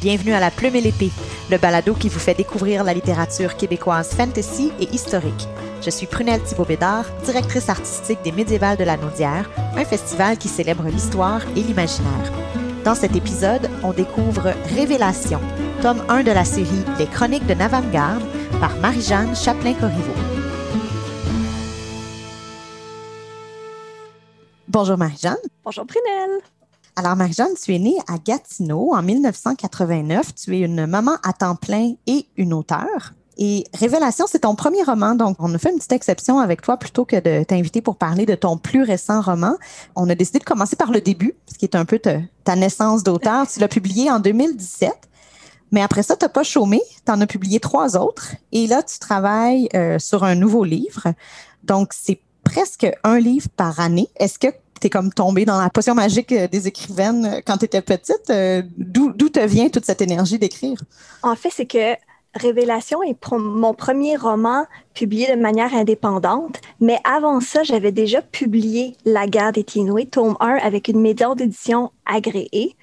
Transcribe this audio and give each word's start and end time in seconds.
Bienvenue 0.00 0.32
à 0.32 0.40
La 0.40 0.50
Plume 0.50 0.76
et 0.76 0.80
l'Épée, 0.80 1.10
le 1.50 1.58
balado 1.58 1.92
qui 1.92 2.08
vous 2.08 2.18
fait 2.18 2.32
découvrir 2.32 2.84
la 2.84 2.94
littérature 2.94 3.58
québécoise 3.58 4.14
fantasy 4.14 4.72
et 4.80 4.88
historique. 4.94 5.46
Je 5.82 5.90
suis 5.90 6.06
Prunelle 6.06 6.42
Thibault-Bédard, 6.42 7.04
directrice 7.22 7.68
artistique 7.68 8.22
des 8.22 8.32
Médiévales 8.32 8.78
de 8.78 8.84
la 8.84 8.96
Naudière, 8.96 9.50
un 9.76 9.84
festival 9.84 10.38
qui 10.38 10.48
célèbre 10.48 10.84
l'histoire 10.84 11.42
et 11.54 11.62
l'imaginaire. 11.62 12.32
Dans 12.82 12.94
cet 12.94 13.14
épisode, 13.14 13.68
on 13.84 13.92
découvre 13.92 14.54
Révélation, 14.74 15.40
tome 15.82 16.02
1 16.08 16.22
de 16.22 16.32
la 16.32 16.46
série 16.46 16.84
Les 16.98 17.06
Chroniques 17.06 17.46
de 17.46 17.52
Navamgarde 17.52 18.24
par 18.58 18.74
Marie-Jeanne 18.76 19.36
Chaplain-Corriveau. 19.36 20.14
Bonjour 24.66 24.96
Marie-Jeanne. 24.96 25.36
Bonjour 25.62 25.84
Prunelle. 25.84 26.40
Alors, 26.96 27.16
Marie-Jeanne, 27.16 27.54
tu 27.62 27.74
es 27.74 27.78
née 27.78 27.96
à 28.08 28.18
Gatineau 28.18 28.92
en 28.92 29.02
1989. 29.02 30.34
Tu 30.34 30.56
es 30.56 30.60
une 30.60 30.86
maman 30.86 31.16
à 31.22 31.32
temps 31.32 31.56
plein 31.56 31.94
et 32.06 32.26
une 32.36 32.52
auteure. 32.52 33.14
Et 33.38 33.64
Révélation, 33.72 34.26
c'est 34.28 34.40
ton 34.40 34.54
premier 34.54 34.82
roman, 34.82 35.14
donc 35.14 35.36
on 35.38 35.54
a 35.54 35.58
fait 35.58 35.70
une 35.70 35.76
petite 35.76 35.92
exception 35.92 36.40
avec 36.40 36.60
toi 36.60 36.76
plutôt 36.76 37.06
que 37.06 37.16
de 37.16 37.42
t'inviter 37.42 37.80
pour 37.80 37.96
parler 37.96 38.26
de 38.26 38.34
ton 38.34 38.58
plus 38.58 38.82
récent 38.82 39.22
roman. 39.22 39.56
On 39.96 40.10
a 40.10 40.14
décidé 40.14 40.40
de 40.40 40.44
commencer 40.44 40.76
par 40.76 40.90
le 40.90 41.00
début, 41.00 41.34
ce 41.50 41.56
qui 41.56 41.64
est 41.64 41.74
un 41.74 41.86
peu 41.86 41.98
ta, 41.98 42.56
naissance 42.56 43.02
d'auteur. 43.02 43.48
Tu 43.48 43.60
l'as 43.60 43.68
publié 43.68 44.10
en 44.10 44.20
2017. 44.20 44.92
Mais 45.72 45.80
après 45.80 46.02
ça, 46.02 46.16
tu 46.16 46.24
n'as 46.26 46.28
pas 46.28 46.42
chômé. 46.42 46.82
Tu 47.06 47.12
en 47.12 47.20
as 47.20 47.26
publié 47.26 47.60
trois 47.60 47.96
autres. 47.96 48.34
Et 48.52 48.66
là, 48.66 48.82
tu 48.82 48.98
travailles 48.98 49.68
euh, 49.74 49.98
sur 49.98 50.24
un 50.24 50.34
nouveau 50.34 50.64
livre. 50.64 51.14
Donc, 51.62 51.92
c'est 51.94 52.20
presque 52.44 52.90
un 53.04 53.20
livre 53.20 53.48
par 53.56 53.80
année. 53.80 54.08
Est-ce 54.16 54.38
que 54.38 54.48
tu 54.80 54.86
es 54.86 54.90
comme 54.90 55.12
tombée 55.12 55.44
dans 55.44 55.60
la 55.60 55.70
potion 55.70 55.94
magique 55.94 56.32
euh, 56.32 56.48
des 56.48 56.66
écrivaines 56.66 57.24
euh, 57.26 57.40
quand 57.44 57.58
tu 57.58 57.66
étais 57.66 57.82
petite. 57.82 58.30
Euh, 58.30 58.62
d'où 58.76 59.28
te 59.28 59.40
vient 59.40 59.68
toute 59.68 59.84
cette 59.84 60.00
énergie 60.00 60.38
d'écrire? 60.38 60.78
En 61.22 61.36
fait, 61.36 61.50
c'est 61.52 61.66
que 61.66 61.96
Révélation 62.34 63.02
est 63.02 63.16
mon 63.32 63.74
premier 63.74 64.16
roman 64.16 64.64
publié 64.94 65.34
de 65.34 65.40
manière 65.40 65.74
indépendante, 65.74 66.60
mais 66.80 66.98
avant 67.02 67.40
ça, 67.40 67.64
j'avais 67.64 67.90
déjà 67.90 68.22
publié 68.22 68.96
La 69.04 69.26
guerre 69.26 69.50
des 69.50 69.64
Tinoués, 69.64 70.06
tome 70.06 70.36
1, 70.38 70.58
avec 70.62 70.86
une 70.86 71.00
méthode 71.00 71.38
d'édition 71.38 71.90
agréée. 72.06 72.76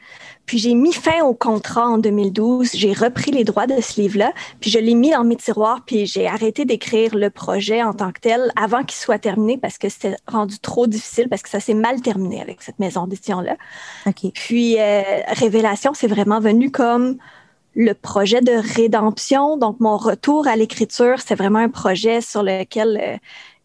Puis 0.48 0.58
j'ai 0.58 0.74
mis 0.74 0.94
fin 0.94 1.24
au 1.24 1.34
contrat 1.34 1.86
en 1.88 1.98
2012. 1.98 2.72
J'ai 2.74 2.94
repris 2.94 3.32
les 3.32 3.44
droits 3.44 3.68
de 3.68 3.80
ce 3.82 4.02
livre-là, 4.02 4.32
puis 4.60 4.72
je 4.72 4.80
l'ai 4.80 4.96
mis 4.96 5.12
dans 5.12 5.24
mes 5.24 5.36
tiroirs, 5.36 5.82
puis 5.86 6.08
j'ai 6.08 6.26
arrêté 6.26 6.66
d'écrire 6.66 7.14
le 7.16 7.30
projet 7.30 7.84
en 7.84 7.94
tant 7.94 8.12
que 8.12 8.22
tel 8.22 8.52
avant 8.56 8.84
qu'il 8.84 8.98
soit 8.98 9.20
terminé 9.20 9.58
parce 9.58 9.78
que 9.78 9.90
c'était 9.90 10.16
rendu 10.26 10.58
trop 10.60 10.88
difficile, 10.88 11.28
parce 11.30 11.44
que 11.44 11.50
ça 11.50 11.60
s'est 11.60 11.74
mal 11.74 12.02
terminé 12.02 12.42
avec 12.42 12.62
cette 12.62 12.80
maison 12.80 13.06
d'édition-là. 13.08 13.58
Puis 14.34 14.80
euh, 14.80 15.02
Révélation, 15.28 15.94
c'est 15.94 16.08
vraiment 16.08 16.40
venu 16.40 16.72
comme 16.72 17.18
le 17.76 17.94
projet 17.94 18.42
de 18.42 18.54
rédemption. 18.76 19.56
Donc, 19.58 19.80
mon 19.80 19.98
retour 19.98 20.48
à 20.48 20.56
l'écriture, 20.56 21.20
c'est 21.24 21.36
vraiment 21.36 21.60
un 21.60 21.70
projet 21.70 22.22
sur 22.22 22.42
lequel 22.42 23.00
euh, 23.02 23.18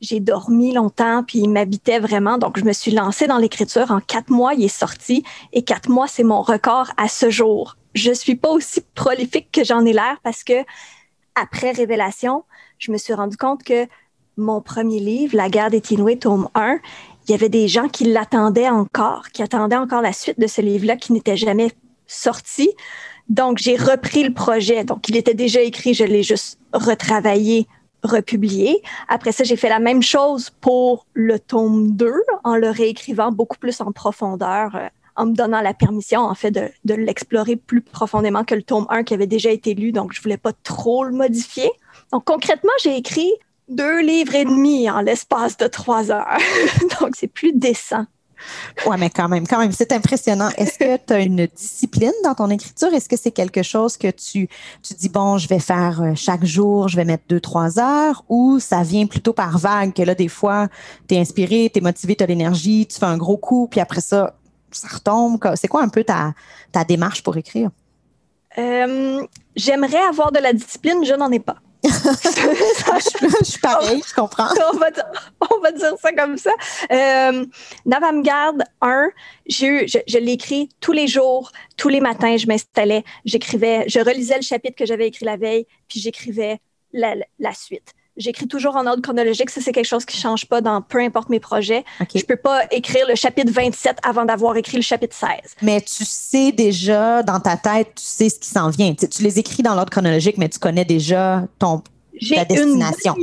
j'ai 0.02 0.18
dormi 0.18 0.74
longtemps, 0.74 1.22
puis 1.22 1.38
il 1.38 1.48
m'habitait 1.48 2.00
vraiment. 2.00 2.36
Donc, 2.36 2.58
je 2.58 2.64
me 2.64 2.72
suis 2.72 2.90
lancée 2.90 3.28
dans 3.28 3.38
l'écriture. 3.38 3.90
En 3.90 4.00
quatre 4.00 4.30
mois, 4.30 4.52
il 4.54 4.64
est 4.64 4.68
sorti. 4.68 5.22
Et 5.52 5.62
quatre 5.62 5.88
mois, 5.88 6.08
c'est 6.08 6.24
mon 6.24 6.42
record 6.42 6.90
à 6.96 7.08
ce 7.08 7.30
jour. 7.30 7.76
Je 7.94 8.12
suis 8.12 8.34
pas 8.34 8.50
aussi 8.50 8.82
prolifique 8.94 9.50
que 9.52 9.64
j'en 9.64 9.84
ai 9.86 9.92
l'air 9.92 10.18
parce 10.24 10.42
que, 10.42 10.64
après 11.36 11.70
Révélation, 11.70 12.44
je 12.78 12.90
me 12.90 12.98
suis 12.98 13.14
rendu 13.14 13.36
compte 13.36 13.62
que 13.62 13.86
mon 14.36 14.60
premier 14.60 14.98
livre, 14.98 15.36
La 15.36 15.48
guerre 15.48 15.70
des 15.70 15.80
Tinoués, 15.80 16.18
tome 16.18 16.48
1, 16.54 16.78
il 17.28 17.30
y 17.30 17.34
avait 17.34 17.48
des 17.48 17.68
gens 17.68 17.88
qui 17.88 18.04
l'attendaient 18.04 18.68
encore, 18.68 19.28
qui 19.32 19.42
attendaient 19.42 19.76
encore 19.76 20.02
la 20.02 20.12
suite 20.12 20.40
de 20.40 20.48
ce 20.48 20.60
livre-là 20.60 20.96
qui 20.96 21.12
n'était 21.12 21.36
jamais 21.36 21.70
sorti. 22.08 22.70
Donc, 23.28 23.58
j'ai 23.58 23.76
repris 23.76 24.24
le 24.24 24.34
projet. 24.34 24.82
Donc, 24.82 25.08
il 25.08 25.16
était 25.16 25.34
déjà 25.34 25.60
écrit, 25.60 25.94
je 25.94 26.04
l'ai 26.04 26.24
juste 26.24 26.58
retravaillé 26.72 27.68
republié. 28.02 28.82
Après 29.08 29.32
ça, 29.32 29.44
j'ai 29.44 29.56
fait 29.56 29.68
la 29.68 29.78
même 29.78 30.02
chose 30.02 30.50
pour 30.60 31.06
le 31.14 31.38
tome 31.38 31.92
2 31.92 32.12
en 32.44 32.56
le 32.56 32.70
réécrivant 32.70 33.32
beaucoup 33.32 33.58
plus 33.58 33.80
en 33.80 33.92
profondeur, 33.92 34.74
euh, 34.74 34.88
en 35.16 35.26
me 35.26 35.34
donnant 35.34 35.60
la 35.60 35.74
permission, 35.74 36.20
en 36.20 36.34
fait, 36.34 36.50
de, 36.50 36.68
de 36.84 36.94
l'explorer 36.94 37.56
plus 37.56 37.82
profondément 37.82 38.44
que 38.44 38.54
le 38.54 38.62
tome 38.62 38.86
1 38.88 39.04
qui 39.04 39.14
avait 39.14 39.26
déjà 39.26 39.50
été 39.50 39.74
lu. 39.74 39.92
Donc, 39.92 40.12
je 40.12 40.22
voulais 40.22 40.38
pas 40.38 40.52
trop 40.64 41.04
le 41.04 41.12
modifier. 41.12 41.70
Donc, 42.12 42.24
concrètement, 42.24 42.72
j'ai 42.82 42.96
écrit 42.96 43.30
deux 43.68 44.00
livres 44.00 44.34
et 44.34 44.44
demi 44.44 44.90
en 44.90 45.00
l'espace 45.00 45.56
de 45.56 45.66
trois 45.66 46.10
heures. 46.10 46.38
donc, 47.00 47.10
c'est 47.14 47.28
plus 47.28 47.52
décent. 47.52 48.06
Oui, 48.86 48.96
mais 48.98 49.10
quand 49.10 49.28
même, 49.28 49.46
quand 49.46 49.58
même, 49.58 49.72
c'est 49.72 49.92
impressionnant. 49.92 50.48
Est-ce 50.56 50.78
que 50.78 50.96
tu 50.96 51.12
as 51.12 51.20
une 51.20 51.46
discipline 51.46 52.12
dans 52.24 52.34
ton 52.34 52.50
écriture? 52.50 52.92
Est-ce 52.92 53.08
que 53.08 53.16
c'est 53.16 53.30
quelque 53.30 53.62
chose 53.62 53.96
que 53.96 54.08
tu, 54.10 54.48
dis, 54.98 55.08
bon, 55.08 55.38
je 55.38 55.48
vais 55.48 55.58
faire 55.58 56.02
euh, 56.02 56.12
chaque 56.14 56.44
jour, 56.44 56.88
je 56.88 56.96
vais 56.96 57.04
mettre 57.04 57.24
deux, 57.28 57.40
trois 57.40 57.78
heures, 57.78 58.24
ou 58.28 58.58
ça 58.58 58.82
vient 58.82 59.06
plutôt 59.06 59.32
par 59.32 59.58
vague, 59.58 59.92
que 59.92 60.02
là, 60.02 60.14
des 60.14 60.28
fois, 60.28 60.68
tu 61.08 61.14
es 61.14 61.18
inspiré, 61.18 61.70
tu 61.72 61.78
es 61.78 61.82
motivé, 61.82 62.16
tu 62.16 62.24
as 62.24 62.26
l'énergie, 62.26 62.86
tu 62.86 62.98
fais 62.98 63.06
un 63.06 63.16
gros 63.16 63.36
coup, 63.36 63.68
puis 63.70 63.80
après 63.80 64.00
ça, 64.00 64.34
ça 64.70 64.88
retombe? 64.88 65.38
C'est 65.56 65.68
quoi 65.68 65.82
un 65.82 65.88
peu 65.88 66.04
ta, 66.04 66.34
ta 66.72 66.84
démarche 66.84 67.22
pour 67.22 67.36
écrire? 67.36 67.70
Euh, 68.58 69.22
j'aimerais 69.56 70.02
avoir 70.08 70.32
de 70.32 70.38
la 70.38 70.52
discipline, 70.52 71.04
je 71.04 71.14
n'en 71.14 71.30
ai 71.30 71.40
pas. 71.40 71.56
Je, 71.84 73.44
suis 73.44 73.60
pareil, 73.60 74.02
je 74.06 74.14
comprends. 74.14 74.48
On 74.72 74.78
va, 74.78 75.72
dire, 75.72 75.94
ça 76.00 76.12
comme 76.12 76.36
ça. 76.38 76.52
Euh, 76.92 77.44
Navamgarde 77.86 78.62
1, 78.80 79.10
je, 79.48 80.02
je 80.06 80.18
l'ai 80.18 80.32
écrit 80.32 80.68
tous 80.80 80.92
les 80.92 81.08
jours, 81.08 81.50
tous 81.76 81.88
les 81.88 82.00
matins, 82.00 82.36
je 82.36 82.46
m'installais, 82.46 83.02
j'écrivais, 83.24 83.84
je 83.88 83.98
relisais 83.98 84.36
le 84.36 84.42
chapitre 84.42 84.76
que 84.76 84.86
j'avais 84.86 85.08
écrit 85.08 85.24
la 85.24 85.36
veille, 85.36 85.66
puis 85.88 86.00
j'écrivais 86.00 86.60
la, 86.92 87.14
la 87.38 87.54
suite. 87.54 87.94
J'écris 88.16 88.46
toujours 88.46 88.76
en 88.76 88.86
ordre 88.86 89.00
chronologique. 89.00 89.48
Ça, 89.48 89.60
c'est 89.62 89.72
quelque 89.72 89.86
chose 89.86 90.04
qui 90.04 90.16
ne 90.18 90.22
change 90.22 90.46
pas 90.46 90.60
dans 90.60 90.82
peu 90.82 90.98
importe 90.98 91.30
mes 91.30 91.40
projets. 91.40 91.84
Je 92.00 92.18
ne 92.18 92.24
peux 92.24 92.36
pas 92.36 92.62
écrire 92.70 93.06
le 93.08 93.14
chapitre 93.14 93.50
27 93.50 93.98
avant 94.02 94.24
d'avoir 94.24 94.56
écrit 94.56 94.76
le 94.76 94.82
chapitre 94.82 95.16
16. 95.16 95.56
Mais 95.62 95.80
tu 95.80 96.04
sais 96.04 96.52
déjà 96.52 97.22
dans 97.22 97.40
ta 97.40 97.56
tête, 97.56 97.94
tu 97.96 98.04
sais 98.04 98.28
ce 98.28 98.38
qui 98.38 98.48
s'en 98.48 98.68
vient. 98.68 98.94
Tu, 98.94 99.22
les 99.22 99.38
écris 99.38 99.62
dans 99.62 99.74
l'ordre 99.74 99.90
chronologique, 99.90 100.36
mais 100.36 100.50
tu 100.50 100.58
connais 100.58 100.84
déjà 100.84 101.46
ton, 101.58 101.82
ta 102.34 102.44
destination. 102.44 103.16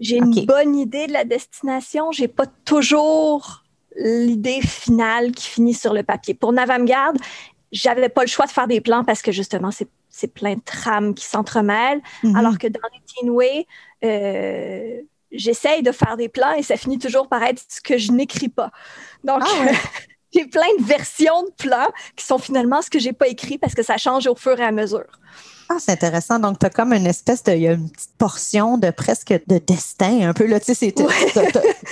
J'ai 0.00 0.16
une 0.16 0.44
bonne 0.44 0.76
idée 0.76 1.06
de 1.06 1.12
la 1.12 1.24
destination. 1.24 2.12
J'ai 2.12 2.28
pas 2.28 2.46
toujours 2.64 3.64
l'idée 3.96 4.60
finale 4.60 5.32
qui 5.32 5.48
finit 5.48 5.74
sur 5.74 5.92
le 5.92 6.02
papier. 6.02 6.34
Pour 6.34 6.52
Navamgarde, 6.52 7.16
j'avais 7.72 8.08
pas 8.08 8.22
le 8.22 8.28
choix 8.28 8.46
de 8.46 8.50
faire 8.50 8.66
des 8.66 8.80
plans 8.80 9.04
parce 9.04 9.22
que 9.22 9.32
justement, 9.32 9.70
c'est 9.70 9.88
c'est 10.14 10.32
plein 10.32 10.54
de 10.54 10.60
trames 10.64 11.12
qui 11.12 11.24
s'entremêlent. 11.24 12.00
Mhm. 12.22 12.36
Alors 12.36 12.56
que 12.56 12.68
dans 12.68 12.80
les 12.92 13.00
Teen 13.00 13.30
Way, 13.30 13.66
euh, 14.04 15.02
j'essaye 15.32 15.82
de 15.82 15.90
faire 15.90 16.16
des 16.16 16.28
plans 16.28 16.52
et 16.52 16.62
ça 16.62 16.76
finit 16.76 16.98
toujours 16.98 17.28
par 17.28 17.42
être 17.42 17.60
ce 17.68 17.80
que 17.80 17.98
je 17.98 18.12
n'écris 18.12 18.48
pas. 18.48 18.70
Donc, 19.24 19.42
ah 19.44 19.72
j'ai 20.32 20.46
plein 20.46 20.72
de 20.78 20.84
versions 20.84 21.42
de 21.42 21.50
plans 21.58 21.90
qui 22.14 22.24
sont 22.24 22.38
finalement 22.38 22.80
ce 22.80 22.90
que 22.90 23.00
j'ai 23.00 23.12
pas 23.12 23.26
écrit 23.26 23.58
parce 23.58 23.74
que 23.74 23.82
ça 23.82 23.96
change 23.96 24.28
au 24.28 24.36
fur 24.36 24.58
et 24.60 24.64
à 24.64 24.70
mesure. 24.70 25.06
Ah, 25.68 25.76
c'est 25.78 25.92
intéressant. 25.92 26.38
Donc, 26.38 26.58
tu 26.58 26.66
as 26.66 26.70
comme 26.70 26.92
une 26.92 27.06
espèce 27.06 27.42
de. 27.42 27.52
Il 27.52 27.62
y 27.62 27.68
a 27.68 27.72
une 27.72 27.90
petite 27.90 28.16
portion 28.18 28.78
de 28.78 28.90
presque 28.90 29.32
de 29.46 29.58
destin, 29.58 30.28
un 30.28 30.32
peu. 30.32 30.46
Là, 30.46 30.60
tu 30.60 30.74
sais, 30.74 30.92
tu 30.92 31.02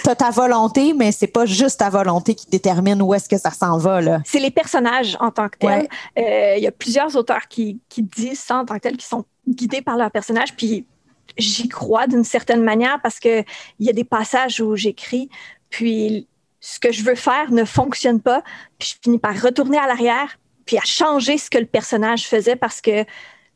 as, 0.09 0.15
ta 0.15 0.31
volonté, 0.31 0.93
mais 0.95 1.13
c'est 1.13 1.27
pas 1.27 1.47
juste 1.47 1.81
ta 1.81 1.89
volonté 1.89 2.35
qui 2.35 2.47
détermine 2.51 3.01
où 3.03 3.15
est-ce 3.15 3.29
que 3.29 3.39
ça 3.39 3.51
s'en 3.51 3.79
va. 3.79 4.01
là. 4.01 4.21
C'est 4.25 4.41
les 4.41 4.51
personnages 4.51 5.17
en 5.21 5.31
tant 5.31 5.49
que 5.49 5.59
tels. 5.59 5.89
Euh, 6.19 6.55
il 6.57 6.63
y 6.63 6.67
a 6.67 6.73
plusieurs 6.73 7.17
auteurs 7.17 7.49
qui, 7.49 7.81
qui 7.89 8.03
disent 8.03 8.41
ça 8.41 8.59
en 8.59 8.65
tant 8.65 8.75
que 8.75 8.81
tels, 8.81 8.97
qui 8.97 9.07
sont 9.07 9.25
guidés 9.49 9.83
par 9.83 9.97
leurs 9.97 10.11
personnages. 10.11 10.55
Puis, 10.55 10.87
j'y 11.37 11.69
crois 11.69 12.07
d'une 12.07 12.25
certaine 12.25 12.63
manière 12.63 13.01
parce 13.03 13.19
qu'il 13.19 13.45
y 13.81 13.89
a 13.89 13.93
des 13.93 14.05
passages 14.05 14.61
où 14.61 14.77
j'écris, 14.77 15.29
puis 15.71 16.27
ce 16.61 16.79
que 16.79 16.93
je 16.93 17.03
veux 17.03 17.15
faire 17.15 17.51
ne 17.51 17.65
fonctionne 17.65 18.21
pas, 18.21 18.43
puis 18.79 18.91
je 18.91 18.95
finis 19.03 19.19
par 19.19 19.41
retourner 19.41 19.79
à 19.79 19.87
l'arrière, 19.87 20.39
puis 20.65 20.79
à 20.79 20.83
changer 20.83 21.39
ce 21.39 21.51
que 21.51 21.59
le 21.59 21.67
personnage 21.67 22.27
faisait 22.27 22.57
parce 22.57 22.81
que 22.81 23.05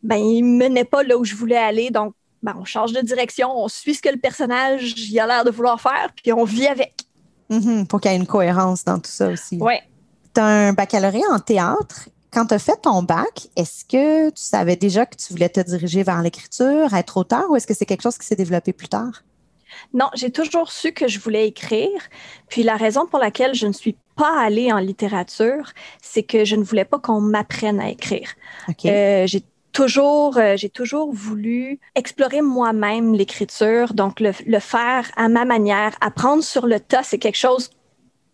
ben, 0.06 0.16
il 0.16 0.44
menait 0.44 0.84
pas 0.84 1.02
là 1.02 1.18
où 1.18 1.24
je 1.24 1.34
voulais 1.34 1.56
aller. 1.56 1.90
Donc, 1.90 2.14
ben, 2.42 2.54
on 2.58 2.64
change 2.64 2.92
de 2.92 3.00
direction, 3.00 3.50
on 3.52 3.68
suit 3.68 3.94
ce 3.94 4.02
que 4.02 4.08
le 4.08 4.18
personnage 4.18 4.94
il 4.96 5.18
a 5.18 5.26
l'air 5.26 5.44
de 5.44 5.50
vouloir 5.50 5.80
faire, 5.80 6.10
puis 6.22 6.32
on 6.32 6.44
vit 6.44 6.68
avec. 6.68 6.94
Mm-hmm, 7.50 7.86
pour 7.86 8.00
qu'il 8.00 8.10
y 8.10 8.14
ait 8.14 8.16
une 8.16 8.26
cohérence 8.26 8.84
dans 8.84 8.98
tout 8.98 9.10
ça 9.10 9.28
aussi. 9.28 9.58
Oui. 9.60 9.74
Tu 10.34 10.40
as 10.40 10.44
un 10.44 10.72
baccalauréat 10.72 11.28
en 11.30 11.40
théâtre. 11.40 12.08
Quand 12.32 12.46
tu 12.46 12.54
as 12.54 12.58
fait 12.58 12.80
ton 12.82 13.02
bac, 13.02 13.48
est-ce 13.56 13.84
que 13.84 14.28
tu 14.30 14.42
savais 14.42 14.76
déjà 14.76 15.06
que 15.06 15.16
tu 15.16 15.32
voulais 15.32 15.48
te 15.48 15.60
diriger 15.60 16.02
vers 16.02 16.22
l'écriture, 16.22 16.92
être 16.94 17.16
auteur, 17.16 17.50
ou 17.50 17.56
est-ce 17.56 17.66
que 17.66 17.74
c'est 17.74 17.86
quelque 17.86 18.02
chose 18.02 18.18
qui 18.18 18.26
s'est 18.26 18.36
développé 18.36 18.72
plus 18.72 18.88
tard? 18.88 19.22
Non, 19.92 20.06
j'ai 20.14 20.30
toujours 20.30 20.70
su 20.70 20.92
que 20.92 21.08
je 21.08 21.18
voulais 21.18 21.48
écrire. 21.48 22.00
Puis 22.48 22.62
la 22.62 22.76
raison 22.76 23.06
pour 23.06 23.18
laquelle 23.18 23.54
je 23.54 23.66
ne 23.66 23.72
suis 23.72 23.96
pas 24.16 24.40
allée 24.40 24.72
en 24.72 24.78
littérature, 24.78 25.72
c'est 26.02 26.22
que 26.22 26.44
je 26.44 26.56
ne 26.56 26.62
voulais 26.62 26.84
pas 26.84 26.98
qu'on 26.98 27.20
m'apprenne 27.20 27.80
à 27.80 27.90
écrire. 27.90 28.28
Euh, 28.84 29.26
j'ai 29.26 29.42
toujours, 29.76 30.38
euh, 30.38 30.56
j'ai 30.56 30.70
toujours 30.70 31.12
voulu 31.12 31.78
explorer 31.94 32.40
moi-même 32.40 33.12
l'écriture, 33.14 33.92
donc 33.92 34.20
le, 34.20 34.32
faire 34.60 35.04
à 35.16 35.28
ma 35.28 35.44
manière, 35.44 35.92
apprendre 36.00 36.42
sur 36.42 36.66
le 36.66 36.80
tas, 36.80 37.02
c'est 37.02 37.18
quelque 37.18 37.36
chose 37.36 37.68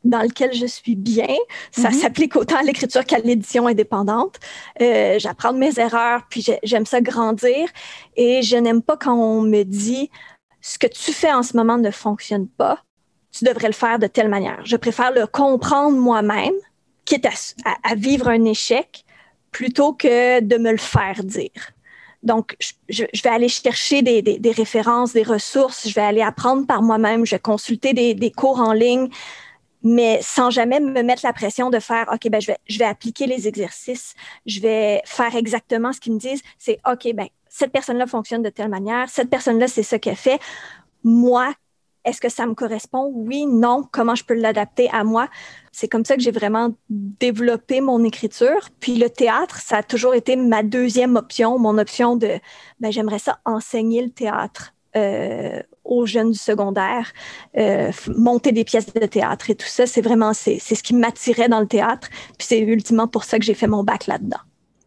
dans 0.05 0.23
lequel 0.23 0.53
je 0.53 0.67
suis 0.67 0.95
bien. 0.95 1.35
Ça 1.73 1.91
Mhm. 1.91 1.95
s'applique 2.01 2.37
autant 2.37 2.59
à 2.59 2.63
l'écriture 2.63 3.05
qu'à 3.05 3.19
l'édition 3.19 3.67
indépendante. 3.67 4.37
Euh, 4.81 5.19
J'apprends 5.19 5.53
de 5.53 5.59
mes 5.59 5.79
erreurs, 5.81 6.23
puis 6.31 6.43
j'ai- 6.43 6.61
j'aime 6.63 6.87
ça 6.87 7.01
grandir. 7.01 7.69
Et 8.17 8.43
je 8.43 8.57
n'aime 8.57 8.83
pas 8.83 8.97
quand 8.97 9.15
on 9.15 9.43
me 9.43 9.65
dit 9.65 10.11
ce 10.61 10.79
que 10.79 10.87
tu 10.87 11.13
fais 11.13 11.33
en 11.33 11.43
ce 11.43 11.57
moment 11.57 11.77
ne 11.79 11.91
fonctionne 11.91 12.47
pas. 12.49 12.79
Tu 13.37 13.45
devrais 13.45 13.69
le 13.69 13.73
faire 13.85 13.99
de 13.99 14.07
telle 14.07 14.29
manière. 14.29 14.61
Je 14.65 14.77
préfère 14.77 15.11
le 15.13 15.27
comprendre 15.27 15.97
moi-même, 15.99 16.55
quitte 17.05 17.27
à, 17.27 17.35
à- 17.71 17.91
à 17.91 17.95
vivre 17.97 18.29
un 18.29 18.45
échec, 18.45 19.05
plutôt 19.53 19.93
que 19.93 20.41
de 20.41 20.57
me 20.57 20.73
le 20.73 20.79
faire 20.79 21.23
dire. 21.23 21.51
Donc, 22.23 22.57
je, 22.89 23.05
vais 23.05 23.31
aller 23.31 23.49
chercher 23.49 24.03
des, 24.03 24.53
références, 24.57 25.13
des 25.13 25.25
ressources, 25.25 25.89
je 25.89 25.95
vais 25.95 26.03
aller 26.03 26.23
apprendre 26.23 26.67
par 26.67 26.83
moi-même, 26.83 27.27
je 27.27 27.35
vais 27.35 27.41
consulter 27.41 27.95
des, 27.95 28.31
cours 28.31 28.61
en 28.61 28.73
ligne, 28.73 29.09
mais 29.83 30.21
sans 30.23 30.51
jamais 30.51 30.79
me 30.79 31.03
mettre 31.03 31.23
la 31.25 31.33
pression 31.33 31.69
de 31.69 31.81
faire, 31.81 32.09
OK, 32.13 32.29
ben, 32.31 32.41
je, 32.41 32.49
vais, 32.49 32.59
je 32.69 32.79
vais 32.79 32.85
appliquer 32.85 33.27
les 33.27 33.49
exercices, 33.49 34.15
je 34.47 34.61
vais 34.61 35.03
faire 35.05 35.35
exactement 35.35 35.93
ce 35.93 36.01
qu'ils 36.01 36.13
me 36.13 36.19
disent. 36.19 36.43
C'est, 36.59 36.79
OK, 36.89 37.13
ben, 37.13 37.27
cette 37.49 37.73
personne-là 37.73 38.07
fonctionne 38.07 38.43
de 38.43 38.51
telle 38.51 38.69
manière, 38.69 39.09
cette 39.11 39.29
personne-là, 39.29 39.67
c'est 39.67 39.83
ce 39.83 39.97
qu'elle 39.97 40.17
fait. 40.17 40.41
Moi, 41.03 41.53
est-ce 42.05 42.21
que 42.21 42.29
ça 42.29 42.47
me 42.47 42.55
correspond? 42.55 43.11
Oui, 43.15 43.47
non. 43.47 43.85
Comment 43.91 44.15
je 44.15 44.25
peux 44.25 44.35
l'adapter 44.35 44.89
à 44.93 45.05
moi? 45.05 45.29
C'est 45.71 45.89
comme 45.89 46.05
ça 46.05 46.17
que 46.17 46.23
j'ai 46.23 46.33
vraiment 46.33 46.75
développé 46.91 47.81
mon 47.81 48.03
écriture. 48.05 48.69
Puis 48.81 48.97
le 48.97 49.09
théâtre, 49.09 49.61
ça 49.61 49.79
a 49.79 49.83
toujours 49.83 50.15
été 50.15 50.37
ma 50.37 50.63
deuxième 50.63 51.17
option, 51.17 51.59
mon 51.59 51.79
option 51.79 52.17
de, 52.17 52.41
ben, 52.81 52.91
j'aimerais 52.91 53.21
ça 53.21 53.39
enseigner 53.45 54.03
le 54.03 54.11
théâtre 54.11 54.75
euh, 54.97 55.61
aux 55.85 56.07
jeunes 56.07 56.33
du 56.33 56.39
secondaire, 56.39 57.13
euh, 57.57 57.91
monter 58.09 58.53
des 58.53 58.65
pièces 58.65 58.93
de 58.93 59.07
théâtre 59.07 59.51
et 59.51 59.55
tout 59.55 59.67
ça. 59.67 59.87
C'est 59.87 60.03
vraiment, 60.03 60.33
c'est 60.35 60.59
ce 60.59 60.83
qui 60.83 60.95
m'attirait 60.95 61.49
dans 61.49 61.61
le 61.61 61.67
théâtre. 61.67 62.09
Puis 62.39 62.49
c'est 62.49 62.61
ultimement 62.61 63.09
pour 63.09 63.25
ça 63.25 63.39
que 63.39 63.45
j'ai 63.45 63.55
fait 63.55 63.67
mon 63.67 63.85
bac 63.85 64.07
là-dedans. 64.07 64.41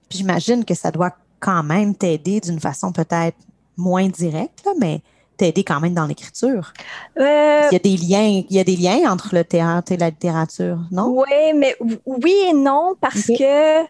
J'imagine 0.09 0.63
que 0.63 0.73
ça 0.73 0.91
doit 0.91 1.15
quand 1.39 1.63
même 1.63 1.95
t'aider 1.95 2.39
d'une 2.39 2.59
façon 2.59 2.91
peut-être 2.91 3.37
moins 3.77 4.07
directe, 4.07 4.67
mais 4.79 5.01
t'aider 5.37 5.63
quand 5.63 5.79
même 5.79 5.93
dans 5.93 6.05
l'écriture. 6.05 6.73
Euh, 7.19 7.67
Il 7.71 7.73
y 7.73 7.75
a 7.75 7.79
des 7.79 7.97
liens, 7.97 8.43
il 8.49 8.55
y 8.55 8.59
a 8.59 8.63
des 8.63 8.75
liens 8.75 9.11
entre 9.11 9.35
le 9.35 9.43
théâtre 9.43 9.91
et 9.91 9.97
la 9.97 10.09
littérature, 10.09 10.79
non? 10.91 11.07
Oui, 11.07 11.53
mais 11.55 11.75
oui 12.05 12.35
et 12.49 12.53
non, 12.53 12.95
parce 12.99 13.27
que 13.27 13.83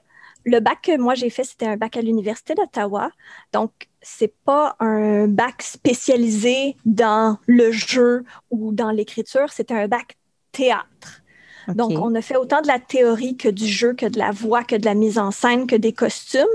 le 0.45 0.59
bac 0.59 0.79
que 0.83 0.97
moi 0.97 1.15
j'ai 1.15 1.29
fait, 1.29 1.43
c'était 1.43 1.67
un 1.67 1.77
bac 1.77 1.97
à 1.97 2.01
l'Université 2.01 2.53
d'Ottawa. 2.53 3.09
Donc, 3.51 3.71
c'est 4.01 4.33
pas 4.45 4.75
un 4.79 5.27
bac 5.27 5.61
spécialisé 5.61 6.77
dans 6.85 7.37
le 7.47 7.71
jeu 7.71 8.23
ou 8.51 8.71
dans 8.71 8.91
l'écriture, 8.91 9.51
c'était 9.51 9.73
un 9.73 9.87
bac 9.87 10.17
théâtre. 10.51 11.21
Donc, 11.67 11.93
on 11.93 12.13
a 12.13 12.21
fait 12.21 12.37
autant 12.37 12.61
de 12.61 12.67
la 12.67 12.77
théorie 12.77 13.37
que 13.37 13.49
du 13.49 13.65
jeu, 13.65 13.93
que 13.93 14.05
de 14.05 14.19
la 14.19 14.29
voix, 14.29 14.63
que 14.63 14.75
de 14.75 14.85
la 14.85 14.93
mise 14.93 15.17
en 15.17 15.31
scène, 15.31 15.65
que 15.65 15.75
des 15.75 15.93
costumes. 15.93 16.45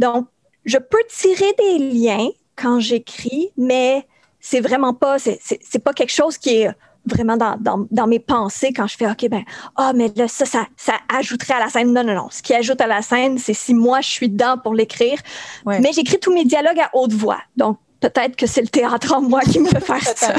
Donc, 0.00 0.26
je 0.64 0.78
peux 0.78 1.02
tirer 1.08 1.52
des 1.56 1.78
liens 1.78 2.28
quand 2.56 2.80
j'écris, 2.80 3.50
mais 3.56 4.06
c'est 4.40 4.60
vraiment 4.60 4.94
pas, 4.94 5.18
c'est, 5.18 5.78
pas 5.82 5.92
quelque 5.92 6.12
chose 6.12 6.38
qui 6.38 6.62
est 6.62 6.70
vraiment 7.06 7.36
dans, 7.36 7.56
dans, 7.58 7.86
dans 7.90 8.06
mes 8.06 8.18
pensées 8.18 8.72
quand 8.72 8.86
je 8.86 8.96
fais, 8.96 9.10
OK, 9.10 9.28
ben, 9.28 9.42
ah, 9.76 9.92
mais 9.94 10.12
là, 10.16 10.28
ça, 10.28 10.44
ça, 10.46 10.66
ça 10.76 10.94
ajouterait 11.14 11.54
à 11.54 11.60
la 11.60 11.68
scène. 11.68 11.92
Non, 11.92 12.04
non, 12.04 12.14
non. 12.14 12.28
Ce 12.30 12.42
qui 12.42 12.54
ajoute 12.54 12.80
à 12.80 12.86
la 12.86 13.02
scène, 13.02 13.38
c'est 13.38 13.54
si 13.54 13.74
moi, 13.74 14.00
je 14.00 14.08
suis 14.08 14.28
dedans 14.28 14.58
pour 14.58 14.74
l'écrire. 14.74 15.18
Ouais. 15.66 15.80
Mais 15.80 15.92
j'écris 15.92 16.18
tous 16.18 16.32
mes 16.32 16.44
dialogues 16.44 16.80
à 16.80 16.90
haute 16.94 17.12
voix. 17.12 17.40
Donc, 17.56 17.78
peut-être 18.00 18.36
que 18.36 18.46
c'est 18.46 18.62
le 18.62 18.68
théâtre 18.68 19.14
en 19.14 19.22
moi 19.22 19.40
qui 19.40 19.60
me 19.60 19.68
fait 19.68 19.80
faire 19.80 20.02
ça. 20.02 20.34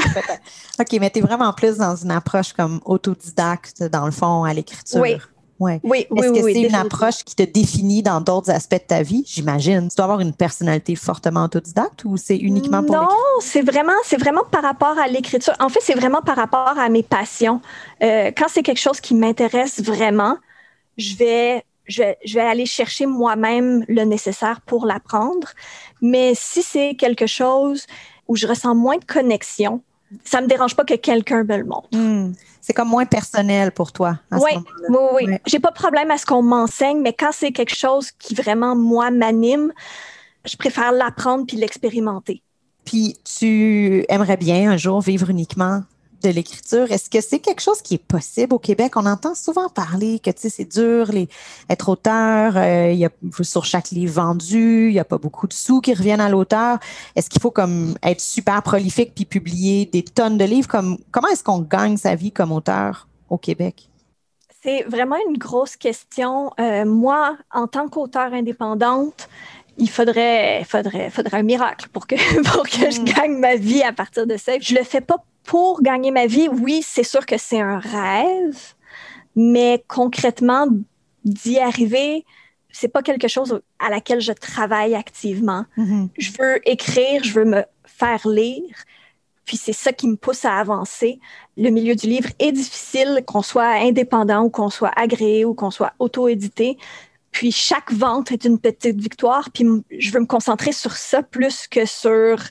OK, 0.80 0.92
mais 1.00 1.10
tu 1.10 1.18
es 1.18 1.22
vraiment 1.22 1.52
plus 1.52 1.76
dans 1.76 1.96
une 1.96 2.10
approche 2.10 2.52
comme 2.52 2.80
autodidacte, 2.84 3.82
dans 3.84 4.06
le 4.06 4.12
fond, 4.12 4.44
à 4.44 4.52
l'écriture. 4.52 5.00
Oui. 5.00 5.16
Ouais. 5.58 5.80
Oui, 5.82 6.06
oui, 6.10 6.18
Est-ce 6.18 6.28
oui. 6.32 6.38
que 6.38 6.44
oui, 6.44 6.54
c'est 6.54 6.68
une 6.68 6.74
approche 6.74 7.24
qui 7.24 7.34
te 7.34 7.42
définit 7.42 8.02
dans 8.02 8.20
d'autres 8.20 8.50
aspects 8.50 8.74
de 8.74 8.86
ta 8.86 9.02
vie? 9.02 9.24
J'imagine. 9.26 9.88
Tu 9.88 9.96
dois 9.96 10.04
avoir 10.04 10.20
une 10.20 10.34
personnalité 10.34 10.94
fortement 10.96 11.44
autodidacte 11.44 12.04
ou 12.04 12.16
c'est 12.16 12.36
uniquement 12.36 12.82
pour 12.82 12.94
Non, 12.94 13.08
c'est 13.40 13.62
vraiment, 13.62 13.92
c'est 14.04 14.18
vraiment 14.18 14.44
par 14.50 14.62
rapport 14.62 14.98
à 14.98 15.08
l'écriture. 15.08 15.54
En 15.58 15.68
fait, 15.68 15.80
c'est 15.82 15.94
vraiment 15.94 16.20
par 16.20 16.36
rapport 16.36 16.78
à 16.78 16.88
mes 16.88 17.02
passions. 17.02 17.60
Euh, 18.02 18.30
quand 18.36 18.46
c'est 18.48 18.62
quelque 18.62 18.80
chose 18.80 19.00
qui 19.00 19.14
m'intéresse 19.14 19.80
vraiment, 19.82 20.36
je 20.98 21.16
vais, 21.16 21.64
je 21.86 22.02
vais, 22.02 22.18
je 22.24 22.34
vais 22.34 22.40
aller 22.40 22.66
chercher 22.66 23.06
moi-même 23.06 23.84
le 23.88 24.02
nécessaire 24.04 24.60
pour 24.60 24.84
l'apprendre. 24.84 25.48
Mais 26.02 26.32
si 26.34 26.62
c'est 26.62 26.94
quelque 26.96 27.26
chose 27.26 27.86
où 28.28 28.36
je 28.36 28.46
ressens 28.46 28.74
moins 28.74 28.96
de 28.98 29.04
connexion, 29.04 29.82
ça 30.24 30.40
me 30.40 30.46
dérange 30.46 30.74
pas 30.76 30.84
que 30.84 30.94
quelqu'un 30.94 31.44
me 31.44 31.56
le 31.56 31.64
montre. 31.64 31.88
Hmm. 31.92 32.32
C'est 32.60 32.72
comme 32.72 32.88
moins 32.88 33.06
personnel 33.06 33.72
pour 33.72 33.92
toi. 33.92 34.18
à 34.30 34.38
ce 34.38 34.44
Oui, 34.44 34.50
oui, 34.88 34.96
oui. 35.14 35.26
Ouais. 35.26 35.40
J'ai 35.46 35.60
pas 35.60 35.70
de 35.70 35.74
problème 35.76 36.10
à 36.10 36.18
ce 36.18 36.26
qu'on 36.26 36.42
m'enseigne, 36.42 37.00
mais 37.00 37.12
quand 37.12 37.30
c'est 37.32 37.52
quelque 37.52 37.74
chose 37.74 38.10
qui 38.12 38.34
vraiment, 38.34 38.74
moi, 38.74 39.10
m'anime, 39.10 39.72
je 40.44 40.56
préfère 40.56 40.92
l'apprendre 40.92 41.46
puis 41.46 41.56
l'expérimenter. 41.56 42.42
Puis 42.84 43.16
tu 43.24 44.04
aimerais 44.08 44.36
bien 44.36 44.70
un 44.70 44.76
jour 44.76 45.00
vivre 45.00 45.30
uniquement 45.30 45.82
de 46.22 46.30
l'écriture. 46.30 46.90
Est-ce 46.90 47.10
que 47.10 47.20
c'est 47.20 47.38
quelque 47.38 47.60
chose 47.60 47.82
qui 47.82 47.94
est 47.94 48.04
possible 48.04 48.54
au 48.54 48.58
Québec? 48.58 48.92
On 48.96 49.06
entend 49.06 49.34
souvent 49.34 49.68
parler 49.68 50.18
que 50.18 50.30
c'est 50.36 50.64
dur 50.64 51.10
les, 51.12 51.28
être 51.68 51.88
auteur. 51.88 52.56
euh, 52.56 52.90
il 52.92 52.98
y 52.98 53.04
a, 53.04 53.10
sur 53.42 53.64
chaque 53.64 53.90
livre 53.90 54.14
vendu, 54.14 54.88
il 54.88 54.92
n'y 54.92 54.98
a 54.98 55.04
pas 55.04 55.18
beaucoup 55.18 55.46
de 55.46 55.52
sous 55.52 55.80
qui 55.80 55.94
reviennent 55.94 56.20
à 56.20 56.28
l'auteur. 56.28 56.78
Est-ce 57.14 57.28
qu'il 57.30 57.40
faut 57.42 57.50
comme 57.50 57.94
être 58.02 58.20
super 58.20 58.62
prolifique 58.62 59.12
puis 59.14 59.24
publier 59.24 59.86
des 59.86 60.02
tonnes 60.02 60.38
de 60.38 60.44
livres? 60.44 60.68
Comme, 60.68 60.98
comment 61.10 61.28
est-ce 61.28 61.44
qu'on 61.44 61.60
gagne 61.60 61.96
sa 61.96 62.14
vie 62.14 62.32
comme 62.32 62.52
auteur 62.52 63.08
au 63.30 63.38
Québec? 63.38 63.88
C'est 64.62 64.82
vraiment 64.84 65.16
une 65.28 65.38
grosse 65.38 65.76
question. 65.76 66.50
Euh, 66.58 66.84
moi, 66.84 67.36
en 67.52 67.66
tant 67.68 67.88
qu'auteur 67.88 68.32
indépendante, 68.32 69.28
il 69.78 69.90
faudrait, 69.90 70.64
faudrait, 70.64 71.10
faudrait 71.10 71.38
un 71.38 71.42
miracle 71.42 71.88
pour 71.92 72.06
que, 72.06 72.16
pour 72.52 72.64
que 72.64 72.90
je 72.90 73.00
Mm. 73.00 73.04
gagne 73.04 73.38
ma 73.38 73.56
vie 73.56 73.82
à 73.82 73.92
partir 73.92 74.26
de 74.26 74.36
ça. 74.36 74.52
Je 74.58 74.74
le 74.74 74.82
fais 74.82 75.00
pas 75.02 75.22
pour 75.46 75.82
gagner 75.82 76.10
ma 76.10 76.26
vie. 76.26 76.48
Oui, 76.48 76.82
c'est 76.86 77.04
sûr 77.04 77.24
que 77.24 77.38
c'est 77.38 77.60
un 77.60 77.78
rêve, 77.78 78.74
mais 79.34 79.84
concrètement, 79.88 80.66
d'y 81.24 81.58
arriver, 81.58 82.24
c'est 82.70 82.88
pas 82.88 83.02
quelque 83.02 83.28
chose 83.28 83.60
à 83.78 83.88
laquelle 83.88 84.20
je 84.20 84.32
travaille 84.32 84.94
activement. 84.94 85.64
Je 86.18 86.30
veux 86.38 86.68
écrire, 86.68 87.24
je 87.24 87.32
veux 87.32 87.44
me 87.44 87.64
faire 87.84 88.28
lire. 88.28 88.74
Puis 89.44 89.56
c'est 89.56 89.72
ça 89.72 89.92
qui 89.92 90.08
me 90.08 90.16
pousse 90.16 90.44
à 90.44 90.58
avancer. 90.58 91.20
Le 91.56 91.70
milieu 91.70 91.94
du 91.94 92.08
livre 92.08 92.30
est 92.40 92.50
difficile, 92.50 93.22
qu'on 93.24 93.42
soit 93.42 93.76
indépendant 93.80 94.42
ou 94.42 94.50
qu'on 94.50 94.70
soit 94.70 94.92
agréé 94.96 95.44
ou 95.44 95.54
qu'on 95.54 95.70
soit 95.70 95.92
auto-édité. 96.00 96.76
Puis 97.36 97.52
chaque 97.52 97.92
vente 97.92 98.32
est 98.32 98.46
une 98.46 98.58
petite 98.58 98.98
victoire. 98.98 99.50
Puis 99.52 99.66
je 99.98 100.10
veux 100.10 100.20
me 100.20 100.24
concentrer 100.26 100.72
sur 100.72 100.92
ça 100.96 101.22
plus 101.22 101.66
que 101.68 101.84
sur 101.84 102.42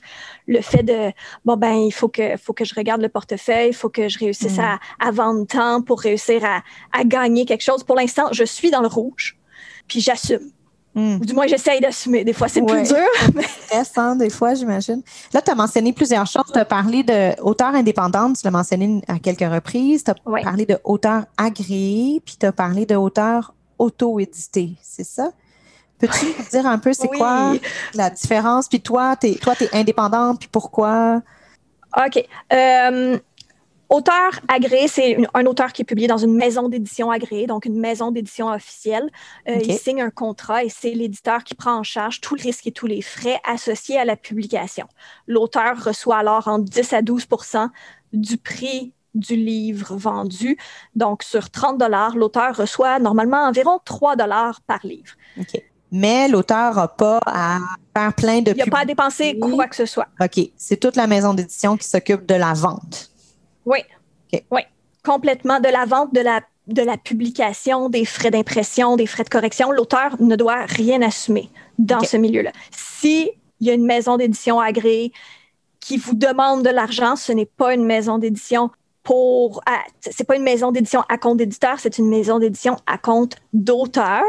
le 0.46 0.60
fait 0.60 0.84
de 0.84 1.10
bon 1.44 1.56
ben 1.56 1.72
il 1.74 1.90
faut 1.90 2.06
que 2.08 2.36
faut 2.36 2.52
que 2.52 2.64
je 2.64 2.72
regarde 2.72 3.00
le 3.02 3.08
portefeuille, 3.08 3.70
il 3.70 3.74
faut 3.74 3.88
que 3.88 4.08
je 4.08 4.16
réussisse 4.20 4.58
Mm. 4.58 4.60
à, 4.60 4.78
à 5.00 5.10
vendre 5.10 5.44
tant 5.48 5.82
pour 5.82 5.98
réussir 6.00 6.44
à, 6.44 6.62
à 6.96 7.02
gagner 7.02 7.46
quelque 7.46 7.64
chose. 7.64 7.82
Pour 7.82 7.96
l'instant, 7.96 8.28
je 8.30 8.44
suis 8.44 8.70
dans 8.70 8.80
le 8.80 8.86
rouge. 8.86 9.36
Puis 9.88 10.00
j'assume. 10.00 10.52
Hmm. 10.94 11.16
Ou 11.20 11.24
du 11.26 11.34
moins, 11.34 11.46
j'essaye 11.48 11.80
d'assumer. 11.80 12.24
Des 12.24 12.32
fois, 12.32 12.46
c'est 12.48 12.60
Ouais. 12.62 12.82
plus 12.84 12.88
dur. 12.88 13.42
stress, 13.66 13.92
hein, 13.98 14.14
des 14.16 14.30
fois, 14.30 14.54
j'imagine. 14.54 15.02
Là, 15.34 15.42
tu 15.42 15.50
as 15.50 15.54
mentionné 15.56 15.92
plusieurs 15.92 16.26
choses. 16.26 16.50
Tu 16.52 16.58
as 16.60 16.64
parlé 16.64 17.02
d'auteur 17.02 17.74
indépendante, 17.74 18.36
tu 18.38 18.44
l'as 18.44 18.50
mentionné 18.52 19.02
à 19.08 19.18
quelques 19.18 19.40
reprises. 19.52 20.04
Tu 20.04 20.12
as 20.12 20.14
Ouais. 20.24 20.42
parlé 20.42 20.64
de 20.64 20.78
auteur 20.84 21.24
agréé, 21.36 22.22
puis 22.24 22.36
tu 22.38 22.46
as 22.46 22.52
parlé 22.52 22.86
de 22.86 22.94
auteur 22.94 23.52
auto-édité, 23.78 24.72
c'est 24.82 25.04
ça? 25.04 25.30
Peux-tu 25.98 26.26
nous 26.26 26.44
dire 26.50 26.66
un 26.66 26.78
peu 26.78 26.92
c'est 26.92 27.08
Oui. 27.08 27.18
quoi 27.18 27.54
la 27.94 28.10
différence? 28.10 28.68
Puis 28.68 28.80
toi, 28.80 29.16
tu 29.16 29.28
es, 29.28 29.34
toi, 29.36 29.54
indépendante, 29.72 30.40
puis 30.40 30.48
pourquoi? 30.50 31.22
OK. 31.96 32.22
Euh, 32.52 33.18
auteur 33.88 34.40
agréé, 34.48 34.88
c'est 34.88 35.16
un 35.32 35.46
auteur 35.46 35.72
qui 35.72 35.82
est 35.82 35.84
publié 35.86 36.06
dans 36.06 36.18
une 36.18 36.34
maison 36.34 36.68
d'édition 36.68 37.10
agréée, 37.10 37.46
donc 37.46 37.64
une 37.64 37.78
maison 37.78 38.10
d'édition 38.10 38.48
officielle. 38.48 39.10
Euh. 39.48 39.58
Il 39.64 39.72
signe 39.78 40.02
un 40.02 40.10
contrat 40.10 40.64
et 40.64 40.68
c'est 40.68 40.90
l'éditeur 40.90 41.44
qui 41.44 41.54
prend 41.54 41.78
en 41.78 41.82
charge 41.82 42.20
tout 42.20 42.34
le 42.34 42.42
risque 42.42 42.66
et 42.66 42.72
tous 42.72 42.86
les 42.86 43.00
frais 43.00 43.40
associés 43.44 43.98
à 43.98 44.04
la 44.04 44.16
publication. 44.16 44.86
L'auteur 45.26 45.82
reçoit 45.82 46.18
alors 46.18 46.48
entre 46.48 46.64
10 46.64 46.92
à 46.92 47.00
12% 47.00 47.70
du 48.12 48.36
prix 48.36 48.92
du 49.16 49.36
livre 49.36 49.96
vendu. 49.96 50.56
Donc, 50.94 51.22
sur 51.22 51.50
30 51.50 51.82
l'auteur 52.14 52.56
reçoit 52.56 52.98
normalement 52.98 53.44
environ 53.44 53.80
3 53.84 54.16
par 54.66 54.80
livre. 54.84 55.12
OK. 55.38 55.62
Mais 55.92 56.28
l'auteur 56.28 56.74
n'a 56.74 56.88
pas 56.88 57.20
à 57.26 57.58
faire 57.96 58.12
plein 58.14 58.40
de 58.40 58.50
Il 58.50 58.56
n'y 58.56 58.62
a 58.62 58.66
pas 58.66 58.80
à 58.80 58.84
dépenser 58.84 59.38
quoi 59.38 59.66
que 59.66 59.76
ce 59.76 59.86
soit. 59.86 60.08
OK. 60.20 60.40
C'est 60.56 60.78
toute 60.78 60.96
la 60.96 61.06
maison 61.06 61.32
d'édition 61.34 61.76
qui 61.76 61.86
s'occupe 61.86 62.26
de 62.26 62.34
la 62.34 62.52
vente. 62.52 63.10
Oui. 63.64 63.78
OK. 64.32 64.42
Oui. 64.50 64.62
Complètement. 65.04 65.60
De 65.60 65.68
la 65.68 65.84
vente, 65.84 66.12
de 66.12 66.20
la, 66.20 66.40
de 66.66 66.82
la 66.82 66.96
publication, 66.96 67.88
des 67.88 68.04
frais 68.04 68.30
d'impression, 68.30 68.96
des 68.96 69.06
frais 69.06 69.24
de 69.24 69.28
correction. 69.28 69.70
L'auteur 69.70 70.20
ne 70.20 70.34
doit 70.34 70.64
rien 70.66 71.02
assumer 71.02 71.50
dans 71.78 72.00
ce 72.00 72.16
milieu-là. 72.16 72.52
Si 72.72 73.30
il 73.60 73.66
y 73.66 73.70
a 73.70 73.74
une 73.74 73.86
maison 73.86 74.16
d'édition 74.16 74.60
agréée 74.60 75.12
qui 75.80 75.96
vous 75.96 76.14
demande 76.14 76.64
de 76.64 76.70
l'argent, 76.70 77.16
ce 77.16 77.32
n'est 77.32 77.46
pas 77.46 77.74
une 77.74 77.84
maison 77.84 78.18
d'édition 78.18 78.70
pour. 79.06 79.62
c'est 80.00 80.26
pas 80.26 80.36
une 80.36 80.42
maison 80.42 80.72
d'édition 80.72 81.02
à 81.08 81.16
compte 81.16 81.38
d'éditeur, 81.38 81.78
c'est 81.78 81.96
une 81.96 82.08
maison 82.08 82.40
d'édition 82.40 82.76
à 82.86 82.98
compte 82.98 83.36
d'auteur. 83.52 84.24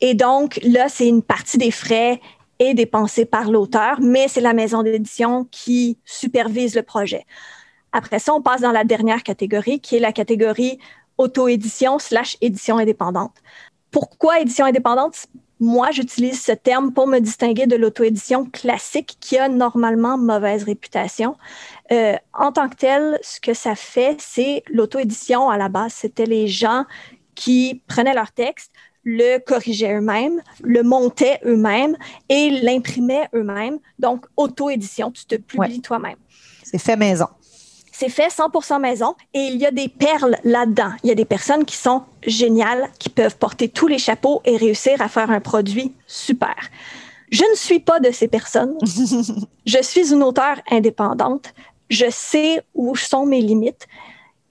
Et 0.00 0.14
donc, 0.14 0.58
là, 0.62 0.88
c'est 0.88 1.06
une 1.06 1.22
partie 1.22 1.58
des 1.58 1.70
frais 1.70 2.20
est 2.58 2.74
dépensée 2.74 3.26
par 3.26 3.50
l'auteur, 3.50 4.00
mais 4.00 4.26
c'est 4.28 4.40
la 4.40 4.54
maison 4.54 4.82
d'édition 4.82 5.46
qui 5.50 5.98
supervise 6.04 6.74
le 6.74 6.82
projet. 6.82 7.26
Après 7.92 8.18
ça, 8.18 8.34
on 8.34 8.42
passe 8.42 8.62
dans 8.62 8.72
la 8.72 8.84
dernière 8.84 9.22
catégorie, 9.22 9.80
qui 9.80 9.96
est 9.96 10.00
la 10.00 10.12
catégorie 10.12 10.78
auto-édition 11.18 11.98
slash 11.98 12.38
édition 12.40 12.78
indépendante. 12.78 13.36
Pourquoi 13.90 14.40
édition 14.40 14.64
indépendante? 14.64 15.26
Moi, 15.60 15.90
j'utilise 15.90 16.42
ce 16.42 16.52
terme 16.52 16.90
pour 16.92 17.06
me 17.06 17.18
distinguer 17.18 17.66
de 17.66 17.76
l'auto-édition 17.76 18.46
classique 18.46 19.18
qui 19.20 19.36
a 19.36 19.48
normalement 19.50 20.16
mauvaise 20.16 20.64
réputation. 20.64 21.36
Euh, 21.92 22.14
en 22.32 22.50
tant 22.50 22.70
que 22.70 22.76
tel, 22.76 23.18
ce 23.22 23.40
que 23.40 23.52
ça 23.52 23.74
fait, 23.74 24.16
c'est 24.18 24.62
l'auto-édition 24.72 25.50
à 25.50 25.58
la 25.58 25.68
base. 25.68 25.92
C'était 25.92 26.24
les 26.24 26.48
gens 26.48 26.86
qui 27.34 27.82
prenaient 27.86 28.14
leur 28.14 28.32
texte, 28.32 28.72
le 29.04 29.38
corrigeaient 29.38 29.94
eux-mêmes, 29.94 30.40
le 30.62 30.82
montaient 30.82 31.40
eux-mêmes 31.44 31.96
et 32.30 32.50
l'imprimaient 32.62 33.28
eux-mêmes. 33.34 33.78
Donc, 33.98 34.24
auto-édition, 34.38 35.10
tu 35.10 35.26
te 35.26 35.34
publies 35.36 35.82
toi-même. 35.82 36.16
C'est 36.62 36.78
fait 36.78 36.96
maison. 36.96 37.26
C'est 38.00 38.08
fait 38.08 38.28
100% 38.28 38.80
maison 38.80 39.14
et 39.34 39.40
il 39.40 39.56
y 39.56 39.66
a 39.66 39.70
des 39.70 39.88
perles 39.88 40.38
là-dedans. 40.42 40.92
Il 41.02 41.10
y 41.10 41.12
a 41.12 41.14
des 41.14 41.26
personnes 41.26 41.66
qui 41.66 41.76
sont 41.76 42.02
géniales, 42.26 42.88
qui 42.98 43.10
peuvent 43.10 43.36
porter 43.36 43.68
tous 43.68 43.88
les 43.88 43.98
chapeaux 43.98 44.40
et 44.46 44.56
réussir 44.56 45.02
à 45.02 45.08
faire 45.08 45.30
un 45.30 45.40
produit 45.40 45.92
super. 46.06 46.56
Je 47.30 47.44
ne 47.44 47.54
suis 47.54 47.78
pas 47.78 48.00
de 48.00 48.10
ces 48.10 48.26
personnes. 48.26 48.78
je 49.66 49.82
suis 49.82 50.14
une 50.14 50.22
auteure 50.22 50.56
indépendante. 50.70 51.52
Je 51.90 52.06
sais 52.08 52.62
où 52.72 52.96
sont 52.96 53.26
mes 53.26 53.42
limites. 53.42 53.86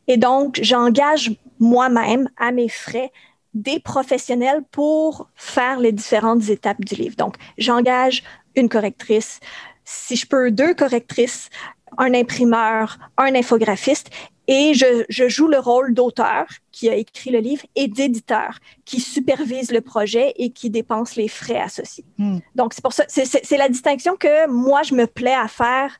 Et 0.07 0.17
donc, 0.17 0.59
j'engage 0.61 1.31
moi-même 1.57 2.29
à 2.37 2.51
mes 2.51 2.69
frais 2.69 3.11
des 3.55 3.79
professionnels 3.79 4.61
pour 4.69 5.27
faire 5.35 5.79
les 5.79 5.91
différentes 5.91 6.49
étapes 6.49 6.81
du 6.81 6.93
livre. 6.93 7.15
Donc, 7.15 7.33
j'engage 7.57 8.21
une 8.55 8.69
correctrice, 8.69 9.39
si 9.85 10.15
je 10.15 10.27
peux, 10.27 10.51
deux 10.51 10.75
correctrices, 10.75 11.49
un 11.97 12.13
imprimeur, 12.13 12.97
un 13.17 13.35
infographiste, 13.35 14.09
et 14.51 14.73
je, 14.73 15.27
joue 15.29 15.47
le 15.47 15.59
rôle 15.59 15.93
d'auteur 15.93 16.47
qui 16.71 16.89
a 16.89 16.95
écrit 16.95 17.29
le 17.29 17.37
livre 17.37 17.61
et 17.75 17.87
d'éditeur 17.87 18.57
qui 18.83 18.99
supervise 18.99 19.71
le 19.71 19.81
projet 19.81 20.33
et 20.37 20.49
qui 20.49 20.71
dépense 20.71 21.15
les 21.15 21.27
frais 21.27 21.59
associés. 21.59 22.03
Hmm. 22.17 22.39
Donc, 22.55 22.73
c'est 22.73 22.81
pour 22.81 22.93
ça, 22.93 23.03
c'est 23.07 23.57
la 23.57 23.69
distinction 23.69 24.15
que 24.15 24.49
moi, 24.49 24.81
je 24.81 24.95
me 24.95 25.05
plais 25.05 25.35
à 25.35 25.47
faire 25.47 25.95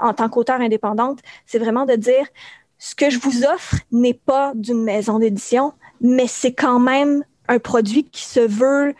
en 0.00 0.12
tant 0.12 0.28
qu'auteur 0.28 0.60
indépendante, 0.60 1.20
c'est 1.46 1.60
vraiment 1.60 1.86
de 1.86 1.94
dire, 1.94 2.26
ce 2.78 2.96
que 2.96 3.10
je 3.10 3.18
vous 3.20 3.44
offre 3.44 3.76
n'est 3.92 4.12
pas 4.12 4.52
d'une 4.56 4.82
maison 4.82 5.20
d'édition, 5.20 5.72
mais 6.00 6.26
c'est 6.26 6.52
quand 6.52 6.80
même 6.80 7.22
un 7.46 7.60
produit 7.60 8.04
qui 8.04 8.24
se 8.24 8.40
veut 8.40 8.92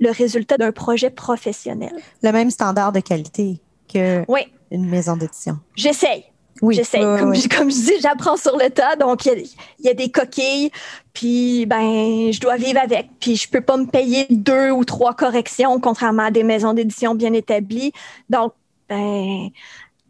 le 0.00 0.10
résultat 0.10 0.58
d'un 0.58 0.72
projet 0.72 1.10
professionnel. 1.10 1.92
Le 2.22 2.32
même 2.32 2.50
standard 2.50 2.90
de 2.90 2.98
qualité 3.00 3.60
que 3.92 4.24
une 4.70 4.88
maison 4.88 5.16
d'édition. 5.16 5.58
J'essaye. 5.76 6.24
Oui, 6.62 6.74
j'essaye. 6.74 7.02
comme, 7.02 7.32
comme, 7.56 7.70
je 7.70 7.76
dis, 7.76 8.00
j'apprends 8.02 8.36
sur 8.36 8.56
le 8.56 8.68
tas. 8.70 8.96
Donc, 8.96 9.24
il 9.26 9.46
y, 9.80 9.88
a 9.88 9.94
des 9.94 10.10
coquilles, 10.10 10.70
puis 11.12 11.64
ben, 11.66 12.30
je 12.32 12.40
dois 12.40 12.56
vivre 12.56 12.80
avec. 12.80 13.08
Puis, 13.18 13.36
je 13.36 13.48
peux 13.48 13.62
pas 13.62 13.76
me 13.76 13.86
payer 13.86 14.26
deux 14.30 14.70
ou 14.70 14.84
trois 14.84 15.14
corrections, 15.14 15.80
contrairement 15.80 16.24
à 16.24 16.30
des 16.30 16.42
maisons 16.42 16.74
d'édition 16.74 17.14
bien 17.14 17.32
établies. 17.32 17.92
Donc, 18.28 18.52
ben, 18.88 19.48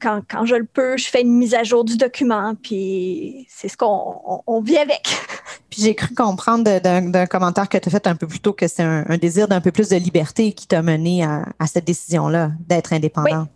quand, 0.00 0.22
quand, 0.28 0.44
je 0.44 0.56
le 0.56 0.64
peux, 0.64 0.96
je 0.96 1.08
fais 1.08 1.20
une 1.20 1.36
mise 1.36 1.54
à 1.54 1.62
jour 1.62 1.84
du 1.84 1.96
document, 1.96 2.54
puis 2.60 3.46
c'est 3.48 3.68
ce 3.68 3.76
qu'on 3.76 4.42
on, 4.46 4.60
vit 4.60 4.78
avec. 4.78 5.06
Puis 5.70 5.82
j'ai 5.82 5.94
cru 5.94 6.14
comprendre 6.14 6.80
d'un 6.80 7.26
commentaire 7.26 7.68
que 7.68 7.78
tu 7.78 7.88
as 7.88 7.92
fait 7.92 8.06
un 8.08 8.16
peu 8.16 8.26
plus 8.26 8.40
tôt 8.40 8.52
que 8.52 8.66
c'est 8.66 8.82
un, 8.82 9.18
désir 9.18 9.46
d'un 9.46 9.60
peu 9.60 9.70
plus 9.70 9.90
de 9.90 9.96
liberté 9.96 10.52
qui 10.52 10.66
t'a 10.66 10.82
mené 10.82 11.22
à, 11.22 11.66
cette 11.66 11.84
décision-là 11.84 12.50
d'être 12.66 12.92
indépendant. 12.92 13.46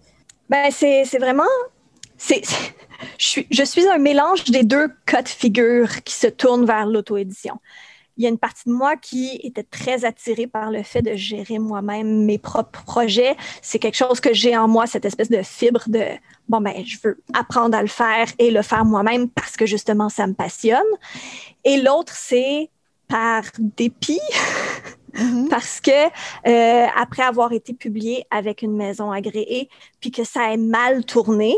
Ben, 0.49 0.71
c'est 0.71 1.19
vraiment. 1.19 1.43
C'est, 2.17 2.43
je, 3.19 3.27
suis, 3.27 3.47
je 3.51 3.63
suis 3.63 3.87
un 3.89 3.99
mélange 3.99 4.45
des 4.45 4.63
deux 4.63 4.89
cas 5.07 5.23
de 5.23 5.29
figure 5.29 6.03
qui 6.05 6.15
se 6.15 6.27
tournent 6.27 6.67
vers 6.67 6.87
l'auto-édition 6.87 7.59
il 8.17 8.23
y 8.23 8.27
a 8.27 8.29
une 8.29 8.39
partie 8.39 8.69
de 8.69 8.75
moi 8.75 8.97
qui 8.97 9.41
était 9.43 9.65
très 9.65 10.05
attirée 10.05 10.47
par 10.47 10.71
le 10.71 10.83
fait 10.83 11.03
de 11.03 11.15
gérer 11.15 11.59
moi-même 11.59 12.25
mes 12.25 12.39
propres 12.39 12.83
projets. 12.85 13.37
C'est 13.61 13.79
quelque 13.79 13.97
chose 13.97 14.21
que 14.21 14.33
j'ai 14.33 14.57
en 14.57 14.69
moi, 14.69 14.87
cette 14.87 15.05
espèce 15.05 15.31
de 15.31 15.43
fibre 15.43 15.83
de 15.89 16.03
bon 16.49 16.61
ben 16.61 16.85
je 16.85 16.97
veux 17.03 17.19
apprendre 17.33 17.77
à 17.77 17.83
le 17.83 17.89
faire 17.89 18.27
et 18.39 18.51
le 18.51 18.63
faire 18.63 18.85
moi-même 18.85 19.29
parce 19.29 19.57
que 19.57 19.67
justement 19.67 20.09
ça 20.09 20.27
me 20.27 20.35
passionne. 20.35 20.83
Et 21.65 21.79
l'autre 21.79 22.13
c'est 22.15 22.71
par 23.09 23.43
dépit. 23.59 24.21
Mm-hmm. 25.15 25.49
Parce 25.49 25.81
que 25.81 25.91
euh, 26.47 26.87
après 26.97 27.23
avoir 27.23 27.53
été 27.53 27.73
publié 27.73 28.27
avec 28.31 28.63
une 28.63 28.77
maison 28.77 29.11
agréée, 29.11 29.69
puis 30.01 30.11
que 30.11 30.25
ça 30.25 30.53
ait 30.53 30.57
mal 30.57 31.05
tourné, 31.05 31.55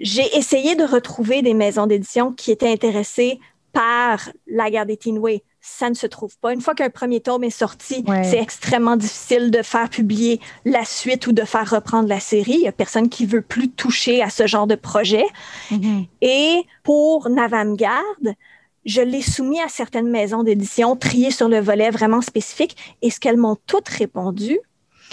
j'ai 0.00 0.36
essayé 0.36 0.74
de 0.74 0.84
retrouver 0.84 1.42
des 1.42 1.54
maisons 1.54 1.86
d'édition 1.86 2.32
qui 2.32 2.50
étaient 2.50 2.70
intéressées 2.70 3.40
par 3.72 4.30
la 4.46 4.70
guerre 4.70 4.86
des 4.86 4.96
Teenway. 4.96 5.42
Ça 5.60 5.88
ne 5.88 5.94
se 5.94 6.06
trouve 6.06 6.36
pas. 6.38 6.52
Une 6.52 6.60
fois 6.60 6.74
qu'un 6.74 6.90
premier 6.90 7.20
tome 7.20 7.42
est 7.44 7.50
sorti, 7.50 8.04
c'est 8.22 8.38
extrêmement 8.38 8.96
difficile 8.96 9.50
de 9.50 9.62
faire 9.62 9.88
publier 9.88 10.38
la 10.64 10.84
suite 10.84 11.26
ou 11.26 11.32
de 11.32 11.42
faire 11.42 11.68
reprendre 11.68 12.08
la 12.08 12.20
série. 12.20 12.52
Il 12.52 12.60
n'y 12.60 12.68
a 12.68 12.72
personne 12.72 13.08
qui 13.08 13.24
veut 13.24 13.40
plus 13.40 13.70
toucher 13.70 14.22
à 14.22 14.28
ce 14.28 14.46
genre 14.46 14.66
de 14.66 14.74
projet. 14.74 15.24
Mm-hmm. 15.70 16.06
Et 16.20 16.62
pour 16.82 17.30
Navamgarde, 17.30 18.34
je 18.84 19.00
l'ai 19.00 19.22
soumis 19.22 19.60
à 19.60 19.68
certaines 19.68 20.10
maisons 20.10 20.42
d'édition, 20.42 20.96
triées 20.96 21.30
sur 21.30 21.48
le 21.48 21.60
volet 21.60 21.90
vraiment 21.90 22.20
spécifique. 22.20 22.76
Et 23.02 23.10
ce 23.10 23.20
qu'elles 23.20 23.36
m'ont 23.36 23.56
toutes 23.66 23.88
répondu, 23.88 24.58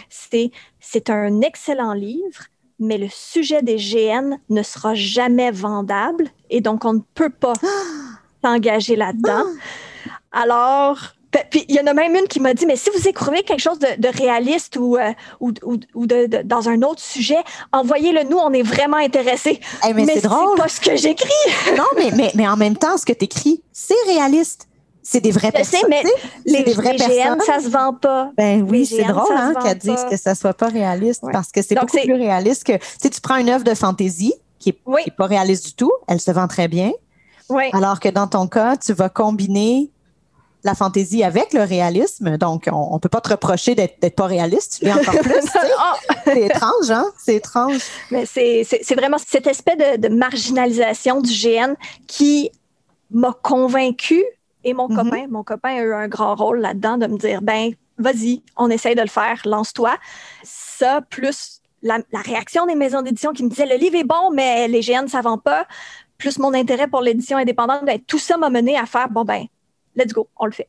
c'est 0.10 0.52
c'est 0.80 1.10
un 1.10 1.42
excellent 1.42 1.94
livre, 1.94 2.46
mais 2.80 2.98
le 2.98 3.08
sujet 3.10 3.62
des 3.62 3.78
GN 3.78 4.38
ne 4.50 4.64
sera 4.64 4.94
jamais 4.96 5.52
vendable 5.52 6.30
et 6.50 6.62
donc 6.62 6.86
on 6.86 6.94
ne 6.94 7.02
peut 7.14 7.30
pas 7.30 7.54
engagé 8.44 8.96
là-dedans. 8.96 9.46
Alors, 10.32 11.14
puis 11.50 11.66
il 11.68 11.76
y 11.76 11.80
en 11.80 11.88
a 11.88 11.94
même 11.94 12.16
une 12.16 12.28
qui 12.28 12.40
m'a 12.40 12.54
dit, 12.54 12.66
mais 12.66 12.76
si 12.76 12.90
vous 12.96 13.08
écrivez 13.08 13.44
quelque 13.44 13.60
chose 13.62 13.80
de, 13.80 14.18
réaliste 14.18 14.78
ou, 14.78 14.98
euh, 14.98 15.12
ou, 15.40 15.52
ou, 15.94 16.06
de, 16.06 16.42
dans 16.44 16.70
un 16.70 16.82
autre 16.82 17.02
sujet, 17.02 17.38
envoyez-le 17.72 18.24
nous, 18.30 18.38
on 18.38 18.52
est 18.52 18.64
vraiment 18.64 18.98
intéressés. 18.98 19.60
mais, 19.96 20.06
c'est 20.06 20.22
drôle. 20.22 20.58
pas 20.58 20.68
ce 20.68 20.82
que 20.82 20.96
j'écris. 20.96 21.30
non, 21.78 21.86
mais, 21.96 22.12
mais, 22.16 22.32
mais 22.36 22.48
en 22.48 22.58
même 22.58 22.76
temps, 22.76 22.98
ce 22.98 23.06
que 23.06 23.14
tu 23.14 23.26
écris, 23.26 23.64
c'est 23.72 23.94
réaliste. 24.08 24.68
C'est 25.04 25.22
des 25.22 25.32
vraies 25.32 25.52
personnes. 25.52 25.82
mais 25.90 26.04
les, 26.46 26.64
des 26.64 26.74
vraies 26.74 26.96
GN, 26.96 27.40
ça 27.44 27.60
se 27.60 27.70
vend 27.70 27.94
pas. 27.94 28.32
Ben 28.38 28.66
oui, 28.70 28.86
c'est 28.86 29.04
drôle 29.04 29.36
hein, 29.36 29.54
qu'elles 29.64 29.78
disent 29.78 30.06
que 30.10 30.16
ça 30.16 30.36
soit 30.36 30.54
pas 30.54 30.68
réaliste 30.68 31.24
parce 31.32 31.52
que 31.52 31.62
c'est 31.64 31.76
beaucoup 31.76 31.98
plus 31.98 32.14
réaliste 32.14 32.66
que 32.66 32.74
si 33.02 33.10
tu 33.10 33.20
prends 33.20 33.38
une 33.38 33.50
œuvre 33.50 33.64
de 33.64 33.74
fantaisie 33.74 34.34
qui 34.60 34.70
est, 34.70 34.74
qui 34.74 35.10
est 35.10 35.16
pas 35.18 35.26
réaliste 35.26 35.66
du 35.66 35.74
tout, 35.74 35.92
elle 36.08 36.22
se 36.22 36.30
vend 36.30 36.48
très 36.48 36.68
bien. 36.68 36.92
Alors 37.74 38.00
que 38.00 38.10
dans 38.10 38.28
ton 38.28 38.48
cas, 38.48 38.78
tu 38.78 38.94
vas 38.94 39.10
combiner 39.10 39.92
la 40.64 40.76
fantaisie 40.76 41.24
avec 41.24 41.54
le 41.54 41.64
réalisme. 41.64 42.38
Donc, 42.38 42.70
on 42.72 42.94
ne 42.94 43.00
peut 43.00 43.10
pas 43.10 43.22
te 43.22 43.30
reprocher 43.30 43.76
d'être 43.76 44.16
pas 44.16 44.26
réaliste. 44.26 44.78
Tu 44.80 44.86
l'es 44.86 44.94
encore 44.94 45.20
plus. 45.22 45.48
Ah! 45.78 45.96
c'est 46.24 46.42
étrange, 46.42 46.92
hein? 46.92 47.06
C'est 47.18 47.36
étrange. 47.36 47.80
Mais 48.12 48.26
c'est 48.26 48.96
vraiment 48.96 49.18
cet 49.18 49.48
aspect 49.48 49.76
de, 49.98 50.08
marginalisation 50.10 51.22
du 51.22 51.32
GN 51.32 51.74
qui 52.08 52.52
m'a 53.10 53.34
convaincu 53.42 54.24
et 54.64 54.74
mon 54.74 54.88
mm-hmm. 54.88 54.96
copain, 54.96 55.28
mon 55.30 55.44
copain 55.44 55.70
a 55.70 55.82
eu 55.82 55.94
un 55.94 56.08
grand 56.08 56.36
rôle 56.36 56.60
là-dedans 56.60 56.98
de 56.98 57.08
me 57.08 57.18
dire, 57.18 57.42
ben, 57.42 57.72
vas-y, 57.98 58.44
on 58.58 58.70
essaye 58.70 58.96
de 58.96 59.02
le 59.02 59.08
faire, 59.08 59.42
lance-toi. 59.46 59.98
Ça, 60.44 61.02
plus 61.02 61.62
la, 61.82 61.98
la, 62.12 62.20
réaction 62.20 62.68
des 62.68 62.76
maisons 62.76 63.02
d'édition 63.02 63.34
qui 63.34 63.44
me 63.44 63.50
disaient, 63.50 63.66
le 63.66 63.78
livre 63.78 63.96
est 63.96 64.04
bon, 64.04 64.30
mais 64.32 64.68
les 64.68 64.82
GN 64.82 65.04
ne 65.04 65.08
savent 65.08 65.40
pas 65.44 65.66
plus 66.22 66.38
mon 66.38 66.54
intérêt 66.54 66.88
pour 66.88 67.02
l'édition 67.02 67.38
indépendante, 67.38 67.84
ben, 67.84 68.00
tout 68.00 68.20
ça 68.20 68.38
m'a 68.38 68.52
mené 68.52 68.78
à 68.78 68.86
faire, 68.86 69.10
bon, 69.10 69.26
ben, 69.26 69.48
let's 69.96 70.14
go, 70.14 70.28
on 70.38 70.46
le 70.46 70.52
fait. 70.52 70.68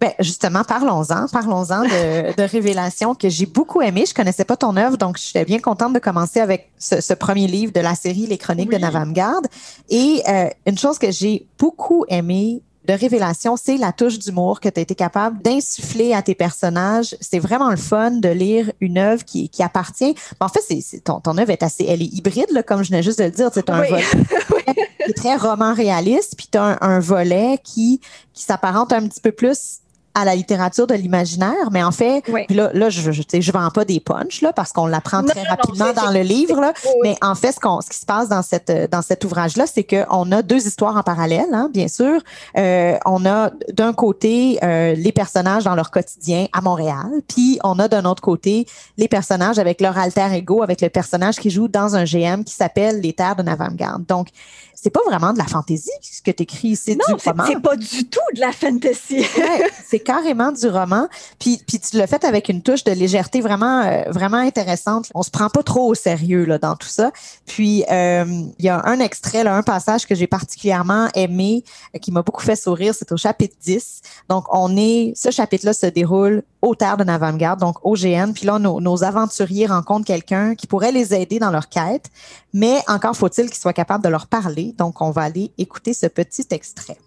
Ben, 0.00 0.12
justement, 0.18 0.62
parlons-en. 0.62 1.26
Parlons-en 1.28 1.84
de, 1.84 2.36
de 2.36 2.42
Révélation 2.42 3.14
que 3.14 3.28
j'ai 3.28 3.46
beaucoup 3.46 3.80
aimé. 3.80 4.04
Je 4.06 4.12
connaissais 4.12 4.44
pas 4.44 4.56
ton 4.56 4.76
œuvre, 4.76 4.98
donc 4.98 5.16
j'étais 5.18 5.44
bien 5.44 5.58
contente 5.58 5.94
de 5.94 5.98
commencer 5.98 6.40
avec 6.40 6.70
ce, 6.78 7.14
premier 7.14 7.46
livre 7.46 7.72
de 7.72 7.80
la 7.80 7.94
série 7.94 8.26
Les 8.26 8.36
Chroniques 8.36 8.70
de 8.70 8.76
Navamgarde. 8.76 9.46
Et 9.88 10.22
euh, 10.28 10.48
une 10.66 10.76
chose 10.76 10.98
que 10.98 11.10
j'ai 11.10 11.46
beaucoup 11.58 12.04
aimé 12.08 12.62
de 12.86 12.92
révélation, 12.92 13.56
c'est 13.56 13.76
la 13.76 13.92
touche 13.92 14.18
d'humour 14.18 14.60
que 14.60 14.68
tu 14.68 14.78
as 14.78 14.82
été 14.82 14.94
capable 14.94 15.42
d'insuffler 15.42 16.14
à 16.14 16.22
tes 16.22 16.34
personnages. 16.34 17.16
C'est 17.20 17.38
vraiment 17.38 17.70
le 17.70 17.76
fun 17.76 18.12
de 18.12 18.28
lire 18.28 18.70
une 18.80 18.98
œuvre 18.98 19.24
qui, 19.24 19.48
qui 19.48 19.62
appartient. 19.62 20.14
En 20.40 20.48
fait, 20.48 20.60
c'est, 20.68 21.00
ton, 21.02 21.20
ton 21.20 21.36
œuvre 21.38 21.50
est 21.50 21.62
assez, 21.62 21.84
elle 21.88 22.02
est 22.02 22.12
hybride, 22.12 22.50
là, 22.52 22.62
comme 22.62 22.82
je 22.82 22.90
venais 22.90 23.02
juste 23.02 23.18
de 23.18 23.24
le 23.24 23.30
dire. 23.30 23.50
C'est 23.52 23.68
un 23.70 23.82
volet 23.82 24.02
qui 24.04 24.95
est 25.08 25.16
très 25.16 25.36
roman 25.36 25.74
réaliste, 25.74 26.34
puis 26.36 26.48
tu 26.50 26.58
as 26.58 26.78
un, 26.80 27.00
volet 27.00 27.58
qui, 27.62 28.00
qui 28.32 28.42
s'apparente 28.42 28.92
un 28.92 29.06
petit 29.06 29.20
peu 29.20 29.32
plus 29.32 29.80
à 30.16 30.24
la 30.24 30.34
littérature 30.34 30.86
de 30.86 30.94
l'imaginaire, 30.94 31.70
mais 31.70 31.84
en 31.84 31.92
fait, 31.92 32.22
là, 32.48 32.70
là, 32.72 32.88
je, 32.88 33.12
je, 33.12 33.22
je 33.38 33.52
vends 33.52 33.70
pas 33.70 33.84
des 33.84 34.00
punchs 34.00 34.40
là 34.40 34.50
parce 34.54 34.72
qu'on 34.72 34.86
l'apprend 34.86 35.22
très 35.22 35.42
rapidement 35.42 35.92
dans 35.92 36.10
le 36.10 36.20
livre 36.20 36.58
là. 36.58 36.72
Mais 37.02 37.16
en 37.20 37.34
fait, 37.34 37.52
ce, 37.52 37.60
qu'on, 37.60 37.82
ce 37.82 37.90
qui 37.90 37.98
se 37.98 38.06
passe 38.06 38.30
dans 38.30 38.40
cette 38.40 38.90
dans 38.90 39.02
cet 39.02 39.24
ouvrage 39.24 39.58
là, 39.58 39.66
c'est 39.66 39.84
qu'on 39.84 40.32
a 40.32 40.40
deux 40.40 40.66
histoires 40.66 40.96
en 40.96 41.02
parallèle, 41.02 41.52
hein, 41.52 41.68
bien 41.70 41.86
sûr. 41.88 42.22
Euh, 42.56 42.96
on 43.04 43.26
a 43.26 43.50
d'un 43.74 43.92
côté 43.92 44.58
euh, 44.62 44.94
les 44.94 45.12
personnages 45.12 45.64
dans 45.64 45.74
leur 45.74 45.90
quotidien 45.90 46.46
à 46.54 46.62
Montréal, 46.62 47.20
puis 47.28 47.58
on 47.62 47.78
a 47.78 47.86
d'un 47.86 48.06
autre 48.06 48.22
côté 48.22 48.66
les 48.96 49.08
personnages 49.08 49.58
avec 49.58 49.82
leur 49.82 49.98
alter 49.98 50.32
ego, 50.32 50.62
avec 50.62 50.80
le 50.80 50.88
personnage 50.88 51.36
qui 51.36 51.50
joue 51.50 51.68
dans 51.68 51.94
un 51.94 52.04
GM 52.04 52.42
qui 52.42 52.54
s'appelle 52.54 53.02
Les 53.02 53.12
Terres 53.12 53.36
de 53.36 53.42
Navamgarde. 53.42 54.06
Donc 54.06 54.28
c'est 54.74 54.90
pas 54.90 55.00
vraiment 55.06 55.32
de 55.32 55.38
la 55.38 55.46
fantaisie 55.46 55.90
ce 56.00 56.22
que 56.22 56.30
tu 56.30 56.44
écris, 56.44 56.76
c'est 56.76 56.94
du 56.94 57.00
roman. 57.02 57.44
Non, 57.44 57.44
c'est 57.46 57.60
pas 57.60 57.76
du 57.76 58.04
tout 58.08 58.20
de 58.34 58.40
la 58.40 58.52
fantaisie. 58.52 59.18
ouais, 59.18 59.70
c'est 59.86 59.98
carrément 60.06 60.52
du 60.52 60.68
roman. 60.68 61.08
Puis, 61.40 61.60
puis 61.66 61.80
tu 61.80 61.98
l'as 61.98 62.06
fait 62.06 62.24
avec 62.24 62.48
une 62.48 62.62
touche 62.62 62.84
de 62.84 62.92
légèreté 62.92 63.40
vraiment 63.40 63.82
euh, 63.82 64.04
vraiment 64.08 64.38
intéressante. 64.38 65.10
On 65.14 65.24
se 65.24 65.30
prend 65.30 65.50
pas 65.50 65.64
trop 65.64 65.88
au 65.88 65.94
sérieux 65.94 66.44
là 66.44 66.58
dans 66.58 66.76
tout 66.76 66.88
ça. 66.88 67.10
Puis 67.44 67.84
euh, 67.90 68.24
il 68.58 68.64
y 68.64 68.68
a 68.68 68.80
un 68.86 69.00
extrait, 69.00 69.42
là, 69.42 69.56
un 69.56 69.64
passage 69.64 70.06
que 70.06 70.14
j'ai 70.14 70.28
particulièrement 70.28 71.08
aimé, 71.14 71.64
euh, 71.94 71.98
qui 71.98 72.12
m'a 72.12 72.22
beaucoup 72.22 72.42
fait 72.42 72.54
sourire, 72.54 72.94
c'est 72.96 73.10
au 73.10 73.16
chapitre 73.16 73.56
10. 73.60 74.00
Donc 74.28 74.44
on 74.52 74.76
est, 74.76 75.12
ce 75.16 75.30
chapitre-là 75.32 75.72
se 75.72 75.86
déroule 75.86 76.44
au 76.62 76.76
terre 76.76 76.96
de 76.96 77.02
Navamgarde, 77.04 77.58
donc 77.58 77.84
au 77.84 77.94
GN. 77.94 78.32
Puis 78.32 78.46
là, 78.46 78.60
nos 78.60 79.04
aventuriers 79.04 79.66
rencontrent 79.66 80.06
quelqu'un 80.06 80.54
qui 80.54 80.68
pourrait 80.68 80.92
les 80.92 81.14
aider 81.14 81.40
dans 81.40 81.50
leur 81.50 81.68
quête, 81.68 82.10
mais 82.54 82.78
encore 82.86 83.16
faut-il 83.16 83.46
qu'ils 83.46 83.58
soient 83.58 83.72
capables 83.72 84.04
de 84.04 84.08
leur 84.08 84.28
parler. 84.28 84.74
Donc, 84.78 85.00
on 85.00 85.10
va 85.10 85.22
aller 85.22 85.52
écouter 85.58 85.94
ce 85.94 86.06
petit 86.06 86.46
extrait. 86.50 86.98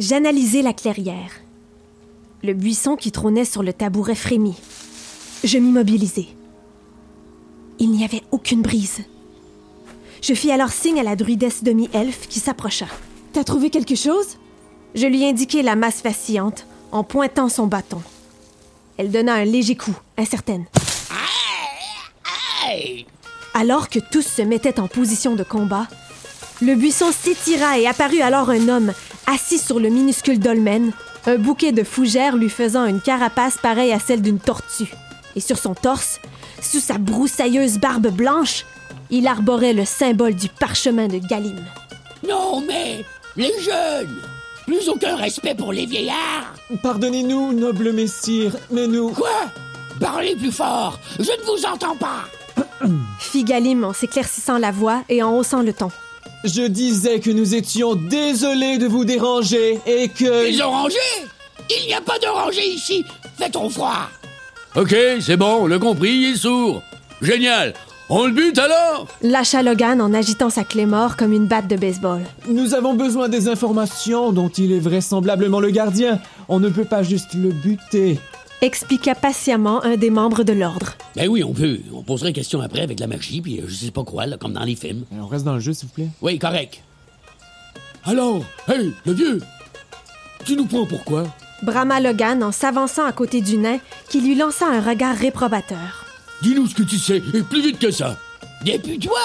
J'analysais 0.00 0.62
la 0.62 0.72
clairière. 0.72 1.30
Le 2.42 2.52
buisson 2.52 2.96
qui 2.96 3.12
trônait 3.12 3.44
sur 3.44 3.62
le 3.62 3.72
tabouret 3.72 4.16
frémit. 4.16 4.56
Je 5.44 5.56
m'immobilisai. 5.56 6.26
Il 7.78 7.92
n'y 7.92 8.04
avait 8.04 8.24
aucune 8.32 8.62
brise. 8.62 9.02
Je 10.20 10.34
fis 10.34 10.50
alors 10.50 10.70
signe 10.70 10.98
à 10.98 11.04
la 11.04 11.14
druidesse 11.14 11.62
demi-elfe 11.62 12.26
qui 12.26 12.40
s'approcha. 12.40 12.86
T'as 13.32 13.44
trouvé 13.44 13.70
quelque 13.70 13.94
chose? 13.94 14.38
Je 14.96 15.06
lui 15.06 15.24
indiquai 15.24 15.62
la 15.62 15.76
masse 15.76 16.02
vacillante 16.02 16.66
en 16.90 17.04
pointant 17.04 17.48
son 17.48 17.68
bâton. 17.68 18.02
Elle 18.96 19.12
donna 19.12 19.34
un 19.34 19.44
léger 19.44 19.76
coup, 19.76 19.96
incertaine. 20.16 20.64
Alors 23.54 23.88
que 23.88 24.00
tous 24.00 24.26
se 24.26 24.42
mettaient 24.42 24.80
en 24.80 24.88
position 24.88 25.36
de 25.36 25.44
combat, 25.44 25.86
le 26.62 26.74
buisson 26.74 27.12
s'étira 27.12 27.78
et 27.78 27.86
apparut 27.86 28.22
alors 28.22 28.50
un 28.50 28.68
homme 28.68 28.92
assis 29.26 29.58
sur 29.58 29.80
le 29.80 29.88
minuscule 29.88 30.38
dolmen, 30.38 30.92
un 31.26 31.36
bouquet 31.36 31.72
de 31.72 31.84
fougères 31.84 32.36
lui 32.36 32.48
faisant 32.48 32.86
une 32.86 33.00
carapace 33.00 33.56
pareille 33.58 33.92
à 33.92 33.98
celle 33.98 34.22
d'une 34.22 34.38
tortue. 34.38 34.92
Et 35.36 35.40
sur 35.40 35.58
son 35.58 35.74
torse, 35.74 36.20
sous 36.60 36.80
sa 36.80 36.98
broussailleuse 36.98 37.78
barbe 37.78 38.08
blanche, 38.08 38.64
il 39.10 39.26
arborait 39.26 39.72
le 39.72 39.84
symbole 39.84 40.34
du 40.34 40.48
parchemin 40.48 41.08
de 41.08 41.18
Galim. 41.18 41.64
Non, 42.26 42.62
mais 42.66 43.04
les 43.36 43.52
jeunes 43.60 44.16
Plus 44.66 44.88
aucun 44.88 45.16
respect 45.16 45.54
pour 45.54 45.72
les 45.72 45.86
vieillards 45.86 46.54
Pardonnez-nous, 46.82 47.52
noble 47.52 47.92
messire, 47.92 48.56
mais 48.70 48.86
nous... 48.86 49.10
Quoi? 49.10 49.28
Parlez 50.00 50.34
plus 50.36 50.52
fort 50.52 50.98
Je 51.18 51.24
ne 51.24 51.44
vous 51.44 51.66
entends 51.66 51.96
pas 51.96 52.24
fit 53.18 53.44
Galim 53.44 53.84
en 53.84 53.92
s'éclaircissant 53.92 54.58
la 54.58 54.70
voix 54.70 55.02
et 55.08 55.22
en 55.22 55.36
haussant 55.36 55.62
le 55.62 55.72
ton. 55.72 55.90
Je 56.44 56.66
disais 56.66 57.20
que 57.20 57.30
nous 57.30 57.54
étions 57.54 57.94
désolés 57.94 58.76
de 58.76 58.86
vous 58.86 59.06
déranger 59.06 59.78
et 59.86 60.08
que... 60.08 60.44
Les 60.44 60.60
orangers 60.60 60.98
Il 61.70 61.86
n'y 61.86 61.94
a 61.94 62.02
pas 62.02 62.18
d'orangers 62.18 62.68
ici 62.68 63.02
Fait-on 63.38 63.70
froid 63.70 64.10
Ok, 64.76 64.94
c'est 65.20 65.38
bon, 65.38 65.60
on 65.62 65.66
l'a 65.66 65.78
compris, 65.78 66.10
il 66.10 66.32
est 66.32 66.36
sourd. 66.36 66.82
Génial 67.22 67.72
on 68.10 68.26
le 68.26 68.32
bute 68.32 68.58
alors 68.58 69.08
Lâcha 69.22 69.62
Logan 69.62 70.02
en 70.02 70.12
agitant 70.12 70.50
sa 70.50 70.62
clé 70.62 70.84
mort 70.84 71.16
comme 71.16 71.32
une 71.32 71.46
batte 71.46 71.68
de 71.68 71.76
baseball. 71.76 72.20
Nous 72.46 72.74
avons 72.74 72.92
besoin 72.92 73.30
des 73.30 73.48
informations 73.48 74.30
dont 74.30 74.50
il 74.50 74.72
est 74.72 74.78
vraisemblablement 74.78 75.58
le 75.58 75.70
gardien. 75.70 76.20
On 76.48 76.60
ne 76.60 76.68
peut 76.68 76.84
pas 76.84 77.02
juste 77.02 77.32
le 77.32 77.48
buter 77.48 78.18
expliqua 78.60 79.14
patiemment 79.14 79.82
un 79.84 79.96
des 79.96 80.10
membres 80.10 80.42
de 80.42 80.52
l'ordre. 80.52 80.94
Ben 81.16 81.28
oui, 81.28 81.44
on 81.44 81.52
peut. 81.52 81.78
On 81.92 82.02
poserait 82.02 82.30
une 82.30 82.34
question 82.34 82.60
après 82.60 82.80
avec 82.80 83.00
la 83.00 83.06
magie, 83.06 83.40
puis 83.40 83.60
euh, 83.60 83.64
je 83.66 83.74
sais 83.74 83.90
pas 83.90 84.04
quoi, 84.04 84.26
là, 84.26 84.36
comme 84.36 84.52
dans 84.52 84.64
les 84.64 84.76
films. 84.76 85.04
On 85.12 85.26
reste 85.26 85.44
dans 85.44 85.54
le 85.54 85.60
jeu, 85.60 85.72
s'il 85.72 85.88
vous 85.88 85.94
plaît? 85.94 86.08
Oui, 86.22 86.38
correct. 86.38 86.82
Alors, 88.04 88.42
hey, 88.68 88.92
le 89.06 89.12
vieux, 89.12 89.40
tu 90.44 90.56
nous 90.56 90.66
prends 90.66 90.86
pourquoi? 90.86 91.24
Brahma 91.62 92.00
Logan 92.00 92.42
en 92.42 92.52
s'avançant 92.52 93.04
à 93.04 93.12
côté 93.12 93.40
du 93.40 93.56
nain 93.56 93.78
qui 94.10 94.20
lui 94.20 94.34
lança 94.34 94.66
un 94.66 94.80
regard 94.80 95.16
réprobateur. 95.16 96.04
Dis-nous 96.42 96.66
ce 96.66 96.74
que 96.74 96.82
tu 96.82 96.98
sais, 96.98 97.22
et 97.32 97.42
plus 97.42 97.62
vite 97.62 97.78
que 97.78 97.90
ça. 97.90 98.18
Députe-toi! 98.64 99.20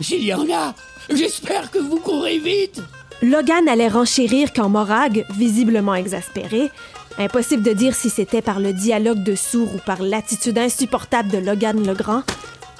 S'il 0.00 0.24
y 0.24 0.32
en 0.32 0.46
a, 0.50 0.74
j'espère 1.12 1.70
que 1.70 1.78
vous 1.78 1.98
courez 1.98 2.38
vite! 2.38 2.80
Logan 3.20 3.68
allait 3.68 3.88
renchérir 3.88 4.52
quand 4.54 4.68
Morag, 4.68 5.26
visiblement 5.36 5.94
exaspéré, 5.94 6.70
Impossible 7.18 7.64
de 7.64 7.72
dire 7.72 7.96
si 7.96 8.10
c'était 8.10 8.42
par 8.42 8.60
le 8.60 8.72
dialogue 8.72 9.24
de 9.24 9.34
sourds 9.34 9.74
ou 9.74 9.78
par 9.78 10.02
l'attitude 10.02 10.56
insupportable 10.56 11.30
de 11.30 11.38
Logan 11.38 11.84
le 11.84 11.92
Grand, 11.92 12.22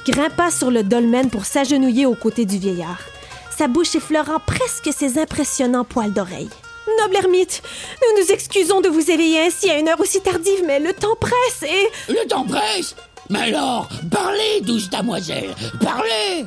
grimpa 0.06 0.52
sur 0.52 0.70
le 0.70 0.84
dolmen 0.84 1.28
pour 1.28 1.44
s'agenouiller 1.44 2.06
aux 2.06 2.14
côtés 2.14 2.44
du 2.44 2.56
vieillard, 2.56 3.00
sa 3.56 3.66
bouche 3.66 3.96
effleurant 3.96 4.38
presque 4.46 4.90
ses 4.96 5.18
impressionnants 5.18 5.84
poils 5.84 6.12
d'oreille. 6.12 6.50
Noble 7.00 7.16
ermite, 7.16 7.62
nous 8.00 8.22
nous 8.22 8.30
excusons 8.30 8.80
de 8.80 8.88
vous 8.88 9.10
éveiller 9.10 9.40
ainsi 9.40 9.68
à 9.70 9.78
une 9.78 9.88
heure 9.88 10.00
aussi 10.00 10.20
tardive, 10.20 10.62
mais 10.66 10.78
le 10.78 10.92
temps 10.92 11.16
presse 11.20 11.64
et... 11.68 12.12
Le 12.12 12.26
temps 12.28 12.46
presse! 12.46 12.94
Mais 13.28 13.40
alors, 13.40 13.88
parlez, 14.10 14.60
douce 14.62 14.88
damoiselle, 14.88 15.50
parlez 15.82 16.46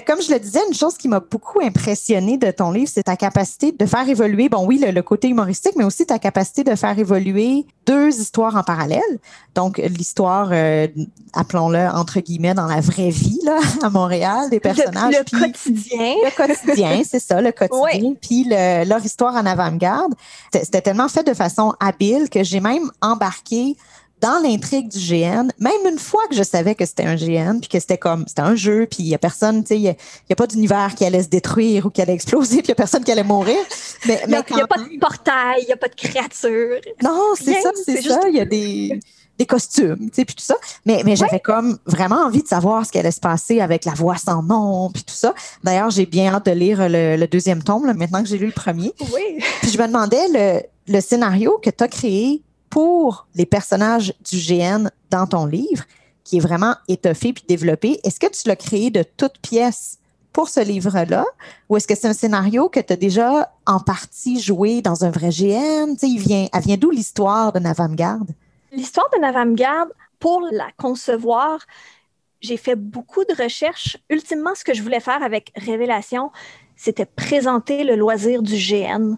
comme 0.00 0.22
je 0.22 0.32
le 0.32 0.38
disais, 0.38 0.60
une 0.66 0.74
chose 0.74 0.96
qui 0.96 1.06
m'a 1.06 1.20
beaucoup 1.20 1.60
impressionné 1.60 2.38
de 2.38 2.50
ton 2.50 2.70
livre, 2.70 2.90
c'est 2.92 3.02
ta 3.02 3.16
capacité 3.16 3.72
de 3.72 3.84
faire 3.84 4.08
évoluer, 4.08 4.48
bon 4.48 4.64
oui, 4.64 4.82
le, 4.82 5.02
côté 5.02 5.28
humoristique, 5.28 5.74
mais 5.76 5.84
aussi 5.84 6.06
ta 6.06 6.18
capacité 6.18 6.64
de 6.64 6.74
faire 6.74 6.98
évoluer 6.98 7.66
deux 7.84 8.08
histoires 8.08 8.56
en 8.56 8.62
parallèle. 8.62 9.00
Donc, 9.54 9.76
l'histoire, 9.78 10.48
euh, 10.52 10.86
appelons-le 11.34 11.88
entre 11.88 12.20
guillemets, 12.20 12.54
dans 12.54 12.66
la 12.66 12.80
vraie 12.80 13.10
vie, 13.10 13.40
là, 13.44 13.58
à 13.82 13.90
Montréal, 13.90 14.48
des 14.48 14.60
personnages. 14.60 15.14
Le, 15.14 15.38
quotidien. 15.38 16.14
Le 16.24 16.36
quotidien, 16.36 17.02
c'est 17.04 17.20
ça, 17.20 17.42
le 17.42 17.52
quotidien. 17.52 18.14
Puis 18.20 18.44
leur 18.48 19.04
histoire 19.04 19.34
en 19.34 19.44
avant-garde. 19.44 20.14
C'était 20.52 20.80
tellement 20.80 21.08
fait 21.08 21.26
de 21.26 21.34
façon 21.34 21.74
habile 21.80 22.30
que 22.30 22.42
j'ai 22.42 22.60
même 22.60 22.90
embarqué 23.00 23.76
dans 24.22 24.40
l'intrigue 24.40 24.88
du 24.88 24.98
GN, 24.98 25.48
même 25.58 25.86
une 25.90 25.98
fois 25.98 26.22
que 26.30 26.36
je 26.36 26.44
savais 26.44 26.76
que 26.76 26.86
c'était 26.86 27.04
un 27.04 27.16
GN, 27.16 27.58
puis 27.58 27.68
que 27.68 27.80
c'était 27.80 27.98
comme, 27.98 28.24
c'était 28.28 28.42
un 28.42 28.54
jeu, 28.54 28.86
puis 28.88 29.02
il 29.02 29.08
y 29.08 29.14
a 29.16 29.18
personne, 29.18 29.64
tu 29.64 29.68
sais, 29.68 29.76
il 29.76 29.82
y, 29.82 29.88
a 30.32 30.36
pas 30.36 30.46
d'univers 30.46 30.94
qui 30.94 31.04
allait 31.04 31.24
se 31.24 31.28
détruire 31.28 31.86
ou 31.86 31.90
qui 31.90 32.00
allait 32.00 32.14
exploser, 32.14 32.56
puis 32.62 32.66
il 32.66 32.68
y 32.68 32.72
a 32.72 32.76
personne 32.76 33.02
qui 33.02 33.10
allait 33.10 33.24
mourir. 33.24 33.58
Mais, 34.06 34.20
il 34.24 34.30
n'y 34.30 34.36
a, 34.36 34.66
pas 34.66 34.78
de 34.78 34.98
portail, 35.00 35.62
il 35.62 35.66
n'y 35.66 35.72
a 35.72 35.76
pas 35.76 35.88
de 35.88 35.96
créature. 35.96 36.80
Non, 37.02 37.32
c'est 37.34 37.60
ça, 37.60 37.70
c'est 37.84 38.00
ça. 38.00 38.20
Il 38.28 38.36
y 38.36 38.40
a 38.40 38.44
des, 38.44 39.00
des 39.38 39.46
costumes, 39.46 40.08
tu 40.08 40.14
sais, 40.14 40.24
puis 40.24 40.36
tout 40.36 40.44
ça. 40.44 40.54
Mais, 40.86 41.02
mais 41.04 41.16
j'avais 41.16 41.40
comme 41.40 41.78
vraiment 41.84 42.24
envie 42.24 42.44
de 42.44 42.48
savoir 42.48 42.86
ce 42.86 42.92
qui 42.92 43.00
allait 43.00 43.10
se 43.10 43.20
passer 43.20 43.60
avec 43.60 43.84
la 43.84 43.92
voix 43.92 44.18
sans 44.18 44.40
nom, 44.44 44.88
puis 44.94 45.02
tout 45.02 45.14
ça. 45.14 45.34
D'ailleurs, 45.64 45.90
j'ai 45.90 46.06
bien 46.06 46.32
hâte 46.32 46.46
de 46.46 46.52
lire 46.52 46.78
le, 46.88 47.26
deuxième 47.26 47.64
tome, 47.64 47.86
là, 47.86 47.94
maintenant 47.94 48.22
que 48.22 48.28
j'ai 48.28 48.38
lu 48.38 48.46
le 48.46 48.52
premier. 48.52 48.92
Oui. 49.12 49.42
Puis 49.62 49.70
je 49.72 49.78
me 49.78 49.86
demandais, 49.88 50.28
le, 50.28 50.60
le 50.92 51.00
scénario 51.00 51.58
que 51.60 51.70
tu 51.70 51.82
as 51.82 51.88
créé 51.88 52.42
pour 52.72 53.26
les 53.34 53.44
personnages 53.44 54.14
du 54.24 54.38
GN 54.38 54.88
dans 55.10 55.26
ton 55.26 55.44
livre, 55.44 55.84
qui 56.24 56.38
est 56.38 56.40
vraiment 56.40 56.74
étoffé 56.88 57.34
puis 57.34 57.44
développé, 57.46 58.00
est-ce 58.02 58.18
que 58.18 58.28
tu 58.28 58.48
l'as 58.48 58.56
créé 58.56 58.90
de 58.90 59.04
toutes 59.18 59.38
pièces 59.42 59.98
pour 60.32 60.48
ce 60.48 60.60
livre-là? 60.60 61.26
Ou 61.68 61.76
est-ce 61.76 61.86
que 61.86 61.94
c'est 61.94 62.08
un 62.08 62.14
scénario 62.14 62.70
que 62.70 62.80
tu 62.80 62.94
as 62.94 62.96
déjà 62.96 63.52
en 63.66 63.78
partie 63.78 64.40
joué 64.40 64.80
dans 64.80 65.04
un 65.04 65.10
vrai 65.10 65.28
GN? 65.28 65.96
il 66.00 66.18
vient, 66.18 66.46
elle 66.50 66.62
vient 66.62 66.78
d'où 66.78 66.90
l'histoire 66.90 67.52
de 67.52 67.58
Navamgarde? 67.58 68.30
L'histoire 68.72 69.10
de 69.14 69.20
Navamgarde, 69.20 69.90
pour 70.18 70.40
la 70.50 70.68
concevoir, 70.78 71.58
j'ai 72.40 72.56
fait 72.56 72.76
beaucoup 72.76 73.24
de 73.26 73.34
recherches. 73.34 73.98
Ultimement, 74.08 74.54
ce 74.54 74.64
que 74.64 74.72
je 74.72 74.82
voulais 74.82 75.00
faire 75.00 75.22
avec 75.22 75.52
Révélation, 75.56 76.30
c'était 76.74 77.04
présenter 77.04 77.84
le 77.84 77.96
loisir 77.96 78.42
du 78.42 78.54
GN, 78.54 79.16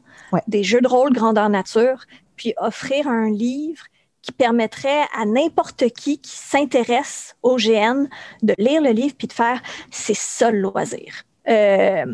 des 0.49 0.65
jeux 0.65 0.81
de 0.81 0.89
rôle 0.89 1.13
grandeur 1.13 1.49
nature, 1.49 2.05
puis 2.37 2.55
offrir 2.59 3.09
un 3.09 3.31
livre 3.31 3.85
qui 4.23 4.33
permettrait 4.33 5.03
à 5.15 5.27
n'importe 5.27 5.89
qui 5.91 6.19
qui 6.19 6.37
s'intéresse 6.37 7.37
au 7.43 7.57
GN 7.57 8.07
de 8.43 8.55
lire 8.59 8.81
le 8.81 8.91
livre 8.91 9.15
puis 9.17 9.29
de 9.29 9.33
faire 9.33 9.63
c'est 9.91 10.17
ça 10.17 10.51
le 10.51 10.61
loisir. 10.61 11.25
Euh, 11.49 12.07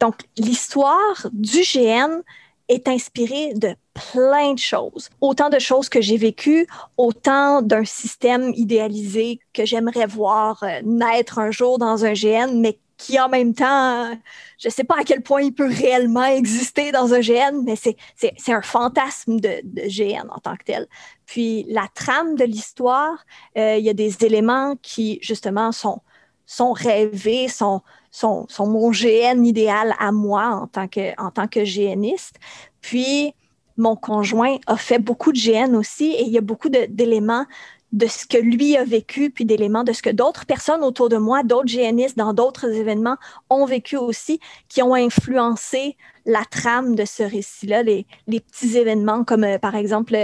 donc, 0.00 0.16
l'histoire 0.36 1.28
du 1.32 1.60
GN 1.60 2.22
est 2.68 2.88
inspirée 2.88 3.54
de 3.54 3.76
plein 3.94 4.54
de 4.54 4.58
choses. 4.58 5.10
Autant 5.20 5.48
de 5.48 5.58
choses 5.58 5.88
que 5.88 6.00
j'ai 6.00 6.16
vécues, 6.16 6.66
autant 6.96 7.62
d'un 7.62 7.84
système 7.84 8.52
idéalisé 8.56 9.38
que 9.52 9.64
j'aimerais 9.64 10.06
voir 10.06 10.62
euh, 10.62 10.80
naître 10.84 11.38
un 11.38 11.50
jour 11.50 11.78
dans 11.78 12.04
un 12.04 12.14
GN, 12.14 12.58
mais 12.60 12.78
qui 13.02 13.18
en 13.18 13.28
même 13.28 13.52
temps, 13.52 14.12
je 14.58 14.68
ne 14.68 14.72
sais 14.72 14.84
pas 14.84 15.00
à 15.00 15.04
quel 15.04 15.22
point 15.22 15.42
il 15.42 15.52
peut 15.52 15.68
réellement 15.68 16.24
exister 16.24 16.92
dans 16.92 17.14
un 17.14 17.20
GN, 17.20 17.62
mais 17.64 17.74
c'est 17.76 18.52
un 18.52 18.62
fantasme 18.62 19.40
de, 19.40 19.60
de, 19.64 19.82
GN 19.88 20.28
en 20.30 20.38
tant 20.38 20.56
que 20.56 20.64
tel. 20.64 20.86
Puis 21.26 21.64
la 21.68 21.88
trame 21.94 22.36
de 22.36 22.44
l'histoire, 22.44 23.24
euh, 23.58 23.76
il 23.76 23.84
y 23.84 23.90
a 23.90 23.94
des 23.94 24.24
éléments 24.24 24.76
qui 24.82 25.18
justement 25.20 25.72
sont, 25.72 26.00
sont 26.46 26.72
rêvés, 26.72 27.48
sont, 27.48 27.82
sont, 28.12 28.46
sont, 28.48 28.68
mon 28.68 28.90
GN 28.90 29.44
idéal 29.44 29.94
à 29.98 30.12
moi 30.12 30.46
en 30.46 30.66
tant 30.68 30.86
que, 30.86 31.20
en 31.20 31.32
tant 31.32 31.48
que 31.48 31.60
GNiste. 31.60 32.36
Puis 32.80 33.34
mon 33.76 33.96
conjoint 33.96 34.58
a 34.68 34.76
fait 34.76 35.00
beaucoup 35.00 35.32
de 35.32 35.38
GN 35.38 35.74
aussi 35.74 36.12
et 36.12 36.22
il 36.22 36.30
y 36.30 36.38
a 36.38 36.42
beaucoup 36.42 36.68
d'éléments 36.68 37.46
de 37.92 38.06
ce 38.06 38.26
que 38.26 38.38
lui 38.38 38.76
a 38.76 38.84
vécu, 38.84 39.30
puis 39.30 39.44
d'éléments 39.44 39.84
de 39.84 39.92
ce 39.92 40.02
que 40.02 40.10
d'autres 40.10 40.46
personnes 40.46 40.82
autour 40.82 41.08
de 41.08 41.18
moi, 41.18 41.42
d'autres 41.42 41.66
GNistes 41.66 42.16
dans 42.16 42.32
d'autres 42.32 42.70
événements 42.70 43.16
ont 43.50 43.66
vécu 43.66 43.96
aussi, 43.96 44.40
qui 44.68 44.82
ont 44.82 44.94
influencé 44.94 45.96
la 46.24 46.44
trame 46.44 46.94
de 46.94 47.04
ce 47.04 47.22
récit-là, 47.22 47.82
les, 47.82 48.06
les, 48.26 48.40
petits 48.40 48.78
événements 48.78 49.24
comme 49.24 49.44
euh, 49.44 49.58
par 49.58 49.74
exemple 49.74 50.16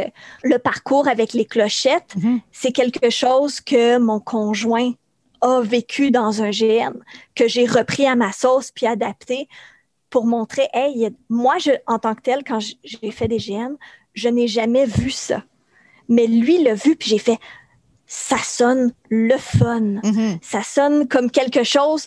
le, 0.45 0.59
parcours 0.59 1.09
avec 1.09 1.33
les 1.33 1.45
clochettes, 1.45 2.15
mm-hmm. 2.17 2.41
c'est 2.53 2.73
quelque 2.73 3.11
chose 3.11 3.61
que 3.61 3.99
mon 3.99 4.21
conjoint 4.21 4.93
a 5.41 5.61
vécu 5.61 6.11
dans 6.11 6.43
un 6.43 6.51
GN, 6.51 6.95
que 7.35 7.49
j'ai 7.49 7.67
repris 7.67 8.07
à 8.07 8.17
ma 8.17 8.33
sauce 8.33 8.71
puis 8.71 8.87
adapté 8.87 9.49
pour 10.11 10.27
montrer, 10.27 10.69
hey, 10.73 11.11
moi, 11.29 11.59
je, 11.59 11.73
en 11.87 11.99
tant 11.99 12.15
que 12.15 12.23
tel, 12.23 12.43
quand 12.45 12.61
j'ai 12.61 13.11
fait 13.11 13.29
des 13.29 13.39
GN, 13.39 13.75
je 14.15 14.29
n'ai 14.29 14.49
jamais 14.49 14.87
vu 14.87 15.11
ça. 15.11 15.45
Mais 16.09 16.27
lui 16.27 16.63
l'a 16.63 16.75
vu, 16.75 16.97
puis 16.97 17.11
j'ai 17.11 17.19
fait, 17.19 17.39
ça 18.09 18.39
sonne 18.39 18.93
le 19.11 19.37
fun. 19.37 20.01
Mm-hmm. 20.03 20.39
Ça 20.43 20.63
sonne 20.63 21.07
comme 21.07 21.31
quelque 21.31 21.63
chose 21.63 22.07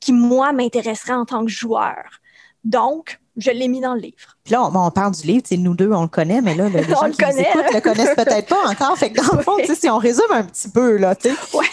qui, 0.00 0.12
moi, 0.12 0.52
m'intéresserait 0.52 1.14
en 1.14 1.24
tant 1.24 1.44
que 1.44 1.50
joueur. 1.50 2.20
Donc, 2.64 3.20
je 3.38 3.50
l'ai 3.50 3.68
mis 3.68 3.80
dans 3.80 3.94
le 3.94 4.00
livre. 4.00 4.36
Puis 4.44 4.54
là, 4.54 4.64
on, 4.64 4.90
parle 4.90 5.12
du 5.12 5.26
livre, 5.26 5.44
nous 5.58 5.74
deux, 5.74 5.92
on 5.92 6.02
le 6.02 6.08
connaît, 6.08 6.40
mais 6.40 6.54
là, 6.54 6.68
les 6.68 6.82
gens 6.88 7.10
qui 7.10 7.22
nous 7.22 7.38
écoutent 7.38 7.74
le 7.74 7.80
connaissent 7.80 8.16
peut-être 8.16 8.48
pas 8.48 8.68
encore. 8.68 8.96
Fait 8.96 9.10
que 9.10 9.22
dans 9.22 9.36
le 9.36 9.42
fond, 9.42 9.56
si 9.62 9.88
on 9.88 9.98
résume 9.98 10.30
un 10.30 10.42
petit 10.42 10.68
peu, 10.68 10.96
là, 10.96 11.14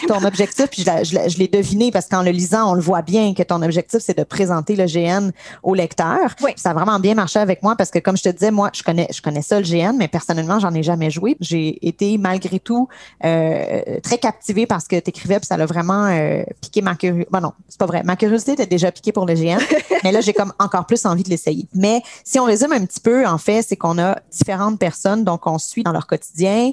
ton 0.06 0.24
objectif, 0.24 0.66
puis 0.66 0.84
je, 0.84 1.38
l'ai 1.38 1.48
deviné 1.48 1.90
parce 1.90 2.06
qu'en 2.06 2.22
le 2.22 2.30
lisant, 2.30 2.70
on 2.70 2.74
le 2.74 2.80
voit 2.80 3.02
bien 3.02 3.34
que 3.34 3.42
ton 3.42 3.62
objectif, 3.62 4.00
c'est 4.00 4.16
de 4.16 4.24
présenter 4.24 4.76
le 4.76 4.84
GN 4.84 5.30
au 5.62 5.74
lecteur. 5.74 6.36
Ça 6.56 6.70
a 6.70 6.74
vraiment 6.74 7.00
bien 7.00 7.14
marché 7.14 7.38
avec 7.38 7.62
moi 7.62 7.76
parce 7.76 7.90
que, 7.90 7.98
comme 7.98 8.16
je 8.16 8.22
te 8.24 8.28
disais, 8.28 8.50
moi, 8.50 8.70
je 8.74 8.82
connais, 8.82 9.08
je 9.10 9.22
connais 9.22 9.42
ça, 9.42 9.58
le 9.58 9.66
GN, 9.66 9.96
mais 9.96 10.08
personnellement, 10.08 10.60
j'en 10.60 10.74
ai 10.74 10.82
jamais 10.82 11.10
joué. 11.10 11.36
J'ai 11.40 11.86
été, 11.86 12.18
malgré 12.18 12.60
tout, 12.60 12.88
euh, 13.24 13.80
très 14.02 14.18
captivée 14.18 14.66
par 14.66 14.82
ce 14.82 14.88
que 14.88 15.00
tu 15.00 15.08
écrivais, 15.08 15.38
puis 15.38 15.46
ça 15.46 15.56
l'a 15.56 15.66
vraiment 15.66 16.06
euh, 16.06 16.42
piqué 16.60 16.82
ma 16.82 16.94
curiosité. 16.94 17.28
Bon, 17.32 17.40
non, 17.40 17.52
c'est 17.68 17.78
pas 17.78 17.86
vrai. 17.86 18.02
Ma 18.04 18.16
curiosité 18.16 18.52
était 18.52 18.66
déjà 18.66 18.92
piquée 18.92 19.12
pour 19.12 19.24
le 19.24 19.34
GN, 19.34 19.58
mais 20.04 20.12
là, 20.12 20.20
j'ai 20.20 20.34
comme 20.34 20.52
encore 20.58 20.84
plus 20.84 21.04
envie 21.06 21.22
de 21.22 21.30
l'essayer. 21.30 21.55
Mais 21.74 22.02
si 22.24 22.38
on 22.38 22.44
résume 22.44 22.72
un 22.72 22.84
petit 22.84 23.00
peu, 23.00 23.26
en 23.26 23.38
fait, 23.38 23.62
c'est 23.62 23.76
qu'on 23.76 23.98
a 23.98 24.18
différentes 24.30 24.78
personnes, 24.78 25.24
donc 25.24 25.46
on 25.46 25.58
suit 25.58 25.82
dans 25.82 25.92
leur 25.92 26.06
quotidien, 26.06 26.72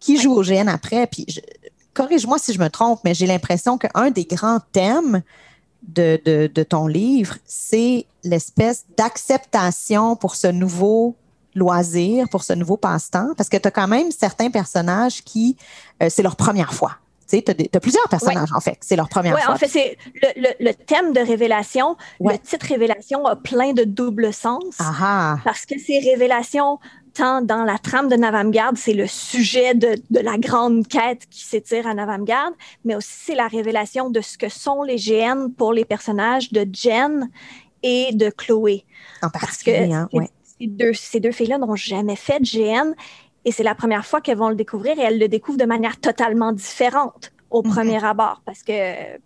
qui 0.00 0.20
jouent 0.20 0.34
au 0.34 0.42
GN 0.42 0.68
après. 0.68 1.06
Puis, 1.06 1.26
corrige-moi 1.94 2.38
si 2.38 2.52
je 2.52 2.58
me 2.58 2.68
trompe, 2.68 3.00
mais 3.04 3.14
j'ai 3.14 3.26
l'impression 3.26 3.78
qu'un 3.78 4.10
des 4.10 4.24
grands 4.24 4.60
thèmes 4.72 5.22
de, 5.82 6.62
ton 6.68 6.86
livre, 6.86 7.36
c'est 7.44 8.06
l'espèce 8.24 8.84
d'acceptation 8.96 10.16
pour 10.16 10.36
ce 10.36 10.46
nouveau 10.46 11.16
loisir, 11.54 12.28
pour 12.28 12.44
ce 12.44 12.52
nouveau 12.52 12.76
passe-temps, 12.76 13.34
parce 13.36 13.48
que 13.48 13.56
tu 13.56 13.68
as 13.68 13.70
quand 13.70 13.88
même 13.88 14.10
certains 14.10 14.50
personnages 14.50 15.22
qui, 15.22 15.56
euh, 16.02 16.08
c'est 16.08 16.22
leur 16.22 16.36
première 16.36 16.72
fois. 16.72 16.96
Tu 17.40 17.50
as, 17.50 17.80
plusieurs 17.80 18.08
personnages, 18.08 18.52
en 18.54 18.60
fait. 18.60 18.76
C'est 18.80 18.96
leur 18.96 19.08
première 19.08 19.38
fois. 19.38 19.48
Oui, 19.48 19.54
en 19.54 19.56
fait, 19.56 19.68
c'est 19.68 19.96
le, 20.36 20.72
thème 20.72 21.12
de 21.12 21.20
révélation. 21.20 21.96
Le 22.20 22.36
titre 22.36 22.66
révélation 22.66 23.24
a 23.24 23.36
plein 23.36 23.72
de 23.72 23.84
double 23.84 24.32
sens. 24.32 24.76
Parce 24.78 25.64
que 25.64 25.78
ces 25.78 25.98
révélations, 26.00 26.78
tant 27.14 27.40
dans 27.40 27.64
la 27.64 27.78
trame 27.78 28.08
de 28.08 28.16
Navamgarde, 28.16 28.76
c'est 28.76 28.92
le 28.92 29.06
sujet 29.06 29.74
de, 29.74 29.94
la 30.10 30.36
grande 30.36 30.86
quête 30.86 31.26
qui 31.30 31.44
s'étire 31.44 31.86
à 31.86 31.94
Navamgarde, 31.94 32.54
mais 32.84 32.94
aussi 32.94 33.12
c'est 33.26 33.34
la 33.34 33.48
révélation 33.48 34.10
de 34.10 34.20
ce 34.20 34.36
que 34.36 34.48
sont 34.48 34.82
les 34.82 34.96
GN 34.96 35.48
pour 35.56 35.72
les 35.72 35.84
personnages 35.84 36.52
de 36.52 36.66
Jen 36.72 37.30
et 37.82 38.10
de 38.12 38.30
Chloé. 38.30 38.84
En 39.22 39.30
particulier, 39.30 39.88
Parce 39.88 40.08
que 40.08 40.18
hein, 40.18 40.26
ces, 40.58 40.66
deux, 40.66 40.92
ces 40.92 41.20
deux 41.20 41.32
filles-là 41.32 41.58
n'ont 41.58 41.76
jamais 41.76 42.16
fait 42.16 42.40
de 42.40 42.44
GN 42.44 42.94
et 43.44 43.52
c'est 43.52 43.62
la 43.62 43.74
première 43.74 44.06
fois 44.06 44.20
qu'elles 44.20 44.38
vont 44.38 44.48
le 44.48 44.54
découvrir 44.54 44.98
et 44.98 45.02
elles 45.02 45.18
le 45.18 45.28
découvrent 45.28 45.58
de 45.58 45.64
manière 45.64 45.98
totalement 45.98 46.52
différente 46.52 47.32
au 47.50 47.62
mhm. 47.62 47.70
premier 47.70 48.04
abord 48.04 48.42
parce 48.44 48.62
que 48.62 48.72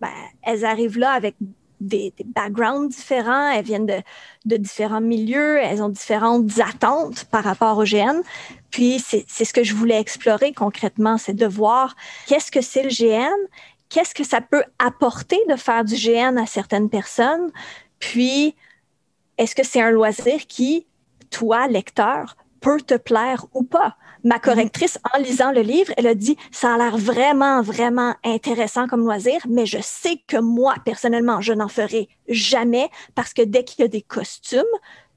ben, 0.00 0.10
elles 0.42 0.64
arrivent 0.64 0.98
là 0.98 1.12
avec 1.12 1.36
des, 1.80 2.12
backgrounds 2.24 2.88
différents, 2.88 3.50
elles 3.50 3.64
viennent 3.64 3.86
de, 3.86 4.00
de, 4.46 4.56
différents 4.56 5.00
milieux, 5.00 5.58
elles 5.58 5.82
ont 5.82 5.90
différentes 5.90 6.58
attentes 6.58 7.24
par 7.26 7.44
rapport 7.44 7.76
au 7.78 7.84
GN. 7.84 8.22
Puis 8.70 8.98
c'est 8.98 9.26
ce 9.44 9.52
que 9.52 9.62
je 9.62 9.74
voulais 9.74 10.00
explorer 10.00 10.52
concrètement, 10.52 11.18
c'est 11.18 11.34
de 11.34 11.46
voir 11.46 11.94
qu'est-ce 12.26 12.50
que 12.50 12.62
c'est 12.62 12.82
le 12.82 12.88
GN, 12.88 13.36
qu'est-ce 13.88 14.14
que 14.14 14.24
ça 14.24 14.40
peut 14.40 14.64
apporter 14.78 15.38
de 15.48 15.56
faire 15.56 15.84
du 15.84 15.94
GN 15.94 16.38
à 16.38 16.46
certaines 16.46 16.88
personnes, 16.88 17.50
puis 17.98 18.54
est-ce 19.38 19.54
que 19.54 19.64
c'est 19.64 19.82
un 19.82 19.90
loisir 19.90 20.46
qui, 20.46 20.86
toi, 21.30 21.68
lecteur, 21.68 22.36
peut 22.60 22.80
te 22.80 22.94
plaire 22.94 23.46
ou 23.52 23.62
pas? 23.62 23.96
Ma 24.26 24.40
correctrice, 24.40 24.98
en 25.14 25.20
lisant 25.20 25.52
le 25.52 25.60
livre, 25.60 25.92
elle 25.96 26.08
a 26.08 26.14
dit, 26.14 26.36
ça 26.50 26.74
a 26.74 26.78
l'air 26.78 26.96
vraiment, 26.96 27.62
vraiment 27.62 28.14
intéressant 28.24 28.88
comme 28.88 29.02
loisir, 29.02 29.40
mais 29.48 29.66
je 29.66 29.78
sais 29.80 30.20
que 30.26 30.36
moi, 30.36 30.74
personnellement, 30.84 31.40
je 31.40 31.52
n'en 31.52 31.68
ferai 31.68 32.08
jamais 32.28 32.90
parce 33.14 33.32
que 33.32 33.42
dès 33.42 33.62
qu'il 33.62 33.82
y 33.82 33.84
a 33.84 33.88
des 33.88 34.02
costumes, 34.02 34.64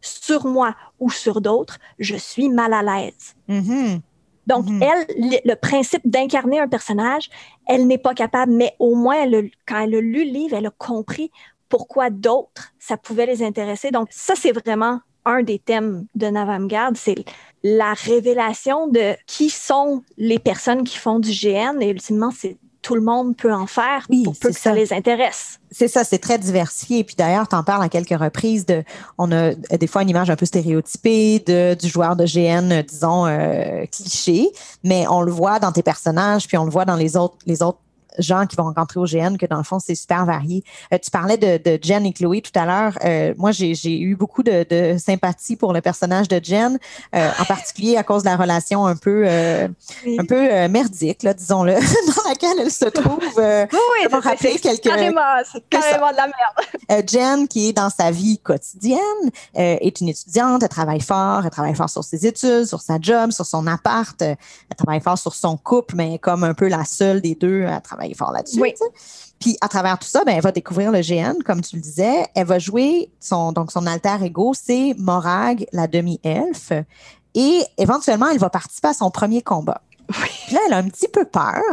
sur 0.01 0.45
moi 0.45 0.75
ou 0.99 1.09
sur 1.09 1.41
d'autres, 1.41 1.77
je 1.97 2.15
suis 2.15 2.49
mal 2.49 2.73
à 2.73 2.83
l'aise. 2.83 3.35
Mm-hmm. 3.49 3.99
Donc, 4.47 4.65
mm-hmm. 4.65 4.83
elle, 4.83 5.41
le, 5.43 5.55
principe 5.55 6.01
d'incarner 6.05 6.59
un 6.59 6.67
personnage, 6.67 7.29
elle 7.67 7.87
n'est 7.87 7.97
pas 7.97 8.13
capable, 8.13 8.51
mais 8.51 8.75
au 8.79 8.95
moins, 8.95 9.25
quand 9.67 9.79
elle 9.79 9.95
a 9.95 10.01
lu 10.01 10.25
le 10.25 10.31
livre, 10.31 10.55
elle 10.55 10.67
a 10.67 10.71
compris 10.71 11.31
pourquoi 11.67 12.09
d'autres, 12.09 12.71
ça 12.79 12.95
pouvait 12.95 13.25
les 13.25 13.43
intéresser. 13.43 13.91
Donc, 13.91 14.07
ça, 14.11 14.35
c'est 14.35 14.51
vraiment 14.51 15.01
un 15.25 15.43
des 15.43 15.59
thèmes 15.59 16.05
de 16.15 16.27
Navamgarde, 16.27 16.97
c'est 16.97 17.25
la 17.63 17.93
révélation 17.93 18.87
de 18.87 19.15
qui 19.27 19.49
sont 19.49 20.03
les 20.17 20.39
personnes 20.39 20.83
qui 20.83 20.97
font 20.97 21.19
du 21.19 21.31
GN 21.31 21.81
et 21.81 21.89
ultimement, 21.89 22.31
c'est 22.35 22.57
tout 22.81 22.95
le 22.95 23.01
monde 23.01 23.35
peut 23.35 23.53
en 23.53 23.67
faire 23.67 24.07
pour 24.23 24.37
peu 24.37 24.49
que 24.49 24.57
ça. 24.57 24.73
les 24.73 24.93
intéresse. 24.93 25.59
C'est 25.69 25.87
ça, 25.87 26.03
c'est 26.03 26.17
très 26.17 26.37
diversifié. 26.37 27.03
Puis 27.03 27.15
d'ailleurs, 27.15 27.47
tu 27.47 27.55
en 27.55 27.63
parles 27.63 27.83
à 27.83 27.89
quelques 27.89 28.17
reprises 28.17 28.65
de, 28.65 28.83
on 29.17 29.31
a 29.31 29.53
des 29.53 29.87
fois 29.87 30.03
une 30.03 30.09
image 30.09 30.29
un 30.29 30.35
peu 30.35 30.45
stéréotypée 30.45 31.39
de, 31.39 31.75
du 31.75 31.87
joueur 31.87 32.15
de 32.15 32.25
GN, 32.25 32.81
disons, 32.83 33.25
euh, 33.25 33.85
cliché, 33.91 34.49
mais 34.83 35.05
on 35.09 35.21
le 35.21 35.31
voit 35.31 35.59
dans 35.59 35.71
tes 35.71 35.83
personnages, 35.83 36.47
puis 36.47 36.57
on 36.57 36.63
le 36.63 36.71
voit 36.71 36.85
dans 36.85 36.95
les 36.95 37.17
autres, 37.17 37.37
les 37.45 37.61
autres 37.61 37.79
gens 38.17 38.45
qui 38.45 38.55
vont 38.55 38.63
rencontrer 38.63 38.99
au 38.99 39.05
GN, 39.05 39.37
que 39.37 39.45
dans 39.45 39.57
le 39.57 39.63
fond, 39.63 39.79
c'est 39.79 39.95
super 39.95 40.25
varié. 40.25 40.63
Euh, 40.93 40.97
tu 40.97 41.11
parlais 41.11 41.37
de, 41.37 41.79
Jen 41.81 42.05
et 42.05 42.13
Chloé 42.13 42.41
tout 42.41 42.57
à 42.57 42.65
l'heure. 42.65 42.97
Euh, 43.05 43.33
moi, 43.37 43.51
j'ai 43.51 43.99
eu 43.99 44.15
beaucoup 44.15 44.43
de, 44.43 44.65
sympathie 44.97 45.55
pour 45.55 45.73
le 45.73 45.81
personnage 45.81 46.27
de 46.27 46.39
Jen, 46.43 46.77
euh, 47.15 47.29
en 47.39 47.45
particulier 47.45 47.97
à 47.97 48.03
cause 48.03 48.23
de 48.23 48.29
la 48.29 48.35
relation 48.35 48.85
un 48.85 48.95
peu, 48.95 49.27
un 49.27 50.25
peu 50.27 50.67
merdique, 50.67 51.25
disons-le, 51.37 51.73
dans 51.73 52.29
laquelle 52.29 52.59
elle 52.59 52.71
se 52.71 52.85
trouve. 52.85 53.19
oui, 53.37 54.21
c'est 54.39 54.79
carrément, 54.81 55.21
carrément 55.69 56.11
de 56.11 56.17
la 56.17 56.27
merde. 56.27 57.09
Jen, 57.09 57.47
qui 57.47 57.69
est 57.69 57.73
dans 57.73 57.89
sa 57.89 58.11
vie 58.11 58.39
quotidienne, 58.39 58.99
est 59.53 60.01
une 60.01 60.09
étudiante, 60.09 60.63
elle 60.63 60.69
travaille 60.69 61.01
fort, 61.01 61.41
elle 61.43 61.51
travaille 61.51 61.75
fort 61.75 61.89
sur 61.89 62.03
ses 62.03 62.25
études, 62.25 62.65
sur 62.65 62.81
sa 62.81 62.97
job, 62.99 63.31
sur 63.31 63.45
son 63.45 63.67
appart, 63.67 64.21
elle 64.21 64.37
travaille 64.77 65.01
fort 65.01 65.17
sur 65.17 65.35
son 65.35 65.57
couple, 65.57 65.95
mais 65.95 66.17
comme 66.19 66.43
un 66.43 66.53
peu 66.53 66.67
la 66.67 66.85
seule 66.85 67.21
des 67.21 67.35
deux 67.35 67.65
à 67.65 67.79
travailler 67.79 67.98
fort 68.15 68.31
là-dessus. 68.31 68.61
Puis 69.39 69.57
à 69.61 69.67
travers 69.67 69.97
tout 69.97 70.07
ça, 70.07 70.23
ben, 70.25 70.35
elle 70.35 70.41
va 70.41 70.51
découvrir 70.51 70.91
le 70.91 71.01
GN, 71.01 71.41
comme 71.45 71.61
tu 71.61 71.75
le 71.75 71.81
disais. 71.81 72.25
Elle 72.35 72.45
va 72.45 72.59
jouer 72.59 73.11
son, 73.19 73.51
donc 73.51 73.71
son 73.71 73.85
alter 73.87 74.17
ego, 74.23 74.53
c'est 74.53 74.93
Morag, 74.97 75.65
la 75.71 75.87
demi-elfe. 75.87 76.73
Et 77.35 77.61
éventuellement, 77.77 78.29
elle 78.29 78.39
va 78.39 78.49
participer 78.49 78.89
à 78.89 78.93
son 78.93 79.11
premier 79.11 79.41
combat. 79.41 79.81
Puis 80.07 80.55
là, 80.55 80.59
elle 80.67 80.73
a 80.73 80.77
un 80.77 80.89
petit 80.89 81.07
peu 81.07 81.25
peur. 81.25 81.63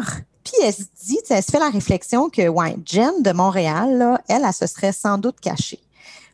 Puis 0.45 0.55
elle 0.63 0.73
se 0.73 0.83
dit, 1.05 1.19
elle 1.29 1.43
se 1.43 1.51
fait 1.51 1.59
la 1.59 1.71
réflexion 1.71 2.29
que 2.29 2.47
ouais, 2.47 2.77
Jen 2.85 3.23
de 3.23 3.33
Montréal, 3.33 3.99
là, 3.99 4.21
elle, 4.29 4.45
elle, 4.47 4.53
se 4.53 4.67
serait 4.67 4.93
sans 4.93 5.19
doute 5.19 5.41
cachée. 5.41 5.81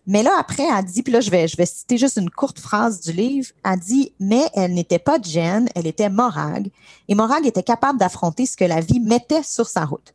Mais 0.07 0.23
là, 0.25 0.33
après, 0.39 0.65
elle 0.65 0.85
dit, 0.85 1.03
puis 1.03 1.13
là, 1.13 1.21
je 1.21 1.31
vais, 1.31 1.47
je 1.47 1.57
vais 1.57 1.67
citer 1.67 1.97
juste 1.97 2.17
une 2.17 2.29
courte 2.31 2.59
phrase 2.59 3.01
du 3.01 3.13
livre. 3.13 3.51
Elle 3.65 3.79
dit, 3.79 4.13
mais 4.19 4.43
elle 4.55 4.75
n'était 4.75 4.99
pas 4.99 5.19
Jen, 5.23 5.69
elle 5.77 5.87
était 5.87 6.09
Morag. 6.11 6.71
Et 7.09 7.15
Morag 7.15 7.47
était 7.47 7.63
capable 7.63 7.99
d'affronter 8.01 8.47
ce 8.47 8.57
que 8.57 8.65
la 8.65 8.81
vie 8.81 8.99
mettait 9.01 9.45
sur 9.45 9.69
sa 9.69 9.85
route. 9.85 10.13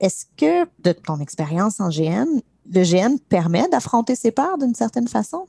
Est-ce 0.00 0.26
que, 0.36 0.68
de 0.82 0.92
ton 0.92 1.20
expérience 1.20 1.78
en 1.80 1.88
GN, 1.88 2.26
le 2.72 2.82
GN 2.82 3.16
permet 3.28 3.68
d'affronter 3.68 4.16
ses 4.16 4.32
peurs 4.32 4.58
d'une 4.58 4.74
certaine 4.74 5.06
façon? 5.08 5.46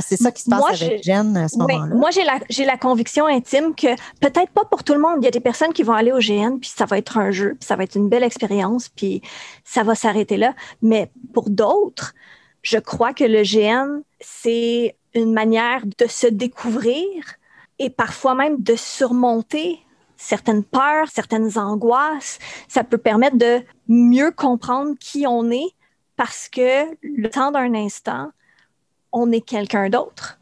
C'est 0.00 0.16
ça 0.16 0.30
qui 0.30 0.42
se 0.42 0.48
passe 0.48 0.60
Moi, 0.60 0.70
avec 0.70 0.98
je- 0.98 1.02
Jen 1.02 1.36
à 1.36 1.48
ce 1.48 1.56
Oui, 1.58 1.74
moment-là. 1.74 1.94
moi, 1.94 2.10
j'ai 2.10 2.24
la, 2.24 2.38
j'ai 2.48 2.64
la 2.64 2.78
conviction 2.78 3.26
intime 3.26 3.74
que 3.74 3.88
peut-être 4.20 4.50
pas 4.52 4.64
pour 4.64 4.84
tout 4.84 4.94
le 4.94 5.00
monde. 5.00 5.16
Il 5.20 5.24
y 5.24 5.28
a 5.28 5.30
des 5.30 5.40
personnes 5.40 5.74
qui 5.74 5.82
vont 5.82 5.92
aller 5.92 6.12
au 6.12 6.18
GN, 6.18 6.56
puis 6.58 6.72
ça 6.74 6.86
va 6.86 6.96
être 6.96 7.18
un 7.18 7.30
jeu, 7.30 7.56
puis 7.60 7.66
ça 7.66 7.76
va 7.76 7.84
être 7.84 7.94
une 7.96 8.08
belle 8.08 8.22
expérience, 8.22 8.88
puis 8.88 9.20
ça 9.64 9.82
va 9.82 9.94
s'arrêter 9.94 10.38
là. 10.38 10.54
Mais 10.80 11.10
pour 11.34 11.50
d'autres, 11.50 12.14
je 12.62 12.78
crois 12.78 13.12
que 13.12 13.24
le 13.24 13.42
GN, 13.42 14.02
c'est 14.20 14.96
une 15.14 15.32
manière 15.32 15.82
de 15.84 16.06
se 16.06 16.26
découvrir 16.26 17.04
et 17.78 17.90
parfois 17.90 18.34
même 18.34 18.62
de 18.62 18.76
surmonter 18.76 19.80
certaines 20.16 20.64
peurs, 20.64 21.08
certaines 21.08 21.58
angoisses. 21.58 22.38
Ça 22.68 22.84
peut 22.84 22.98
permettre 22.98 23.36
de 23.36 23.60
mieux 23.88 24.30
comprendre 24.30 24.94
qui 24.98 25.26
on 25.26 25.50
est 25.50 25.74
parce 26.16 26.48
que 26.48 26.84
le 27.02 27.28
temps 27.28 27.50
d'un 27.50 27.74
instant, 27.74 28.30
on 29.10 29.32
est 29.32 29.40
quelqu'un 29.40 29.88
d'autre 29.88 30.38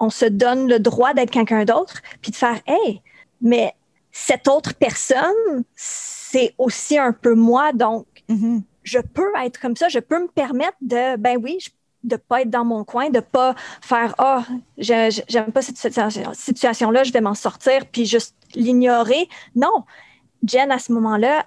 on 0.00 0.10
se 0.10 0.24
donne 0.24 0.66
le 0.66 0.80
droit 0.80 1.12
d'être 1.12 1.30
quelqu'un 1.30 1.64
d'autre, 1.64 2.00
puis 2.22 2.32
de 2.32 2.36
faire 2.36 2.58
Hey, 2.66 3.02
mais 3.40 3.74
cette 4.10 4.48
autre 4.48 4.74
personne, 4.74 5.64
c'est 5.76 6.54
aussi 6.58 6.98
un 6.98 7.12
peu 7.12 7.34
moi, 7.34 7.72
donc 7.72 8.06
Mhm. 8.28 8.62
Je 8.90 8.98
peux 8.98 9.32
être 9.44 9.60
comme 9.60 9.76
ça, 9.76 9.88
je 9.88 10.00
peux 10.00 10.20
me 10.20 10.28
permettre 10.28 10.76
de, 10.80 11.16
ben 11.16 11.36
oui, 11.40 11.58
je- 11.60 11.70
de 12.02 12.16
pas 12.16 12.40
être 12.42 12.50
dans 12.50 12.64
mon 12.64 12.82
coin, 12.82 13.10
de 13.10 13.20
pas 13.20 13.54
faire 13.82 14.14
Ah, 14.18 14.42
je- 14.78 15.22
j'aime 15.28 15.52
pas 15.52 15.62
cette 15.62 15.76
situa- 15.76 16.34
situation-là, 16.34 17.04
je 17.04 17.12
vais 17.12 17.20
m'en 17.20 17.34
sortir, 17.34 17.86
puis 17.92 18.06
juste 18.06 18.34
l'ignorer. 18.54 19.28
Non, 19.54 19.84
Jen, 20.46 20.70
à 20.72 20.78
ce 20.78 20.92
moment-là, 20.92 21.46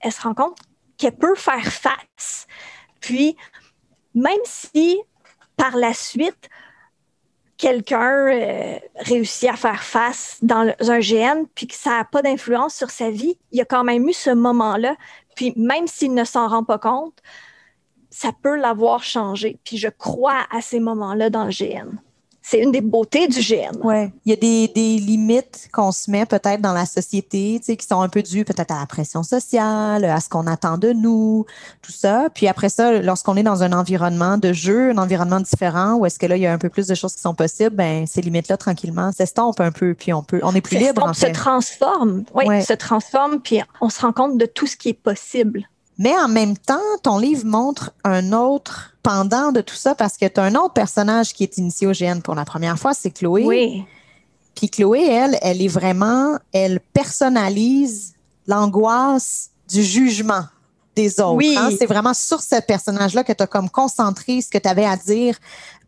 elle 0.00 0.12
se 0.12 0.20
rend 0.20 0.34
compte 0.34 0.58
qu'elle 0.98 1.16
peut 1.16 1.34
faire 1.34 1.66
face. 1.66 2.46
Puis, 3.00 3.36
même 4.14 4.44
si 4.44 4.98
par 5.56 5.76
la 5.76 5.94
suite, 5.94 6.48
quelqu'un 7.56 8.28
euh, 8.28 8.78
réussit 8.96 9.48
à 9.48 9.56
faire 9.56 9.82
face 9.82 10.38
dans 10.42 10.70
un 10.80 10.98
GN, 11.00 11.46
puis 11.54 11.66
que 11.66 11.74
ça 11.74 11.90
n'a 11.98 12.04
pas 12.04 12.20
d'influence 12.22 12.74
sur 12.74 12.90
sa 12.90 13.10
vie, 13.10 13.38
il 13.50 13.58
y 13.58 13.62
a 13.62 13.64
quand 13.64 13.82
même 13.84 14.06
eu 14.08 14.12
ce 14.12 14.30
moment-là. 14.30 14.94
Puis 15.36 15.52
même 15.56 15.86
s'il 15.86 16.14
ne 16.14 16.24
s'en 16.24 16.48
rend 16.48 16.64
pas 16.64 16.78
compte, 16.78 17.22
ça 18.10 18.32
peut 18.32 18.56
l'avoir 18.56 19.04
changé. 19.04 19.60
Puis 19.62 19.76
je 19.76 19.88
crois 19.88 20.46
à 20.50 20.60
ces 20.60 20.80
moments-là 20.80 21.30
dans 21.30 21.44
le 21.44 21.50
GN. 21.50 22.00
C'est 22.48 22.60
une 22.60 22.70
des 22.70 22.80
beautés 22.80 23.26
du 23.26 23.40
GN. 23.40 23.76
Ouais. 23.82 24.12
Il 24.24 24.30
y 24.30 24.32
a 24.32 24.36
des, 24.36 24.68
des 24.68 24.98
limites 24.98 25.68
qu'on 25.72 25.90
se 25.90 26.08
met 26.08 26.26
peut-être 26.26 26.60
dans 26.60 26.72
la 26.72 26.86
société, 26.86 27.56
tu 27.58 27.64
sais, 27.66 27.76
qui 27.76 27.84
sont 27.84 28.00
un 28.00 28.08
peu 28.08 28.22
dues 28.22 28.44
peut-être 28.44 28.70
à 28.70 28.78
la 28.78 28.86
pression 28.86 29.24
sociale, 29.24 30.04
à 30.04 30.20
ce 30.20 30.28
qu'on 30.28 30.46
attend 30.46 30.78
de 30.78 30.92
nous, 30.92 31.44
tout 31.82 31.90
ça. 31.90 32.28
Puis 32.32 32.46
après 32.46 32.68
ça, 32.68 33.00
lorsqu'on 33.02 33.36
est 33.36 33.42
dans 33.42 33.64
un 33.64 33.72
environnement 33.72 34.38
de 34.38 34.52
jeu, 34.52 34.90
un 34.90 34.98
environnement 34.98 35.40
différent, 35.40 35.94
où 35.96 36.06
est-ce 36.06 36.20
que 36.20 36.26
là, 36.26 36.36
il 36.36 36.42
y 36.42 36.46
a 36.46 36.52
un 36.52 36.58
peu 36.58 36.68
plus 36.68 36.86
de 36.86 36.94
choses 36.94 37.16
qui 37.16 37.20
sont 37.20 37.34
possibles, 37.34 37.74
ben 37.74 38.06
ces 38.06 38.20
limites-là, 38.20 38.56
tranquillement, 38.56 39.10
s'estompent 39.10 39.60
un 39.60 39.72
peu, 39.72 39.94
puis 39.94 40.12
on 40.12 40.22
peut, 40.22 40.38
on 40.44 40.54
est 40.54 40.60
plus 40.60 40.78
libre, 40.78 41.02
en 41.04 41.14
se 41.14 41.26
fait. 41.26 41.32
transforme. 41.32 42.22
Oui, 42.32 42.46
Ouais. 42.46 42.60
se 42.62 42.74
transforme, 42.74 43.40
puis 43.40 43.60
on 43.80 43.88
se 43.90 44.00
rend 44.02 44.12
compte 44.12 44.38
de 44.38 44.46
tout 44.46 44.68
ce 44.68 44.76
qui 44.76 44.90
est 44.90 44.94
possible. 44.94 45.68
Mais 45.98 46.14
en 46.18 46.28
même 46.28 46.56
temps, 46.58 46.78
ton 47.02 47.18
livre 47.18 47.46
montre 47.46 47.92
un 48.04 48.32
autre 48.32 48.94
pendant 49.02 49.50
de 49.52 49.60
tout 49.60 49.74
ça 49.76 49.94
parce 49.94 50.16
que 50.18 50.26
tu 50.26 50.38
as 50.40 50.42
un 50.44 50.54
autre 50.54 50.74
personnage 50.74 51.32
qui 51.32 51.42
est 51.42 51.56
initié 51.58 51.86
au 51.86 51.92
GN 51.92 52.20
pour 52.22 52.34
la 52.34 52.44
première 52.44 52.78
fois, 52.78 52.92
c'est 52.92 53.10
Chloé. 53.10 53.44
Oui. 53.44 53.84
Puis 54.54 54.68
Chloé, 54.68 55.06
elle, 55.06 55.38
elle 55.42 55.62
est 55.62 55.68
vraiment, 55.68 56.36
elle 56.52 56.80
personnalise 56.92 58.14
l'angoisse 58.46 59.50
du 59.68 59.82
jugement 59.82 60.44
des 60.94 61.20
autres. 61.20 61.34
Oui. 61.34 61.54
hein. 61.58 61.70
C'est 61.78 61.86
vraiment 61.86 62.14
sur 62.14 62.40
ce 62.40 62.60
personnage-là 62.60 63.22
que 63.24 63.32
tu 63.32 63.42
as 63.42 63.46
comme 63.46 63.68
concentré 63.68 64.40
ce 64.40 64.48
que 64.48 64.58
tu 64.58 64.68
avais 64.68 64.86
à 64.86 64.96
dire 64.96 65.36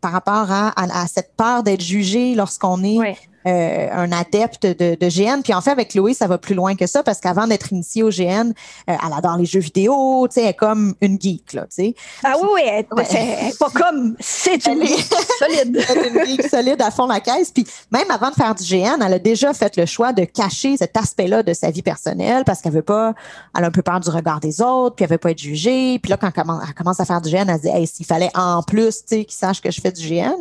par 0.01 0.11
rapport 0.11 0.51
à, 0.51 0.69
à- 0.69 1.01
à 1.03 1.07
cette 1.07 1.35
peur 1.35 1.63
d'être 1.63 1.81
jugé 1.81 2.35
lorsqu'on 2.35 2.83
est 2.83 2.97
Oui. 2.97 3.15
Euh, 3.49 3.87
un 3.91 4.11
adepte 4.11 4.65
de, 4.65 4.95
de 4.95 5.09
GN. 5.09 5.41
Puis 5.41 5.53
en 5.53 5.61
fait, 5.61 5.71
avec 5.71 5.89
Chloé, 5.89 6.13
ça 6.13 6.27
va 6.27 6.37
plus 6.37 6.55
loin 6.55 6.75
que 6.75 6.87
ça 6.87 7.03
parce 7.03 7.19
qu'avant 7.19 7.47
d'être 7.47 7.71
initiée 7.71 8.03
au 8.03 8.09
GN, 8.09 8.49
euh, 8.49 8.51
elle 8.87 9.13
adore 9.17 9.37
les 9.37 9.45
jeux 9.45 9.59
vidéo, 9.59 10.27
tu 10.29 10.35
sais, 10.35 10.41
elle 10.43 10.49
est 10.49 10.53
comme 10.53 10.93
une 11.01 11.19
geek, 11.19 11.53
là, 11.53 11.61
tu 11.63 11.67
sais. 11.69 11.95
Ah 12.23 12.33
oui, 12.41 12.47
oui, 12.55 12.61
elle, 12.65 12.85
Ouais. 12.91 13.05
elle 13.11 13.55
pas 13.55 13.69
comme, 13.69 14.15
c'est 14.19 14.65
une 14.67 14.81
Elle 14.81 14.83
est- 14.83 14.97
geek 14.97 15.13
solide. 15.39 15.85
Elle 15.89 15.97
est 15.97 16.09
une 16.09 16.25
geek 16.25 16.49
solide 16.49 16.81
à 16.81 16.91
fond 16.91 17.07
la 17.07 17.19
caisse. 17.19 17.51
Puis 17.51 17.65
même 17.91 18.09
avant 18.11 18.29
de 18.29 18.35
faire 18.35 18.53
du 18.55 18.63
GN, 18.63 19.01
elle 19.05 19.13
a 19.13 19.19
déjà 19.19 19.53
fait 19.53 19.75
le 19.77 19.85
choix 19.85 20.13
de 20.13 20.23
cacher 20.25 20.77
cet 20.77 20.95
aspect-là 20.97 21.43
de 21.43 21.53
sa 21.53 21.71
vie 21.71 21.81
personnelle 21.81 22.43
parce 22.45 22.61
qu'elle 22.61 22.73
veut 22.73 22.81
pas, 22.81 23.13
elle 23.57 23.63
a 23.63 23.67
un 23.67 23.71
peu 23.71 23.81
peur 23.81 23.99
du 23.99 24.09
regard 24.09 24.39
des 24.39 24.61
autres, 24.61 24.95
puis 24.95 25.03
elle 25.05 25.11
veut 25.11 25.17
pas 25.17 25.31
être 25.31 25.39
jugée. 25.39 25.99
Puis 25.99 26.09
là, 26.09 26.17
quand 26.17 26.27
elle 26.27 26.33
commence, 26.33 26.63
elle 26.67 26.73
commence 26.73 26.99
à 26.99 27.05
faire 27.05 27.21
du 27.21 27.29
GN, 27.29 27.45
elle 27.49 27.57
se 27.57 27.61
dit, 27.63 27.69
hey, 27.69 27.87
s'il 27.87 28.05
fallait 28.05 28.31
en 28.35 28.61
plus, 28.63 28.97
tu 28.99 29.03
sais, 29.07 29.25
qu'ils 29.25 29.37
sachent 29.37 29.61
que 29.61 29.71
je 29.71 29.81
fais 29.81 29.91
du 29.91 30.07
GN. 30.07 30.35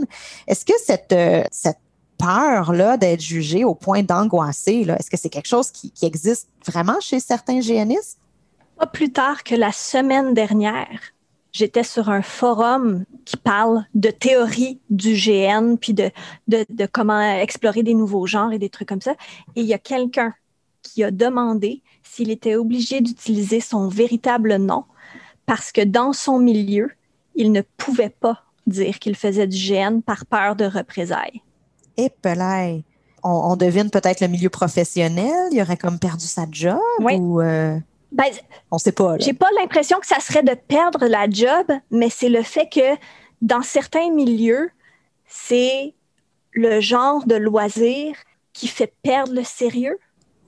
Est-ce 0.47 0.64
que 0.64 0.73
cette, 0.85 1.12
euh, 1.12 1.42
cette 2.18 2.26
peur-là 2.26 2.96
d'être 2.96 3.20
jugée 3.20 3.64
au 3.64 3.74
point 3.74 4.02
d'angoisser, 4.02 4.85
là, 4.85 4.96
est-ce 4.98 5.11
que 5.11 5.16
c'est 5.16 5.31
quelque 5.31 5.48
chose 5.48 5.70
qui, 5.70 5.90
qui 5.90 6.07
existe 6.07 6.48
vraiment 6.66 7.00
chez 7.00 7.20
certains 7.20 7.61
GNistes? 7.61 8.18
Pas 8.78 8.87
plus 8.87 9.12
tard 9.12 9.42
que 9.42 9.54
la 9.54 9.72
semaine 9.72 10.35
dernière, 10.35 11.00
j'étais 11.52 11.83
sur 11.83 12.09
un 12.09 12.22
forum 12.22 13.04
qui 13.24 13.37
parle 13.37 13.85
de 13.94 14.11
théorie 14.11 14.81
du 14.90 15.14
GN, 15.14 15.76
puis 15.76 15.94
de, 15.94 16.11
de, 16.46 16.64
de 16.68 16.87
comment 16.87 17.20
explorer 17.20 17.83
des 17.83 17.94
nouveaux 17.94 18.26
genres 18.26 18.52
et 18.52 18.59
des 18.59 18.68
trucs 18.68 18.88
comme 18.88 19.00
ça. 19.00 19.12
Et 19.57 19.62
il 19.62 19.66
y 19.66 19.74
a 19.74 19.78
quelqu'un 19.78 20.35
qui 20.83 21.02
a 21.02 21.11
demandé 21.11 21.83
s'il 22.02 22.31
était 22.31 22.54
obligé 22.54 23.00
d'utiliser 23.00 23.61
son 23.61 23.88
véritable 23.88 24.57
nom 24.57 24.85
parce 25.44 25.72
que 25.72 25.81
dans 25.81 26.12
son 26.12 26.38
milieu, 26.38 26.90
il 27.35 27.52
ne 27.52 27.62
pouvait 27.76 28.11
pas 28.11 28.44
dire 28.66 28.98
qu'il 28.98 29.16
faisait 29.16 29.46
du 29.46 29.57
GN 29.57 30.00
par 30.00 30.26
peur 30.26 30.57
de 30.57 30.66
représailles. 30.66 31.42
Et 31.98 32.11
on, 33.24 33.30
on 33.52 33.56
devine 33.56 33.90
peut-être 33.90 34.20
le 34.20 34.28
milieu 34.28 34.48
professionnel, 34.48 35.48
il 35.52 35.61
aurait 35.61 35.76
comme 35.76 35.98
perdu 35.98 36.26
sa 36.26 36.46
job 36.50 36.78
Oui. 37.00 37.16
ou 37.16 37.40
euh, 37.42 37.76
Ben, 38.12 38.26
on 38.70 38.78
sait 38.78 38.92
pas. 38.92 39.18
J'ai 39.18 39.32
pas 39.34 39.48
l'impression 39.61 39.98
que 39.98 40.06
ça 40.06 40.20
serait 40.20 40.42
de 40.44 40.54
perdre 40.54 41.06
la 41.06 41.28
job, 41.28 41.66
mais 41.90 42.08
c'est 42.08 42.28
le 42.28 42.42
fait 42.42 42.68
que 42.72 42.96
dans 43.42 43.62
certains 43.62 44.11
milieux, 44.12 44.70
c'est 45.26 45.94
le 46.52 46.80
genre 46.80 47.26
de 47.26 47.34
loisir 47.34 48.14
qui 48.52 48.68
fait 48.68 48.92
perdre 49.02 49.32
le 49.34 49.44
sérieux. 49.44 49.98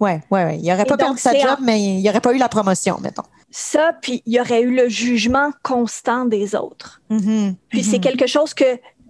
Ouais, 0.00 0.20
ouais, 0.30 0.44
ouais. 0.44 0.58
Il 0.62 0.72
aurait 0.72 0.82
Et 0.82 0.86
pas 0.86 0.96
donc, 0.96 1.20
perdu 1.20 1.20
sa 1.20 1.34
job, 1.38 1.58
en- 1.60 1.64
mais 1.64 1.80
il 2.00 2.08
aurait 2.08 2.20
pas 2.22 2.32
eu 2.32 2.38
la 2.38 2.48
promotion, 2.48 2.98
mettons. 3.00 3.22
Ça, 3.50 3.92
puis 4.00 4.22
il 4.26 4.34
y 4.34 4.40
aurait 4.40 4.62
eu 4.62 4.74
le 4.74 4.88
jugement 4.88 5.50
constant 5.62 6.24
des 6.24 6.54
autres. 6.54 7.02
Mhm, 7.10 7.56
Puis 7.68 7.82
c'est 7.82 7.98
quelque 7.98 8.26
chose 8.28 8.54
que 8.54 8.64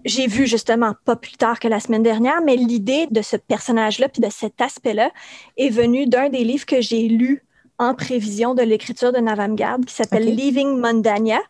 j'ai 0.05 0.27
vu 0.27 0.47
justement 0.47 0.95
pas 1.05 1.17
plus 1.17 1.37
tard 1.37 1.59
que 1.59 1.69
la 1.69 1.81
semaine 1.81 2.03
dernière, 2.03 2.41
mais 2.43 2.57
l'idée 2.57 3.07
de 3.11 3.23
ce 3.23 3.37
personnage-là 3.37 4.09
puis 4.09 4.23
de 4.23 4.31
cet 4.31 4.61
aspect-là 4.61 5.11
est 5.57 5.71
venue 5.71 6.07
d'un 6.07 6.29
des 6.29 6.45
livres 6.45 6.67
que 6.67 6.81
j'ai 6.81 7.09
lu 7.09 7.45
en 7.79 7.95
prévision 7.95 8.55
de 8.55 8.63
l'écriture 8.63 9.13
de 9.13 9.19
Navamgard 9.19 9.79
qui 9.87 9.95
s'appelle 9.95 10.29
Ok. 10.29 10.35
Leaving 10.35 10.79
Mondania, 10.79 11.41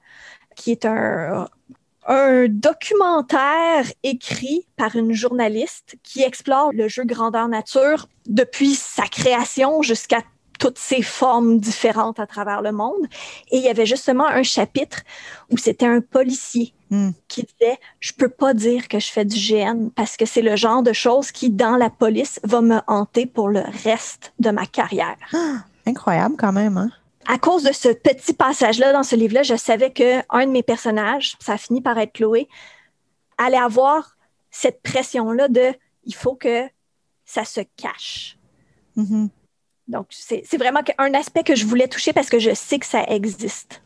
qui 0.55 0.71
est 0.71 0.85
un, 0.85 1.49
un 2.07 2.47
documentaire 2.49 3.85
écrit 4.03 4.67
par 4.77 4.97
une 4.97 5.13
journaliste 5.13 5.97
qui 6.03 6.23
explore 6.23 6.73
le 6.73 6.89
jeu 6.89 7.05
grandeur 7.05 7.49
nature 7.49 8.09
depuis 8.27 8.75
sa 8.75 9.05
création 9.05 9.83
jusqu'à 9.83 10.23
toutes 10.59 10.79
ses 10.79 11.03
formes 11.03 11.59
différentes 11.59 12.21
à 12.21 12.27
travers 12.27 12.63
le 12.63 12.71
monde. 12.71 13.07
Et 13.51 13.57
il 13.57 13.63
y 13.63 13.69
avait 13.69 13.87
justement 13.87 14.27
un 14.27 14.43
chapitre 14.43 15.03
où 15.51 15.57
c'était 15.57 15.87
un 15.87 16.01
policier 16.01 16.75
Hmm. 16.90 17.11
qui 17.29 17.44
disait 17.44 17.79
Je 18.00 18.12
peux 18.12 18.29
pas 18.29 18.53
dire 18.53 18.88
que 18.88 18.98
je 18.98 19.12
fais 19.12 19.24
du 19.24 19.38
GN 19.38 19.90
parce 19.94 20.16
que 20.16 20.26
c'est 20.26 20.42
le 20.42 20.57
genre 20.57 20.83
de 20.83 20.92
choses 20.92 21.31
qui, 21.31 21.48
dans 21.48 21.76
la 21.76 21.88
police, 21.88 22.40
va 22.42 22.62
me 22.62 22.81
hanter 22.88 23.26
pour 23.26 23.48
le 23.48 23.62
reste 23.85 24.33
de 24.40 24.50
ma 24.50 24.66
carrière. 24.66 25.16
Incroyable 25.87 26.35
quand 26.37 26.53
même, 26.53 26.76
hein? 26.76 26.90
À 27.29 27.38
cause 27.38 27.62
de 27.62 27.72
ce 27.72 27.90
petit 27.90 28.33
passage-là 28.33 28.92
dans 28.92 29.05
ce 29.05 29.14
livre-là, 29.14 29.44
je 29.44 29.55
savais 29.55 29.92
que 29.92 30.20
un 30.31 30.46
de 30.46 30.50
mes 30.50 30.64
personnages, 30.64 31.37
ça 31.38 31.53
a 31.53 31.59
fini 31.59 31.81
par 31.81 31.96
être 31.96 32.12
Chloé, 32.12 32.48
allait 33.38 33.57
avoir 33.57 34.16
cette 34.50 34.83
pression-là 34.83 35.46
de 35.46 35.72
il 36.05 36.14
faut 36.14 36.35
que 36.35 36.64
ça 37.24 37.44
se 37.44 37.61
cache. 37.76 38.37
Mhm. 38.96 39.29
Donc, 39.87 40.07
c'est 40.11 40.57
vraiment 40.57 40.81
un 40.98 41.14
aspect 41.14 41.44
que 41.44 41.55
je 41.55 41.66
voulais 41.66 41.88
toucher 41.88 42.12
parce 42.12 42.29
que 42.29 42.38
je 42.38 42.55
sais 42.55 42.79
que 42.79 42.87
ça 42.87 43.05
existe. 43.05 43.81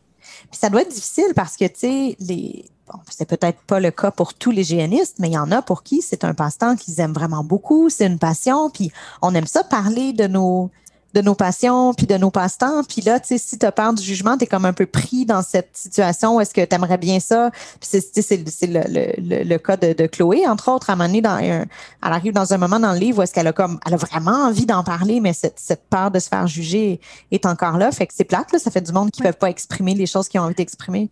Puis 0.54 0.60
ça 0.60 0.70
doit 0.70 0.82
être 0.82 0.94
difficile 0.94 1.32
parce 1.34 1.56
que, 1.56 1.64
tu 1.64 1.72
sais, 1.74 2.16
les. 2.20 2.64
Bon, 2.86 3.00
c'est 3.10 3.28
peut-être 3.28 3.58
pas 3.62 3.80
le 3.80 3.90
cas 3.90 4.12
pour 4.12 4.34
tous 4.34 4.52
les 4.52 4.62
génistes, 4.62 5.16
mais 5.18 5.28
il 5.28 5.32
y 5.32 5.38
en 5.38 5.50
a 5.50 5.62
pour 5.62 5.82
qui 5.82 6.00
c'est 6.00 6.22
un 6.22 6.32
passe-temps 6.32 6.76
qu'ils 6.76 7.00
aiment 7.00 7.12
vraiment 7.12 7.42
beaucoup, 7.42 7.90
c'est 7.90 8.06
une 8.06 8.20
passion, 8.20 8.70
puis 8.70 8.92
on 9.20 9.34
aime 9.34 9.46
ça 9.46 9.64
parler 9.64 10.12
de 10.12 10.28
nos 10.28 10.70
de 11.14 11.20
nos 11.20 11.34
passions 11.34 11.94
puis 11.94 12.06
de 12.06 12.16
nos 12.16 12.30
passe-temps. 12.30 12.82
Puis 12.84 13.00
là, 13.00 13.20
tu 13.20 13.28
sais, 13.28 13.38
si 13.38 13.58
tu 13.58 13.64
as 13.64 13.72
peur 13.72 13.94
du 13.94 14.02
jugement, 14.02 14.36
tu 14.36 14.44
es 14.44 14.46
comme 14.46 14.64
un 14.64 14.72
peu 14.72 14.84
pris 14.84 15.24
dans 15.24 15.42
cette 15.42 15.70
situation 15.72 16.36
où 16.36 16.40
est-ce 16.40 16.52
que 16.52 16.64
tu 16.64 16.74
aimerais 16.74 16.98
bien 16.98 17.20
ça? 17.20 17.50
Puis 17.80 17.88
c'est, 17.90 18.36
le, 18.66 18.80
le, 18.88 19.12
le, 19.18 19.44
le 19.44 19.58
cas 19.58 19.76
de, 19.76 19.92
de 19.92 20.06
Chloé, 20.06 20.46
entre 20.46 20.70
autres, 20.72 20.90
à 20.90 20.94
un 20.94 20.96
moment 20.96 21.08
donné, 21.08 21.22
dans 21.22 21.30
un- 21.36 21.62
elle 21.62 21.66
arrive 22.02 22.32
dans 22.32 22.52
un 22.52 22.58
moment 22.58 22.80
dans 22.80 22.92
le 22.92 22.98
livre 22.98 23.20
où 23.20 23.22
est-ce 23.22 23.32
qu'elle 23.32 23.46
a 23.46 23.52
comme 23.52 23.78
elle 23.86 23.94
a 23.94 23.96
vraiment 23.96 24.46
envie 24.48 24.66
d'en 24.66 24.82
parler, 24.82 25.20
mais 25.20 25.32
cette, 25.32 25.58
cette 25.58 25.84
peur 25.88 26.10
de 26.10 26.18
se 26.18 26.28
faire 26.28 26.46
juger 26.48 27.00
est 27.30 27.46
encore 27.46 27.78
là. 27.78 27.92
Fait 27.92 28.06
que 28.06 28.12
c'est 28.14 28.24
plate, 28.24 28.52
là, 28.52 28.58
ça 28.58 28.70
fait 28.70 28.80
du 28.80 28.92
monde 28.92 29.10
qui 29.12 29.22
ne 29.22 29.28
peuvent 29.28 29.38
pas 29.38 29.50
exprimer 29.50 29.94
les 29.94 30.06
choses 30.06 30.28
qu'ils 30.28 30.40
ont 30.40 30.44
envie 30.44 30.54
d'exprimer. 30.54 31.10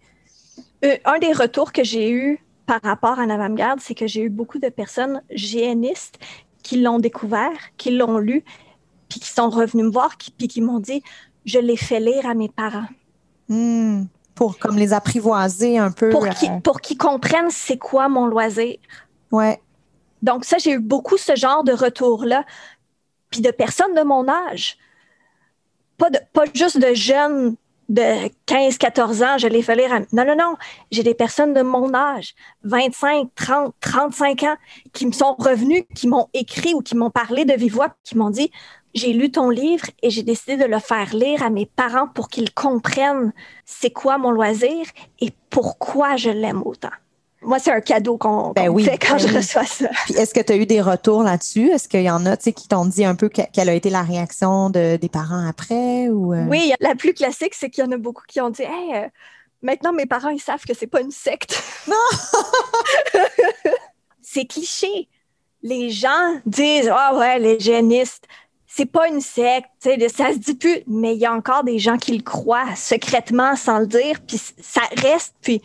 Euh, 0.85 0.97
un 1.05 1.19
des 1.21 1.33
retours 1.33 1.73
que 1.73 1.85
j'ai 1.85 2.11
eu 2.11 2.45
par 2.67 2.81
rapport 2.83 3.21
à 3.21 3.27
l'avant-garde, 3.27 3.79
c'est 3.81 3.95
que 3.95 4.07
j'ai 4.09 4.23
eu 4.23 4.31
beaucoup 4.31 4.59
de 4.59 4.69
personnes 4.69 5.23
géanistes 5.31 6.19
qui 6.63 6.81
l'ont 6.81 6.99
découvert, 6.99 7.51
qui 7.77 7.91
l'ont 7.91 8.19
lu, 8.19 8.45
puis 9.13 9.21
qui 9.21 9.29
sont 9.29 9.51
revenus 9.51 9.85
me 9.85 9.91
voir, 9.91 10.17
puis 10.17 10.49
qui 10.49 10.63
m'ont 10.63 10.81
dit 10.81 11.03
je 11.45 11.59
l'ai 11.59 11.77
fait 11.77 12.01
lire 12.01 12.27
à 12.27 12.33
mes 12.33 12.49
parents. 12.49 12.89
Hmm. 13.49 14.05
Pour 14.35 14.59
comme 14.59 14.79
les 14.79 14.95
apprivoiser 14.95 15.77
un 15.77 15.91
peu. 15.91 16.09
Pour 16.09 16.27
qu'ils 16.31 16.63
pour 16.63 16.81
qu'ils 16.81 16.97
comprennent 16.97 17.51
c'est 17.51 17.77
quoi 17.77 18.09
mon 18.09 18.27
loisir. 18.27 18.77
Ouais. 19.31 19.61
Donc, 20.23 20.45
ça, 20.45 20.57
j'ai 20.57 20.73
eu 20.73 20.79
beaucoup 20.79 21.19
ce 21.19 21.37
genre 21.37 21.65
de 21.65 21.73
retour-là. 21.73 22.45
Puis 23.31 23.43
de 23.43 23.51
personnes 23.51 23.95
de 23.95 24.03
mon 24.03 24.27
âge. 24.29 24.79
Pas, 25.99 26.09
de, 26.09 26.19
pas 26.33 26.45
juste 26.55 26.79
de 26.79 26.95
jeunes 26.95 27.57
de 27.89 28.31
15, 28.47 28.79
14 28.79 29.23
ans, 29.23 29.39
je 29.39 29.49
l'ai 29.49 29.61
fait 29.61 29.75
lire 29.75 29.93
à... 29.93 29.99
Non, 30.13 30.25
non, 30.25 30.37
non. 30.37 30.57
J'ai 30.91 31.03
des 31.03 31.15
personnes 31.15 31.53
de 31.53 31.61
mon 31.61 31.93
âge, 31.93 32.35
25, 32.63 33.29
30, 33.35 33.75
35 33.81 34.43
ans, 34.45 34.57
qui 34.93 35.07
me 35.07 35.13
sont 35.13 35.35
revenus, 35.39 35.85
qui 35.95 36.09
m'ont 36.09 36.29
écrit 36.33 36.73
ou 36.73 36.81
qui 36.81 36.97
m'ont 36.97 37.11
parlé 37.11 37.45
de 37.45 37.53
vive 37.53 37.75
voix, 37.75 37.95
qui 38.05 38.17
m'ont 38.17 38.31
dit 38.31 38.51
j'ai 38.95 39.13
lu 39.13 39.31
ton 39.31 39.49
livre 39.51 39.87
et 40.03 40.11
j'ai 40.11 40.23
décidé 40.23 40.57
de 40.57 40.65
le 40.65 40.79
faire 40.79 41.15
lire 41.15 41.43
à 41.43 41.51
mes 41.51 41.67
parents 41.67 42.09
pour 42.09 42.29
qu'ils 42.29 42.53
comprennent 42.53 43.33
c'est 43.65 43.91
quoi 43.91 44.19
mon 44.19 44.31
loisir 44.31 44.87
et 45.21 45.31
pourquoi 45.51 46.17
je 46.17 46.31
l'aime 46.31 46.63
autant. 46.65 46.91
Moi, 47.45 47.59
c'est 47.59 47.73
un 47.73 47.81
cadeau 47.81 48.19
qu'on 48.19 48.53
Ben 48.53 48.69
oui, 48.69 48.85
fait 48.85 48.99
quand 48.99 49.15
ben 49.15 49.19
je 49.19 49.27
oui. 49.27 49.37
reçois 49.39 49.65
ça. 49.65 49.89
Est-ce 50.17 50.33
que 50.33 50.39
tu 50.41 50.53
as 50.53 50.57
eu 50.57 50.65
des 50.67 50.81
retours 50.81 51.25
là-dessus? 51.25 51.71
Est-ce 51.71 51.89
qu'il 51.89 52.03
y 52.03 52.11
en 52.11 52.25
a 52.25 52.37
qui 52.37 52.69
t'ont 52.69 52.85
dit 52.87 53.05
un 53.05 53.17
peu 53.17 53.29
que- 53.29 53.43
quelle 53.53 53.69
a 53.69 53.75
été 53.75 53.91
la 53.91 54.03
réaction 54.03 54.71
de, 54.71 54.95
des 54.97 55.09
parents 55.09 55.45
après? 55.49 56.09
Ou, 56.09 56.33
euh? 56.35 56.47
Oui, 56.49 56.73
la 56.79 56.95
plus 56.95 57.15
classique, 57.15 57.55
c'est 57.55 57.69
qu'il 57.69 57.83
y 57.83 57.87
en 57.87 57.91
a 57.91 57.97
beaucoup 57.97 58.23
qui 58.29 58.41
ont 58.41 58.51
dit 58.51 58.63
Hey, 58.63 58.95
euh, 58.95 59.09
maintenant 59.61 59.93
mes 59.93 60.07
parents, 60.07 60.29
ils 60.29 60.39
savent 60.41 60.65
que 60.65 60.73
c'est 60.73 60.87
pas 60.87 61.01
une 61.01 61.11
secte. 61.11 61.61
Non! 61.89 61.97
c'est 64.23 64.45
cliché. 64.45 65.09
Les 65.63 65.91
gens 65.91 66.41
disent 66.47 66.91
Ah 66.95 67.17
ouais, 67.17 67.39
les 67.39 67.59
génistes, 67.59 68.25
c'est 68.75 68.87
pas 68.87 69.09
une 69.09 69.21
secte, 69.21 69.69
tu 69.83 69.91
sais, 69.91 70.09
ça 70.09 70.33
se 70.33 70.39
dit 70.39 70.55
plus, 70.55 70.79
mais 70.87 71.15
il 71.15 71.19
y 71.21 71.27
a 71.27 71.33
encore 71.33 71.63
des 71.63 71.79
gens 71.79 71.99
qui 71.99 72.17
le 72.17 72.23
croient 72.23 72.75
secrètement 72.75 73.55
sans 73.55 73.81
le 73.81 73.87
dire, 73.87 74.19
puis 74.27 74.39
ça 74.61 74.81
reste. 74.97 75.35
Puis 75.43 75.61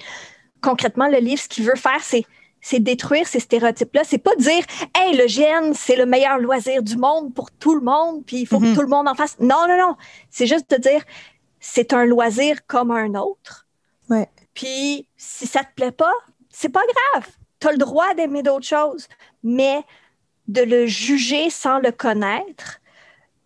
concrètement, 0.61 1.07
le 1.07 1.19
livre, 1.19 1.41
ce 1.41 1.47
qu'il 1.47 1.63
veut 1.63 1.75
faire, 1.77 2.01
c'est 2.01 2.25
c'est 2.59 2.79
détruire 2.81 3.25
ces 3.27 3.39
stéréotypes-là. 3.39 4.01
C'est 4.03 4.17
pas 4.17 4.35
dire, 4.35 4.61
hey, 4.93 5.15
le 5.15 5.25
GN, 5.27 5.73
c'est 5.73 5.95
le 5.95 6.05
meilleur 6.05 6.37
loisir 6.39 6.83
du 6.83 6.97
monde 6.97 7.33
pour 7.33 7.49
tout 7.51 7.75
le 7.75 7.81
monde, 7.81 8.25
puis 8.25 8.37
il 8.41 8.45
faut 8.47 8.59
Mhm. 8.59 8.71
que 8.71 8.75
tout 8.75 8.81
le 8.81 8.87
monde 8.89 9.07
en 9.07 9.15
fasse. 9.15 9.37
Non, 9.39 9.67
non, 9.69 9.77
non. 9.77 9.95
C'est 10.29 10.47
juste 10.47 10.69
de 10.71 10.75
dire, 10.75 11.01
c'est 11.61 11.93
un 11.93 12.03
loisir 12.03 12.65
comme 12.67 12.91
un 12.91 13.13
autre. 13.13 13.67
Ouais. 14.09 14.27
Puis 14.53 15.07
si 15.15 15.47
ça 15.47 15.61
te 15.63 15.73
plaît 15.75 15.91
pas, 15.93 16.11
c'est 16.49 16.67
pas 16.69 16.81
grave. 17.13 17.27
Tu 17.61 17.67
as 17.67 17.71
le 17.71 17.77
droit 17.77 18.13
d'aimer 18.15 18.43
d'autres 18.43 18.65
choses, 18.67 19.07
mais 19.43 19.81
de 20.49 20.61
le 20.63 20.87
juger 20.87 21.49
sans 21.49 21.79
le 21.79 21.91
connaître, 21.91 22.79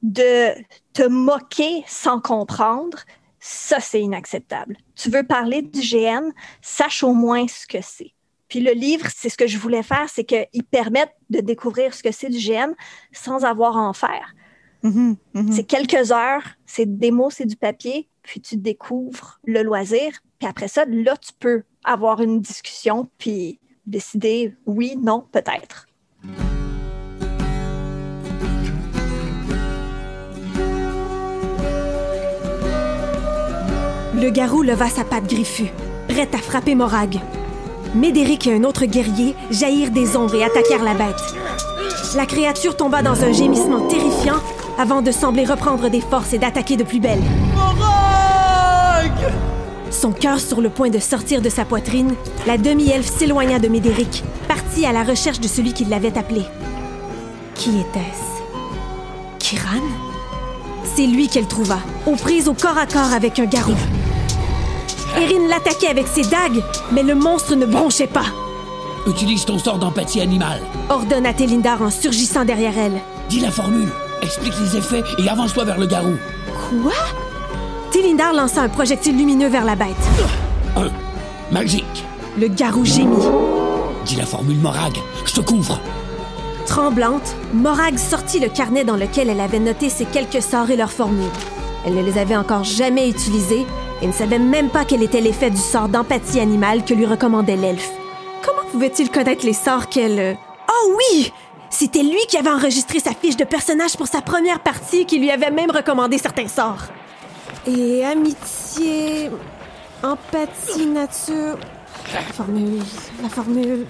de 0.02 0.50
te 0.94 1.04
moquer 1.04 1.84
sans 1.88 2.20
comprendre, 2.20 3.00
ça, 3.40 3.80
c'est 3.80 4.02
inacceptable. 4.02 4.78
Tu 4.96 5.10
veux 5.10 5.24
parler 5.24 5.62
du 5.62 5.82
GN, 5.82 6.32
sache 6.62 7.04
au 7.04 7.14
moins 7.14 7.48
ce 7.48 7.66
que 7.66 7.82
c'est. 7.82 8.14
Puis 8.48 8.60
le 8.60 8.72
livre, 8.72 9.08
c'est 9.16 9.30
ce 9.30 9.38
que 9.38 9.48
je 9.48 9.58
voulais 9.58 9.84
faire, 9.84 10.10
c'est 10.10 10.26
qu'il 10.26 10.64
permette 10.70 11.14
de 11.30 11.40
découvrir 11.40 11.94
ce 11.94 12.04
que 12.04 12.12
c'est 12.12 12.30
du 12.30 12.38
GN 12.38 12.74
sans 13.12 13.46
avoir 13.46 13.78
à 13.78 13.82
en 13.82 13.94
faire. 13.94 14.36
Mhm, 14.84 15.16
mhm. 15.34 15.52
C'est 15.52 15.64
quelques 15.64 16.12
heures, 16.12 16.44
c'est 16.66 16.98
des 16.98 17.12
mots, 17.12 17.30
c'est 17.30 17.46
du 17.46 17.56
papier, 17.56 18.10
puis 18.24 18.42
tu 18.42 18.58
découvres 18.58 19.40
le 19.46 19.64
loisir. 19.64 20.12
Puis 20.40 20.48
après 20.48 20.68
ça, 20.68 20.86
là, 20.86 21.16
tu 21.18 21.32
peux 21.40 21.64
avoir 21.84 22.22
une 22.22 22.42
discussion, 22.42 23.10
puis 23.18 23.60
décider 23.86 24.54
oui, 24.66 24.96
non, 24.98 25.26
peut-être. 25.32 25.88
Le 34.22 34.30
garou 34.30 34.62
leva 34.62 34.88
sa 34.88 35.04
patte 35.04 35.28
griffue, 35.28 35.72
prête 36.08 36.36
à 36.36 36.38
frapper 36.38 36.76
Morag. 36.76 37.20
Médéric 37.96 38.46
et 38.46 38.54
un 38.54 38.64
autre 38.66 38.86
guerrier 38.86 39.36
jaillirent 39.50 39.90
des 39.90 40.16
ombres 40.16 40.36
et 40.36 40.44
attaquèrent 40.44 40.84
la 40.84 40.94
bête. 40.94 41.16
La 42.16 42.28
créature 42.28 42.78
tomba 42.78 43.02
dans 43.02 43.24
un 43.24 43.32
gémissement 43.32 43.88
terrifiant 43.88 44.36
avant 44.78 45.02
de 45.02 45.10
sembler 45.12 45.44
reprendre 45.44 45.90
des 45.90 46.02
forces 46.02 46.34
et 46.34 46.38
d'attaquer 46.38 46.78
de 46.78 46.84
plus 46.84 47.00
belle. 47.00 47.22
Son 49.90 50.12
cœur 50.12 50.40
sur 50.40 50.62
le 50.62 50.70
point 50.70 50.92
de 50.92 51.00
sortir 51.00 51.42
de 51.42 51.50
sa 51.50 51.66
poitrine, 51.66 52.14
la 52.46 52.60
demi-elfe 52.60 53.12
s'éloigna 53.18 53.58
de 53.58 53.70
Médéric, 53.70 54.24
partie 54.48 54.86
à 54.86 54.94
la 54.94 55.02
recherche 55.02 55.40
de 55.40 55.48
celui 55.48 55.74
qui 55.74 55.86
l'avait 55.86 56.16
appelé. 56.16 56.44
Qui 57.56 57.80
était-ce? 57.80 58.44
Kiran? 59.40 59.82
C'est 60.96 61.08
lui 61.08 61.28
qu'elle 61.28 61.48
trouva, 61.48 61.80
aux 62.06 62.16
prises 62.16 62.48
au 62.48 62.54
corps 62.54 62.78
à 62.78 62.86
corps 62.86 63.14
avec 63.16 63.40
un 63.40 63.46
garou. 63.46 63.74
Erin 65.18 65.48
l'attaquait 65.48 65.88
avec 65.90 66.08
ses 66.08 66.24
dagues, 66.24 66.64
mais 66.92 67.04
le 67.04 67.16
monstre 67.16 67.56
ne 67.56 67.66
bronchait 67.66 68.08
pas. 68.08 68.26
Utilise 69.08 69.46
ton 69.46 69.58
sort 69.58 69.80
d'empathie 69.80 70.22
animale. 70.22 70.62
Ordonna 70.90 71.34
Télindar 71.34 71.82
en 71.82 71.90
surgissant 71.90 72.46
derrière 72.46 72.78
elle. 72.78 73.02
Dis 73.30 73.40
la 73.40 73.52
formule, 73.52 73.90
explique 74.22 74.54
les 74.62 74.78
effets 74.78 75.04
et 75.18 75.28
avance-toi 75.28 75.64
vers 75.66 75.80
le 75.80 75.88
garou. 75.88 76.16
Quoi? 76.70 76.94
Télindar 77.92 78.34
lança 78.34 78.62
un 78.62 78.70
projectile 78.70 79.18
lumineux 79.18 79.50
vers 79.50 79.66
la 79.66 79.76
bête. 79.76 79.96
Un. 80.78 80.90
Magique. 81.52 82.06
Le 82.40 82.48
garou 82.48 82.86
gémit. 82.86 83.18
Dis 84.06 84.16
la 84.16 84.26
formule 84.26 84.60
Morag. 84.60 84.98
Je 85.26 85.34
te 85.34 85.42
couvre. 85.42 85.80
Tremblante, 86.66 87.36
Morag 87.54 87.98
sortit 87.98 88.40
le 88.40 88.48
carnet 88.48 88.86
dans 88.86 88.96
lequel 88.96 89.30
elle 89.30 89.42
avait 89.42 89.60
noté 89.60 89.90
ses 89.90 90.06
quelques 90.06 90.42
sorts 90.42 90.70
et 90.70 90.78
leurs 90.78 90.92
formules. 90.92 91.30
Elle 91.86 91.96
ne 91.96 92.04
les 92.04 92.18
avait 92.18 92.38
encore 92.38 92.64
jamais 92.64 93.10
utilisés 93.10 93.66
et 94.02 94.08
ne 94.08 94.12
savait 94.12 94.40
même 94.40 94.70
pas 94.70 94.86
quel 94.86 95.04
était 95.04 95.22
l'effet 95.22 95.50
du 95.50 95.58
sort 95.58 95.88
d'empathie 95.90 96.40
animale 96.40 96.84
que 96.84 96.94
lui 96.94 97.06
recommandait 97.06 97.56
l'elfe. 97.56 97.92
Comment 98.44 98.68
pouvait-il 98.72 99.10
connaître 99.12 99.46
les 99.46 99.54
sorts 99.54 99.90
qu'elle... 99.90 100.20
euh, 100.20 100.34
Oh 100.70 100.96
oui 100.98 101.32
C'était 101.70 102.04
lui 102.04 102.26
qui 102.28 102.38
avait 102.38 102.50
enregistré 102.50 103.00
sa 103.00 103.12
fiche 103.14 103.38
de 103.38 103.44
personnage 103.44 103.96
pour 103.98 104.08
sa 104.08 104.22
première 104.22 104.60
partie 104.62 105.02
et 105.02 105.06
qui 105.06 105.20
lui 105.20 105.30
avait 105.30 105.52
même 105.52 105.72
recommandé 105.72 106.18
certains 106.18 106.48
sorts. 106.48 106.86
Et 107.68 108.04
amitié... 108.06 109.30
Empathie, 110.04 110.88
nature... 110.88 111.58
La 112.14 112.22
formule... 112.34 112.82
La 113.22 113.30
formule... 113.30 113.86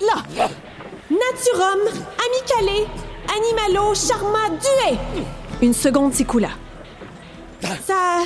Là 0.00 0.22
Naturum, 1.10 1.80
amicale, 1.88 2.86
animalo, 3.34 3.94
charma, 3.94 4.50
duet. 4.50 4.98
Une 5.62 5.72
seconde 5.72 6.12
s'écoula. 6.12 6.50
Ça. 7.86 8.24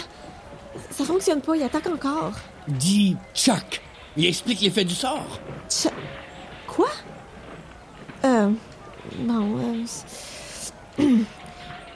Ça 1.01 1.07
fonctionne 1.07 1.41
pas, 1.41 1.57
il 1.57 1.63
attaque 1.63 1.87
encore. 1.87 2.33
Dis 2.69 3.17
Chuck. 3.35 3.81
Il 4.19 4.27
explique 4.27 4.61
l'effet 4.61 4.85
du 4.85 4.95
sort. 4.95 5.41
Tch- 5.67 5.89
Quoi? 6.69 6.89
Euh. 8.27 8.51
Bon, 9.21 9.57
euh. 10.99 11.05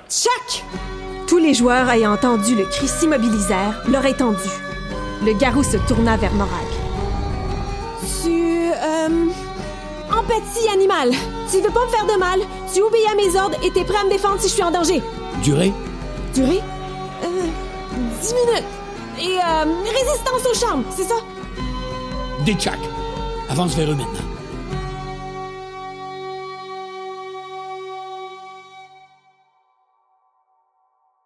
Tchac! 0.09 0.64
Tous 1.27 1.37
les 1.37 1.53
joueurs 1.53 1.90
ayant 1.90 2.14
entendu 2.14 2.55
le 2.55 2.64
cri 2.64 2.88
s'immobilisèrent, 2.88 3.83
l'oreille 3.88 4.14
tendue. 4.17 4.38
Le 5.23 5.35
garou 5.35 5.62
se 5.62 5.77
tourna 5.87 6.17
vers 6.17 6.33
Morag. 6.33 6.51
Tu. 8.23 8.71
Euh. 8.73 9.27
Empathie 10.11 10.69
animale. 10.73 11.11
Tu 11.51 11.61
veux 11.61 11.71
pas 11.71 11.85
me 11.85 11.90
faire 11.90 12.07
de 12.07 12.19
mal, 12.19 12.40
tu 12.73 12.81
obéis 12.81 13.05
à 13.12 13.14
mes 13.17 13.37
ordres 13.38 13.59
et 13.62 13.71
t'es 13.71 13.85
prêt 13.85 13.99
à 13.99 14.05
me 14.05 14.11
défendre 14.11 14.40
si 14.40 14.49
je 14.49 14.55
suis 14.55 14.62
en 14.62 14.71
danger. 14.71 15.03
Durée? 15.43 15.75
Durée? 16.35 16.62
Euh. 17.23 17.47
10 18.23 18.35
minutes. 18.35 18.64
Et 19.18 19.38
euh. 19.38 19.64
Résistance 19.85 20.46
au 20.50 20.55
charme, 20.55 20.85
c'est 20.90 21.05
ça? 21.05 21.14
Des. 22.44 22.57
Avance 23.48 23.74
vers 23.74 23.90
eux 23.90 23.94
maintenant. 23.94 24.20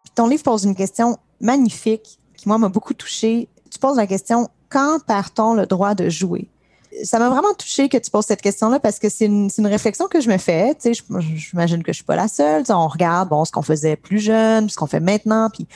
Puis 0.04 0.12
ton 0.14 0.26
livre 0.26 0.42
pose 0.42 0.64
une 0.64 0.74
question 0.74 1.18
magnifique 1.40 2.18
qui, 2.36 2.48
moi, 2.48 2.58
m'a 2.58 2.68
beaucoup 2.68 2.94
touchée. 2.94 3.48
Tu 3.70 3.78
poses 3.78 3.96
la 3.96 4.06
question 4.06 4.48
quand 4.68 4.98
perd-on 5.06 5.54
le 5.54 5.66
droit 5.66 5.94
de 5.94 6.08
jouer? 6.08 6.48
Ça 7.04 7.18
m'a 7.18 7.28
vraiment 7.30 7.54
touché 7.54 7.88
que 7.88 7.96
tu 7.98 8.10
poses 8.10 8.26
cette 8.26 8.42
question-là 8.42 8.80
parce 8.80 8.98
que 8.98 9.08
c'est 9.08 9.26
une, 9.26 9.50
réflexion 9.58 10.06
que 10.06 10.20
je 10.20 10.28
me 10.28 10.38
fais. 10.38 10.74
Tu 10.80 10.94
sais, 10.94 11.02
j'imagine 11.34 11.82
que 11.82 11.92
je 11.92 11.96
suis 11.96 12.04
pas 12.04 12.16
la 12.16 12.28
seule. 12.28 12.62
Tu 12.62 12.66
sais, 12.68 12.72
on 12.72 12.88
regarde 12.88 13.28
bon, 13.28 13.44
ce 13.44 13.52
qu'on 13.52 13.62
faisait 13.62 13.96
plus 13.96 14.18
jeune, 14.18 14.68
ce 14.68 14.76
qu'on 14.76 14.86
fait 14.86 15.00
maintenant, 15.00 15.50
puis 15.52 15.66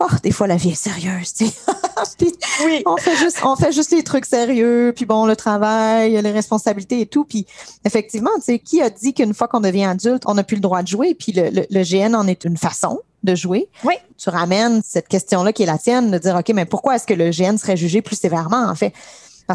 oh, 0.00 0.06
des 0.22 0.30
fois 0.32 0.46
la 0.46 0.56
vie 0.56 0.70
est 0.70 0.74
sérieuse. 0.74 1.32
tu 1.34 1.46
sais. 1.46 1.52
Puis 2.18 2.32
Oui. 2.64 2.82
on 2.86 2.96
fait 2.96 3.14
juste 3.16 3.38
on 3.44 3.54
fait 3.54 3.70
juste 3.70 3.92
les 3.92 4.02
trucs 4.02 4.24
sérieux 4.26 4.92
puis 4.94 5.04
bon 5.04 5.24
le 5.24 5.36
travail 5.36 6.20
les 6.20 6.30
responsabilités 6.32 7.00
et 7.00 7.06
tout 7.06 7.24
puis 7.24 7.46
effectivement 7.84 8.30
tu 8.36 8.42
sais 8.42 8.58
qui 8.58 8.82
a 8.82 8.90
dit 8.90 9.14
qu'une 9.14 9.34
fois 9.34 9.46
qu'on 9.46 9.60
devient 9.60 9.84
adulte 9.84 10.24
on 10.26 10.34
n'a 10.34 10.42
plus 10.42 10.56
le 10.56 10.62
droit 10.62 10.82
de 10.82 10.88
jouer? 10.88 11.14
Puis 11.14 11.30
le, 11.32 11.50
le, 11.50 11.64
le 11.70 11.82
GN 11.84 12.14
en 12.16 12.26
est 12.26 12.44
une 12.44 12.56
façon 12.56 13.00
de 13.22 13.34
jouer 13.36 13.68
Oui. 13.84 13.94
tu 14.18 14.30
ramènes 14.30 14.82
cette 14.84 15.06
question 15.06 15.44
là 15.44 15.52
qui 15.52 15.62
est 15.62 15.66
la 15.66 15.78
tienne 15.78 16.10
de 16.10 16.18
dire 16.18 16.34
ok 16.34 16.48
mais 16.54 16.64
pourquoi 16.64 16.96
est-ce 16.96 17.06
que 17.06 17.14
le 17.14 17.30
GN 17.30 17.56
serait 17.56 17.76
jugé 17.76 18.02
plus 18.02 18.16
sévèrement 18.16 18.64
en 18.68 18.74
fait? 18.74 18.92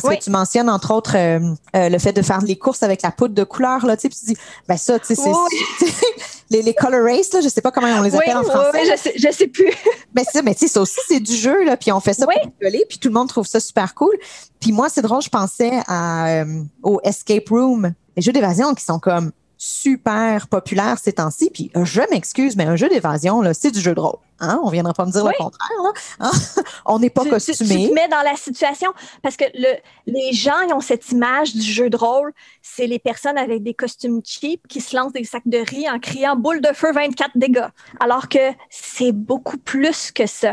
Parce 0.01 0.11
Oui. 0.13 0.19
que 0.19 0.23
tu 0.23 0.29
mentionnes, 0.29 0.69
entre 0.69 0.93
autres, 0.93 1.15
euh, 1.17 1.39
euh, 1.75 1.89
le 1.89 1.97
fait 1.99 2.13
de 2.13 2.21
faire 2.21 2.41
les 2.41 2.55
courses 2.57 2.83
avec 2.83 3.01
la 3.01 3.11
poudre 3.11 3.33
de 3.33 3.43
couleur, 3.43 3.85
là, 3.85 3.95
tu 3.97 4.03
sais, 4.03 4.09
puis 4.09 4.17
tu 4.19 4.25
dis, 4.25 4.37
ben 4.67 4.77
ça, 4.77 4.99
tu 4.99 5.07
sais, 5.07 5.15
c'est 5.15 5.29
Oui. 5.29 5.89
les, 6.49 6.61
les 6.61 6.73
color 6.73 7.03
race, 7.03 7.33
là, 7.33 7.41
je 7.41 7.49
sais 7.49 7.61
pas 7.61 7.71
comment 7.71 7.87
on 7.87 8.01
les 8.03 8.11
Oui, 8.11 8.17
appelle 8.19 8.37
en 8.37 8.43
français. 8.43 8.69
oui, 8.81 8.89
je 8.91 8.97
sais, 8.97 9.13
je 9.17 9.31
sais 9.31 9.47
plus. 9.47 9.71
Ben 10.13 10.23
ça, 10.31 10.41
mais 10.41 10.53
tu 10.55 10.61
sais, 10.61 10.73
ça 10.73 10.81
aussi, 10.81 10.99
c'est 11.07 11.19
du 11.19 11.35
jeu, 11.35 11.63
là, 11.63 11.77
puis 11.77 11.91
on 11.91 11.99
fait 11.99 12.13
ça 12.13 12.25
Oui. 12.27 12.35
pour 12.41 12.51
rigoler, 12.61 12.85
puis 12.87 12.97
tout 12.97 13.07
le 13.09 13.13
monde 13.13 13.27
trouve 13.29 13.45
ça 13.47 13.59
super 13.59 13.93
cool. 13.95 14.15
Puis 14.59 14.71
moi, 14.71 14.87
c'est 14.89 15.01
drôle, 15.01 15.21
je 15.21 15.29
pensais 15.29 15.71
à, 15.87 16.27
euh, 16.41 16.63
au 16.83 16.99
Escape 17.03 17.49
Room, 17.49 17.91
les 18.15 18.21
jeux 18.21 18.31
d'évasion 18.31 18.73
qui 18.73 18.83
sont 18.83 18.99
comme 18.99 19.31
super 19.57 20.47
populaires 20.47 20.97
ces 20.99 21.13
temps-ci. 21.13 21.49
Puis 21.51 21.71
euh, 21.75 21.85
je 21.85 22.01
m'excuse, 22.11 22.55
mais 22.55 22.65
un 22.65 22.75
jeu 22.75 22.89
d'évasion, 22.89 23.41
c'est 23.53 23.71
du 23.71 23.79
jeu 23.79 23.93
de 23.95 23.99
rôle. 23.99 24.17
Hein? 24.39 24.59
On 24.63 24.69
viendra 24.69 24.93
pas 24.93 25.05
me 25.05 25.11
dire 25.11 25.23
Oui. 25.25 25.31
le 25.37 25.43
contraire. 25.43 25.69
Là. 25.83 25.91
Hein? 26.19 26.31
On 26.85 26.99
n'est 26.99 27.09
pas 27.09 27.23
tu, 27.23 27.29
tu- 27.29 27.35
tu 27.39 27.51
costumé. 27.57 27.89
te 27.89 27.93
mets 27.93 28.07
dans 28.07 28.21
la 28.21 28.35
situation 28.35 28.91
parce 29.23 29.35
que 29.35 29.45
le, 29.55 29.75
les 30.05 30.31
gens 30.33 30.61
ils 30.67 30.73
ont 30.73 30.79
cette 30.79 31.09
image 31.09 31.53
du 31.55 31.61
jeu 31.61 31.89
de 31.89 31.97
rôle. 31.97 32.31
C'est 32.61 32.85
les 32.87 32.99
personnes 32.99 33.37
avec 33.37 33.63
des 33.63 33.73
costumes 33.73 34.21
cheap 34.23 34.67
qui 34.67 34.79
se 34.79 34.95
lancent 34.95 35.13
des 35.13 35.23
sacs 35.23 35.47
de 35.47 35.57
riz 35.57 35.89
en 35.89 35.99
criant 35.99 36.35
boule 36.35 36.61
de 36.61 36.71
feu 36.73 36.91
24 36.93 37.31
dégâts. 37.35 37.65
Alors 37.99 38.29
que 38.29 38.51
c'est 38.69 39.11
beaucoup 39.11 39.57
plus 39.57 40.11
que 40.11 40.27
ça. 40.27 40.51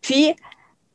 Puis, 0.00 0.34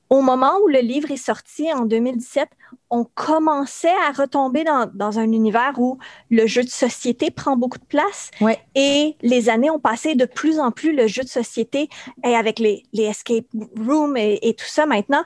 au 0.09 0.21
moment 0.21 0.53
où 0.63 0.67
le 0.67 0.79
livre 0.79 1.09
est 1.11 1.17
sorti 1.17 1.71
en 1.73 1.85
2017, 1.85 2.49
on 2.89 3.05
commençait 3.05 3.95
à 4.07 4.11
retomber 4.11 4.63
dans, 4.63 4.89
dans 4.93 5.19
un 5.19 5.31
univers 5.31 5.73
où 5.77 5.99
le 6.29 6.47
jeu 6.47 6.63
de 6.63 6.69
société 6.69 7.29
prend 7.29 7.55
beaucoup 7.55 7.77
de 7.77 7.85
place. 7.85 8.31
Ouais. 8.41 8.59
Et 8.75 9.15
les 9.21 9.49
années 9.49 9.69
ont 9.69 9.79
passé 9.79 10.15
de 10.15 10.25
plus 10.25 10.59
en 10.59 10.71
plus 10.71 10.93
le 10.93 11.07
jeu 11.07 11.23
de 11.23 11.27
société 11.27 11.89
et 12.23 12.35
avec 12.35 12.59
les, 12.59 12.83
les 12.93 13.03
escape 13.03 13.45
rooms 13.77 14.17
et, 14.17 14.39
et 14.41 14.53
tout 14.53 14.65
ça 14.67 14.85
maintenant, 14.85 15.23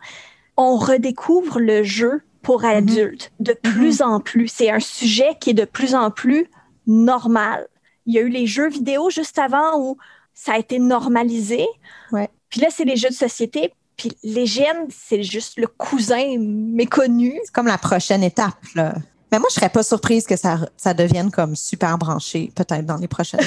on 0.57 0.75
redécouvre 0.75 1.59
le 1.59 1.83
jeu 1.83 2.21
pour 2.41 2.65
adultes 2.65 3.31
de 3.39 3.53
plus 3.53 4.01
en 4.01 4.19
plus. 4.19 4.49
C'est 4.49 4.69
un 4.69 4.81
sujet 4.81 5.37
qui 5.39 5.51
est 5.51 5.55
de 5.55 5.65
plus 5.65 5.95
en 5.95 6.11
plus 6.11 6.49
normal. 6.85 7.67
Il 8.05 8.13
y 8.13 8.19
a 8.19 8.21
eu 8.21 8.29
les 8.29 8.45
jeux 8.45 8.67
vidéo 8.67 9.09
juste 9.09 9.39
avant 9.39 9.79
où 9.79 9.97
ça 10.33 10.53
a 10.53 10.57
été 10.57 10.77
normalisé. 10.79 11.65
Ouais. 12.11 12.29
Puis 12.49 12.59
là, 12.59 12.67
c'est 12.69 12.83
les 12.83 12.97
jeux 12.97 13.09
de 13.09 13.13
société. 13.13 13.73
Puis 13.97 14.17
les 14.23 14.45
c'est 14.89 15.23
juste 15.23 15.57
le 15.57 15.67
cousin 15.67 16.37
méconnu. 16.39 17.39
C'est 17.43 17.53
comme 17.53 17.67
la 17.67 17.77
prochaine 17.77 18.23
étape. 18.23 18.55
Là. 18.75 18.95
Mais 19.31 19.39
moi, 19.39 19.47
je 19.49 19.55
serais 19.55 19.69
pas 19.69 19.81
surprise 19.81 20.27
que 20.27 20.35
ça, 20.35 20.59
ça 20.77 20.93
devienne 20.93 21.31
comme 21.31 21.55
super 21.55 21.97
branché, 21.97 22.51
peut-être 22.55 22.85
dans 22.85 22.97
les 22.97 23.07
prochaines 23.07 23.39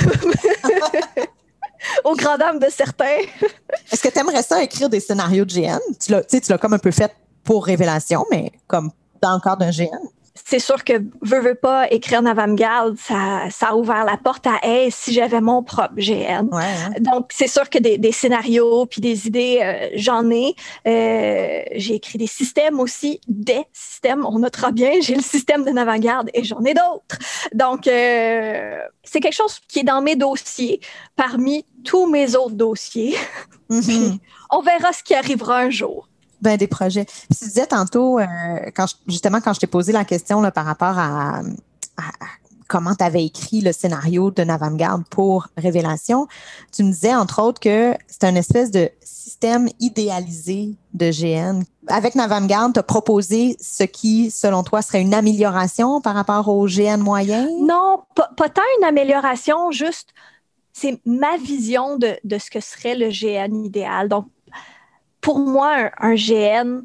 Aux 2.05 2.15
grand 2.17 2.37
dames 2.37 2.59
de 2.59 2.69
certains. 2.69 3.21
Est-ce 3.93 4.03
que 4.03 4.09
tu 4.09 4.19
aimerais 4.19 4.43
ça 4.43 4.63
écrire 4.63 4.89
des 4.89 4.99
scénarios 4.99 5.45
de 5.45 5.53
GN? 5.53 5.79
Tu 6.01 6.11
l'as, 6.11 6.23
tu 6.23 6.37
sais, 6.37 6.41
tu 6.41 6.51
l'as 6.51 6.59
comme 6.59 6.73
un 6.73 6.79
peu 6.79 6.91
fait 6.91 7.15
pour 7.45 7.65
Révélation, 7.65 8.25
mais 8.31 8.51
comme 8.67 8.91
dans 9.23 9.35
le 9.35 9.41
cadre 9.41 9.59
d'un 9.59 9.71
GN. 9.71 10.09
C'est 10.45 10.59
sûr 10.59 10.85
que 10.85 10.95
veux, 11.23 11.41
veux 11.41 11.55
pas 11.55 11.91
écrire 11.91 12.21
en 12.21 12.27
avant-garde, 12.27 12.97
ça, 12.99 13.45
ça 13.51 13.69
a 13.69 13.75
ouvert 13.75 14.05
la 14.05 14.17
porte 14.17 14.47
à 14.47 14.59
hey, 14.63 14.91
si 14.91 15.13
j'avais 15.13 15.41
mon 15.41 15.63
propre 15.63 15.95
GN. 15.97 16.49
Ouais, 16.53 16.63
hein? 16.63 16.91
Donc, 17.01 17.31
c'est 17.33 17.47
sûr 17.47 17.71
que 17.71 17.79
des, 17.79 17.99
des 17.99 18.13
scénarios 18.13 18.87
puis 18.87 19.01
des 19.01 19.27
idées, 19.27 19.61
euh, 19.63 19.89
j'en 19.95 20.31
ai. 20.31 20.55
Euh, 20.87 21.63
j'ai 21.77 21.95
écrit 21.95 22.19
des 22.19 22.27
systèmes 22.27 22.81
aussi, 22.81 23.21
des 23.29 23.65
systèmes. 23.73 24.25
On 24.27 24.39
notera 24.39 24.73
bien, 24.73 24.93
j'ai 25.01 25.15
le 25.15 25.23
système 25.23 25.65
de 25.65 25.77
avant-garde 25.77 26.31
et 26.35 26.45
j'en 26.45 26.63
ai 26.65 26.75
d'autres. 26.75 27.19
Donc, 27.55 27.87
euh, 27.87 28.79
c'est 29.05 29.21
quelque 29.21 29.35
chose 29.35 29.61
qui 29.69 29.81
est 29.81 29.85
dans 29.85 30.03
mes 30.03 30.17
dossiers 30.17 30.81
parmi 31.17 31.65
tous 31.85 32.07
mes 32.07 32.35
autres 32.37 32.55
dossiers. 32.55 33.17
Mhm. 33.69 34.19
On 34.51 34.63
verra 34.63 34.93
ce 34.93 35.03
qui 35.03 35.15
arrivera 35.15 35.59
un 35.59 35.71
jour. 35.71 36.09
Ben, 36.43 36.57
des 36.57 36.67
projets. 36.67 37.05
Puis 37.05 37.39
tu 37.39 37.45
disais 37.45 37.67
tantôt, 37.67 38.19
euh, 38.19 38.27
justement, 39.07 39.41
quand 39.41 39.55
je 39.55 39.61
t'ai 39.61 39.67
posé 39.67 39.93
la 39.93 40.05
question 40.05 40.41
là, 40.41 40.51
par 40.51 40.67
rapport 40.67 40.99
à, 40.99 41.41
comment 42.69 42.95
tu 42.95 43.05
avais 43.05 43.25
écrit 43.25 43.61
le 43.61 43.73
scénario 43.73 44.31
de 44.31 44.43
Navamgarde 44.43 45.05
pour 45.09 45.49
Révélation, 45.57 46.27
tu 46.75 46.85
me 46.85 46.93
disais, 46.93 47.15
entre 47.15 47.41
autres, 47.43 47.61
que 47.61 47.95
c'est 48.07 48.25
un 48.25 48.35
espèce 48.35 48.71
de 48.71 48.91
système 49.03 49.69
idéalisé 49.81 50.75
de 50.93 51.11
GN. 51.11 51.63
Avec 51.89 52.15
Navamgarde, 52.15 52.75
tu 52.75 52.81
as 52.81 52.83
proposé 52.83 53.57
ce 53.61 53.85
qui, 53.85 54.31
selon 54.31 54.63
toi, 54.63 54.83
serait 54.83 55.01
une 55.01 55.15
amélioration 55.15 56.01
par 56.01 56.15
rapport 56.15 56.49
au 56.49 56.67
GN 56.67 56.99
moyen? 56.99 57.49
Non, 57.61 58.03
pas, 58.15 58.31
pas 58.37 58.49
tant 58.49 58.63
une 58.79 58.85
amélioration, 58.85 59.71
juste 59.71 60.11
c'est 60.73 61.01
ma 61.07 61.39
vision 61.39 61.97
de, 61.97 62.19
de 62.23 62.37
ce 62.37 62.51
que 62.51 62.61
serait 62.61 62.95
le 62.95 63.09
GN 63.09 63.65
idéal. 63.65 64.11
Donc, 64.11 64.27
pour 65.27 65.41
moi, 65.41 65.91
un, 65.99 66.15
GN, 66.15 66.83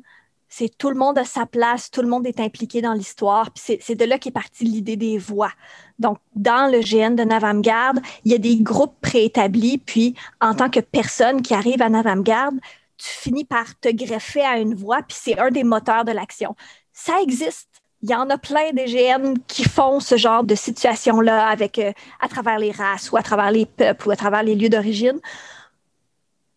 c'est 0.50 0.76
tout 0.76 0.90
le 0.90 0.96
monde 0.96 1.20
à 1.20 1.26
sa 1.26 1.46
place, 1.46 1.92
tout 1.92 2.02
le 2.02 2.08
monde 2.08 2.26
est 2.26 2.40
impliqué 2.40 2.82
dans 2.82 2.94
l'histoire. 2.94 3.52
Puis 3.52 3.62
c'est- 3.64 3.78
c'est 3.84 3.94
de 3.94 4.04
là 4.04 4.18
qu'est 4.18 4.32
partie 4.32 4.64
l'idée 4.64 4.96
des 4.98 5.20
voix. 5.20 5.52
Donc, 6.00 6.18
dans 6.34 6.66
le 6.72 6.82
GN 6.82 7.14
de 7.16 7.24
Navamgarde, 7.24 8.00
il 8.26 8.32
y 8.32 8.34
a 8.34 8.40
des 8.40 8.58
groupes 8.58 8.96
préétablis. 9.00 9.78
Puis, 9.78 10.16
en 10.42 10.56
tant 10.56 10.72
que 10.72 10.80
personne 10.80 11.44
qui 11.44 11.54
arrive 11.54 11.84
à 11.84 11.90
Navamgarde, 11.90 12.56
tu 12.98 13.10
finis 13.10 13.46
par 13.46 13.80
te 13.80 13.90
greffer 13.90 14.42
à 14.42 14.58
une 14.58 14.74
voix. 14.74 15.04
Puis, 15.08 15.20
c'est 15.22 15.38
un 15.38 15.52
des 15.52 15.64
moteurs 15.64 16.04
de 16.04 16.12
l'action. 16.12 16.56
Ça 16.94 17.22
existe. 17.22 17.70
Il 18.02 18.10
y 18.10 18.16
en 18.16 18.28
a 18.32 18.40
plein 18.40 18.72
des 18.74 18.88
GN 18.88 19.36
qui 19.48 19.66
font 19.66 20.00
ce 20.00 20.18
genre 20.18 20.44
de 20.44 20.56
situation-là 20.56 21.46
avec 21.48 21.78
euh, 21.78 21.92
à 22.20 22.28
travers 22.28 22.58
les 22.58 22.72
races 22.72 23.12
ou 23.12 23.18
à 23.18 23.22
travers 23.22 23.52
les 23.52 23.68
peuples 23.68 24.08
ou 24.08 24.12
à 24.12 24.16
travers 24.16 24.42
les 24.42 24.56
lieux 24.56 24.70
d'origine. 24.70 25.20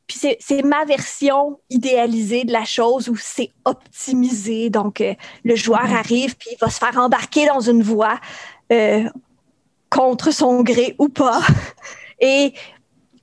Puis 0.07 0.19
c'est- 0.19 0.63
ma 0.63 0.85
version 0.85 1.59
idéalisée 1.71 2.45
de 2.45 2.53
la 2.53 2.65
chose 2.65 3.09
où 3.09 3.17
c'est 3.17 3.51
optimisé. 3.65 4.69
Donc, 4.71 5.01
euh, 5.01 5.15
le 5.45 5.57
joueur 5.57 5.85
arrive 5.85 6.37
puis 6.37 6.51
il 6.53 6.59
va 6.61 6.69
se 6.71 6.79
faire 6.79 6.99
embarquer 6.99 7.47
dans 7.47 7.61
une 7.61 7.83
voie 7.83 8.21
euh, 8.73 9.09
contre 9.91 10.33
son 10.33 10.63
gré 10.63 10.95
ou 10.99 11.09
pas. 11.09 11.41
Et 12.21 12.53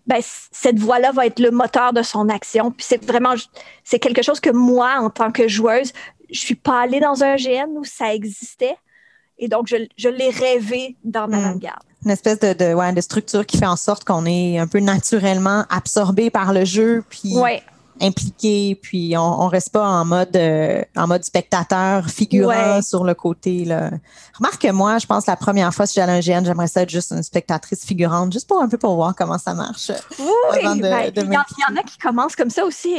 ben, 0.07 0.19
cette 0.51 0.79
voie-là 0.79 1.11
va 1.11 1.25
être 1.27 1.39
le 1.39 1.51
moteur 1.51 1.93
de 1.93 2.01
son 2.01 2.29
action. 2.29 2.71
Puis 2.71 2.86
c'est 2.88 3.03
vraiment, 3.05 3.34
c'est 3.84 3.99
quelque 3.99 4.21
chose 4.23 4.39
que 4.39 4.49
moi, 4.49 4.95
en 4.99 5.09
tant 5.09 5.32
que 5.32 5.47
joueuse, 5.47 5.93
je 6.29 6.39
suis 6.39 6.55
pas 6.55 6.82
allée 6.82 6.99
dans 6.99 7.23
un 7.23 7.36
GN 7.36 7.69
où 7.77 7.84
ça 7.84 8.13
existait. 8.13 8.75
Et 9.42 9.50
donc, 9.50 9.68
je, 9.68 9.76
je 9.98 10.08
l'ai 10.08 10.30
rêvé 10.30 10.96
dans 11.04 11.28
ma 11.28 11.38
Mm. 11.38 11.46
avant-garde. 11.46 11.84
Une 12.06 12.12
espèce 12.12 12.39
de, 12.39 12.54
de, 12.54 12.74
ouais, 12.74 12.94
de 12.94 13.02
structure 13.02 13.46
qui 13.46 13.58
fait 13.58 13.66
en 13.68 13.76
sorte 13.76 14.06
qu'on 14.06 14.26
est 14.26 14.58
un 14.58 14.68
peu 14.68 14.80
naturellement 14.80 15.66
absorbé 15.70 16.30
par 16.30 16.54
le 16.54 16.64
jeu, 16.66 17.04
puis 17.10 17.36
Ouais. 17.38 17.62
impliqué, 18.00 18.80
puis 18.82 19.16
on, 19.18 19.42
on 19.44 19.48
reste 19.48 19.70
pas 19.72 19.88
en 19.88 20.04
mode 20.06 20.36
euh, 20.36 20.82
en 20.96 21.06
mode 21.08 21.24
spectateur 21.24 22.08
figurant 22.10 22.78
Ouais. 22.78 22.82
sur 22.82 23.04
le 23.04 23.14
côté. 23.14 23.66
Là. 23.66 23.92
Remarque 24.39 24.60
que 24.64 24.72
moi, 24.72 24.98
je 24.98 25.06
pense 25.06 25.26
que 25.26 25.32
la 25.32 25.38
première 25.38 25.72
fois 25.76 25.86
si 25.86 25.96
j'allais 25.96 26.14
à 26.14 26.16
un 26.16 26.20
GN, 26.22 26.44
j'aimerais 26.44 26.68
ça 26.68 26.82
être 26.82 26.89
juste 26.89 27.12
une 27.12 27.22
spectatrice 27.22 27.86
figurante, 27.86 28.34
juste 28.34 28.48
pour 28.48 28.60
un 28.62 28.68
peu 28.68 28.80
pour 28.80 28.96
voir 28.96 29.14
comment 29.16 29.38
ça 29.38 29.54
marche. 29.54 29.92
Oui, 30.18 30.26
ben, 30.80 31.12
il, 31.16 31.22
y 31.22 31.22
en, 31.38 31.44
il 31.58 31.62
y 31.70 31.72
en 31.72 31.78
a 31.78 31.84
qui 31.84 32.00
commencent 32.00 32.36
comme 32.36 32.50
ça 32.50 32.66
aussi. 32.66 32.96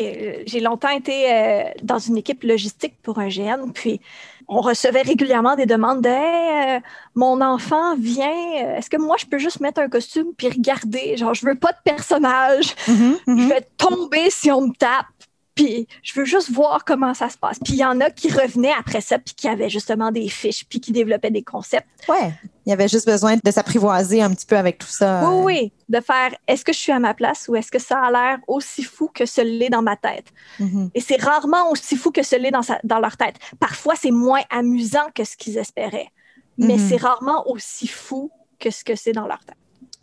J'ai 0.47 0.61
longtemps 0.61 0.90
été 0.90 1.32
euh, 1.32 1.62
dans 1.82 1.99
une 1.99 2.16
équipe 2.18 2.45
logistique 2.45 2.95
pour 3.03 3.18
un 3.18 3.26
GN, 3.28 3.72
puis 3.74 4.01
on 4.49 4.61
recevait 4.61 5.03
régulièrement 5.03 5.57
des 5.57 5.66
demandes 5.66 6.03
de 6.03 6.09
Hey, 6.09 6.76
euh, 6.76 6.80
mon 7.14 7.40
enfant 7.40 7.97
vient, 7.97 8.28
euh, 8.28 8.76
est-ce 8.76 8.90
que 8.90 8.97
moi 8.97 9.16
je 9.18 9.26
peux 9.26 9.38
juste 9.38 9.61
mettre 9.61 9.80
un 9.80 9.88
costume 9.88 10.28
puis 10.36 10.49
regarder? 10.49 11.16
Genre, 11.16 11.34
je 11.34 11.47
veux 11.47 11.55
pas 11.55 11.72
de 11.72 11.78
personnage, 11.84 12.74
Mhm, 12.88 13.16
mhm. 13.26 13.38
je 13.40 13.49
vais 13.49 13.66
tomber 13.76 14.30
si 14.30 14.51
on 14.51 14.62
me 14.68 14.72
tape. 14.74 15.07
Puis 15.55 15.86
je 16.03 16.18
veux 16.18 16.24
juste 16.24 16.50
voir 16.50 16.84
comment 16.84 17.12
ça 17.12 17.28
se 17.28 17.36
passe. 17.36 17.59
Puis 17.62 17.74
il 17.74 17.78
y 17.78 17.84
en 17.84 18.00
a 18.00 18.11
qui 18.11 18.30
revenaient 18.32 18.72
après 18.78 19.00
ça, 19.03 19.18
puis 19.18 19.34
qui 19.34 19.48
avaient 19.48 19.68
justement 19.68 20.11
des 20.11 20.28
fiches, 20.28 20.64
puis 20.64 20.80
qui 20.80 20.92
développaient 20.92 21.30
des 21.30 21.42
concepts. 21.42 21.86
Ouais, 22.09 22.32
il 22.64 22.70
y 22.70 22.72
avait 22.72 22.88
juste 22.88 23.07
besoin 23.07 23.36
de 23.42 23.50
s'apprivoiser 23.50 24.22
un 24.22 24.30
petit 24.34 24.46
peu 24.46 24.57
avec 24.57 24.78
tout 24.78 24.86
ça. 24.86 25.28
Oui, 25.30 25.44
oui, 25.44 25.72
de 25.88 26.00
faire 26.00 26.34
est-ce 26.48 26.64
que 26.64 26.72
je 26.72 26.78
suis 26.78 26.92
à 26.92 26.98
ma 26.98 27.12
place 27.12 27.46
ou 27.48 27.57
est-ce 27.57 27.70
que 27.70 27.78
ça 27.78 27.98
a 28.00 28.11
l'air 28.11 28.38
aussi 28.48 28.82
fou 28.82 29.11
que 29.12 29.26
ce 29.26 29.42
l'est 29.42 29.68
dans 29.68 29.82
ma 29.82 29.96
tête? 29.96 30.26
Mhm. 30.59 30.90
Et 30.94 31.00
c'est 31.00 31.20
rarement 31.20 31.70
aussi 31.70 31.96
fou 31.96 32.11
que 32.12 32.22
ce 32.22 32.36
l'est 32.36 32.50
dans, 32.50 32.62
sa- 32.62 32.80
dans 32.84 32.98
leur 33.00 33.16
tête. 33.18 33.36
Parfois, 33.61 33.94
c'est 33.94 34.11
moins 34.11 34.40
amusant 34.48 35.11
que 35.14 35.24
ce 35.24 35.36
qu'ils 35.36 35.59
espéraient, 35.59 36.09
mais 36.57 36.76
Mhm. 36.76 36.88
c'est 36.88 36.96
rarement 36.96 37.46
aussi 37.50 37.86
fou 37.88 38.30
que 38.59 38.70
ce 38.70 38.84
que 38.84 38.94
c'est 38.96 39.12
dans 39.12 39.26
leur 39.26 39.40
tête. 39.44 39.57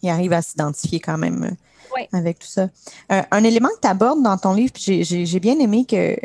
il 0.04 0.10
arrive 0.10 0.32
à 0.34 0.42
s'identifier 0.42 1.00
quand 1.00 1.18
même 1.18 1.56
Ouais. 1.96 2.08
avec 2.14 2.40
tout 2.40 2.48
ça. 2.48 2.68
Euh, 3.12 3.22
un 3.32 3.44
élément 3.44 3.70
que 3.70 3.82
tu 3.82 3.88
abordes 3.88 4.22
dans 4.22 4.38
ton 4.38 4.54
livre, 4.54 4.74
j'ai- 4.76 5.40
bien 5.40 5.58
aimé 5.60 5.86
que, 5.86 6.16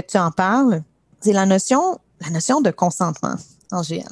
tu 0.00 0.18
en 0.18 0.30
parles, 0.30 0.82
c'est 1.20 1.32
la 1.32 1.46
notion 1.46 2.60
de 2.60 2.70
consentement. 2.70 3.34
En 3.74 3.82
GN. 3.82 4.02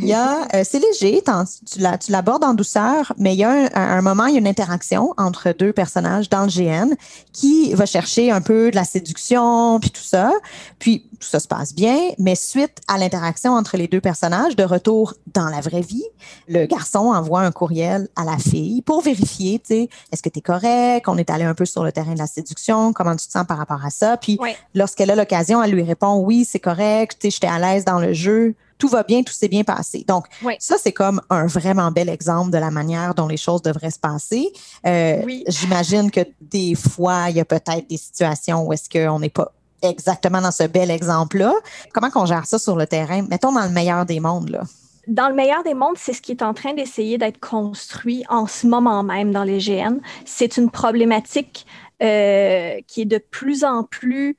Il 0.00 0.06
y 0.06 0.12
a, 0.12 0.48
euh, 0.54 0.62
c'est 0.64 0.78
léger, 0.78 1.22
tu, 1.22 1.80
tu 2.00 2.12
l'abordes 2.12 2.44
en 2.44 2.54
douceur, 2.54 3.12
mais 3.18 3.34
il 3.34 3.38
y 3.38 3.44
a 3.44 3.50
un, 3.50 3.68
un, 3.74 4.02
moment, 4.02 4.26
il 4.26 4.34
y 4.34 4.36
a 4.36 4.40
une 4.40 4.48
interaction 4.48 5.14
entre 5.16 5.52
deux 5.52 5.72
personnages 5.72 6.28
dans 6.28 6.42
le 6.42 6.48
GN 6.48 6.94
qui 7.32 7.74
va 7.74 7.86
chercher 7.86 8.30
un 8.30 8.40
peu 8.40 8.70
de 8.70 8.76
la 8.76 8.84
séduction, 8.84 9.78
puis 9.80 9.90
tout 9.90 10.02
ça. 10.02 10.32
Puis 10.78 11.08
tout 11.16 11.26
ça 11.26 11.40
se 11.40 11.48
passe 11.48 11.74
bien, 11.74 12.10
mais 12.18 12.34
suite 12.34 12.80
à 12.88 12.98
l'interaction 12.98 13.52
entre 13.52 13.76
les 13.76 13.88
deux 13.88 14.00
personnages, 14.00 14.56
de 14.56 14.64
retour 14.64 15.14
dans 15.32 15.48
la 15.48 15.60
vraie 15.60 15.80
vie, 15.80 16.04
le 16.48 16.66
garçon 16.66 16.98
envoie 16.98 17.40
un 17.40 17.50
courriel 17.50 18.08
à 18.16 18.24
la 18.24 18.38
fille 18.38 18.82
pour 18.82 19.00
vérifier, 19.02 19.58
tu 19.58 19.66
sais, 19.66 19.88
est-ce 20.12 20.22
que 20.22 20.28
tu 20.28 20.38
es 20.38 20.42
correct, 20.42 21.08
on 21.08 21.16
est 21.18 21.30
allé 21.30 21.44
un 21.44 21.54
peu 21.54 21.64
sur 21.64 21.84
le 21.84 21.92
terrain 21.92 22.14
de 22.14 22.18
la 22.18 22.26
séduction, 22.26 22.92
comment 22.92 23.16
tu 23.16 23.26
te 23.26 23.32
sens 23.32 23.46
par 23.46 23.58
rapport 23.58 23.84
à 23.84 23.90
ça? 23.90 24.16
Puis 24.16 24.38
lorsqu'elle 24.74 25.10
a 25.10 25.16
l'occasion, 25.16 25.62
elle 25.62 25.72
lui 25.72 25.82
répond 25.82 26.16
oui, 26.16 26.44
c'est 26.44 26.60
correct, 26.60 27.16
tu 27.20 27.26
sais, 27.26 27.30
j'étais 27.30 27.46
à 27.52 27.58
l'aise 27.58 27.84
dans 27.84 27.98
le 27.98 28.12
jeu, 28.12 28.54
tout 28.78 28.88
va 28.88 29.02
bien, 29.02 29.22
tout 29.22 29.32
s'est 29.32 29.48
bien 29.48 29.64
passé. 29.64 30.04
Donc, 30.06 30.26
ça, 30.58 30.76
c'est 30.78 30.92
comme 30.92 31.20
un 31.30 31.46
vraiment 31.46 31.90
bel 31.90 32.08
exemple 32.08 32.50
de 32.50 32.58
la 32.58 32.70
manière 32.70 33.14
dont 33.14 33.28
les 33.28 33.36
choses 33.36 33.62
devraient 33.62 33.90
se 33.90 33.98
passer. 33.98 34.52
Euh, 34.86 35.22
J'imagine 35.48 36.10
que 36.10 36.20
des 36.40 36.74
fois, 36.74 37.30
il 37.30 37.36
y 37.36 37.40
a 37.40 37.44
peut-être 37.44 37.88
des 37.88 37.96
situations 37.96 38.66
où 38.66 38.72
est-ce 38.72 38.88
qu'on 38.88 39.18
n'est 39.18 39.30
pas 39.30 39.52
exactement 39.82 40.40
dans 40.40 40.50
ce 40.50 40.64
bel 40.64 40.90
exemple-là. 40.90 41.54
Comment 41.92 42.10
qu'on 42.10 42.26
gère 42.26 42.46
ça 42.46 42.58
sur 42.58 42.76
le 42.76 42.86
terrain? 42.86 43.22
Mettons 43.28 43.52
dans 43.52 43.64
le 43.64 43.70
meilleur 43.70 44.06
des 44.06 44.20
mondes, 44.20 44.50
là. 44.50 44.62
Dans 45.06 45.28
le 45.28 45.34
meilleur 45.34 45.62
des 45.62 45.74
mondes, 45.74 45.96
c'est 45.96 46.12
ce 46.12 46.20
qui 46.20 46.32
est 46.32 46.42
en 46.42 46.52
train 46.52 46.74
d'essayer 46.74 47.16
d'être 47.16 47.38
construit 47.38 48.24
en 48.28 48.48
ce 48.48 48.66
moment 48.66 49.04
même 49.04 49.30
dans 49.30 49.44
les 49.44 49.58
GN. 49.58 49.98
C'est 50.24 50.56
une 50.56 50.68
problématique 50.68 51.64
euh, 52.02 52.80
qui 52.88 53.02
est 53.02 53.06
de 53.06 53.18
plus 53.18 53.62
en 53.62 53.84
plus 53.84 54.36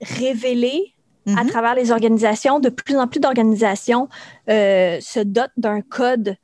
révélée 0.00 0.94
à 1.36 1.44
mm-hmm. 1.44 1.48
travers 1.48 1.74
les 1.74 1.90
organisations. 1.92 2.60
De 2.60 2.68
plus 2.68 2.96
en 2.96 3.06
plus 3.06 3.20
d'organisations 3.20 4.08
euh, 4.48 4.98
se 5.00 5.20
dotent 5.20 5.52
d'un 5.56 5.80
code 5.80 6.36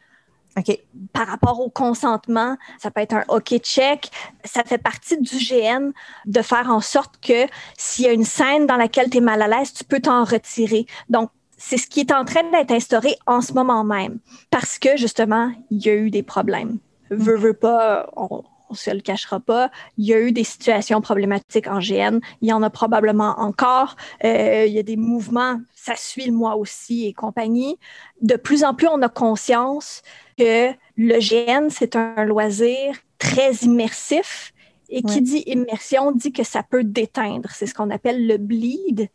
par 1.12 1.26
rapport 1.26 1.60
au 1.60 1.68
consentement, 1.68 2.56
ça 2.78 2.90
peut 2.90 3.00
être 3.00 3.14
un 3.14 3.24
OK 3.28 3.58
check. 3.58 4.10
Ça 4.44 4.62
fait 4.64 4.78
partie 4.78 5.20
du 5.20 5.36
GN 5.36 5.90
de 6.26 6.42
faire 6.42 6.70
en 6.70 6.80
sorte 6.80 7.16
que 7.20 7.46
s'il 7.76 8.04
y 8.04 8.08
a 8.08 8.12
une 8.12 8.24
scène 8.24 8.66
dans 8.66 8.76
laquelle 8.76 9.10
tu 9.10 9.18
es 9.18 9.20
mal 9.20 9.42
à 9.42 9.48
l'aise, 9.48 9.72
tu 9.72 9.84
peux 9.84 10.00
t'en 10.00 10.24
retirer. 10.24 10.86
Donc, 11.08 11.30
c'est 11.56 11.78
ce 11.78 11.86
qui 11.86 12.00
est 12.00 12.12
en 12.12 12.24
train 12.24 12.42
d'être 12.50 12.72
instauré 12.72 13.16
en 13.26 13.40
ce 13.40 13.52
moment 13.52 13.84
même 13.84 14.18
parce 14.50 14.78
que 14.78 14.96
justement, 14.96 15.52
il 15.70 15.84
y 15.84 15.88
a 15.88 15.94
eu 15.94 16.10
des 16.10 16.22
problèmes. 16.22 16.78
Veux, 17.10 17.36
veux 17.36 17.54
pas, 17.54 18.10
on, 18.16 18.42
on 18.70 18.74
se 18.74 18.90
le 18.90 19.00
cachera 19.00 19.40
pas. 19.40 19.70
Il 19.98 20.06
y 20.06 20.14
a 20.14 20.20
eu 20.20 20.32
des 20.32 20.44
situations 20.44 21.00
problématiques 21.00 21.66
en 21.66 21.78
GN. 21.78 22.20
Il 22.40 22.48
y 22.48 22.52
en 22.52 22.62
a 22.62 22.70
probablement 22.70 23.34
encore. 23.38 23.96
Euh, 24.24 24.64
il 24.66 24.72
y 24.72 24.78
a 24.78 24.82
des 24.82 24.96
mouvements, 24.96 25.60
ça 25.74 25.96
suit 25.96 26.26
le 26.26 26.32
mois 26.32 26.56
aussi 26.56 27.06
et 27.06 27.12
compagnie. 27.12 27.78
De 28.20 28.36
plus 28.36 28.64
en 28.64 28.74
plus, 28.74 28.88
on 28.88 29.02
a 29.02 29.08
conscience 29.08 30.02
que 30.38 30.70
le 30.96 31.18
GN, 31.18 31.68
c'est 31.70 31.96
un 31.96 32.24
loisir 32.24 32.96
très 33.18 33.52
immersif. 33.56 34.52
Et 34.90 35.02
qui 35.02 35.22
dit 35.22 35.42
immersion 35.46 36.12
dit 36.12 36.30
que 36.30 36.44
ça 36.44 36.62
peut 36.62 36.84
déteindre. 36.84 37.48
C'est 37.52 37.66
ce 37.66 37.74
qu'on 37.74 37.90
appelle 37.90 38.28
le 38.28 38.36
bleed. 38.36 39.08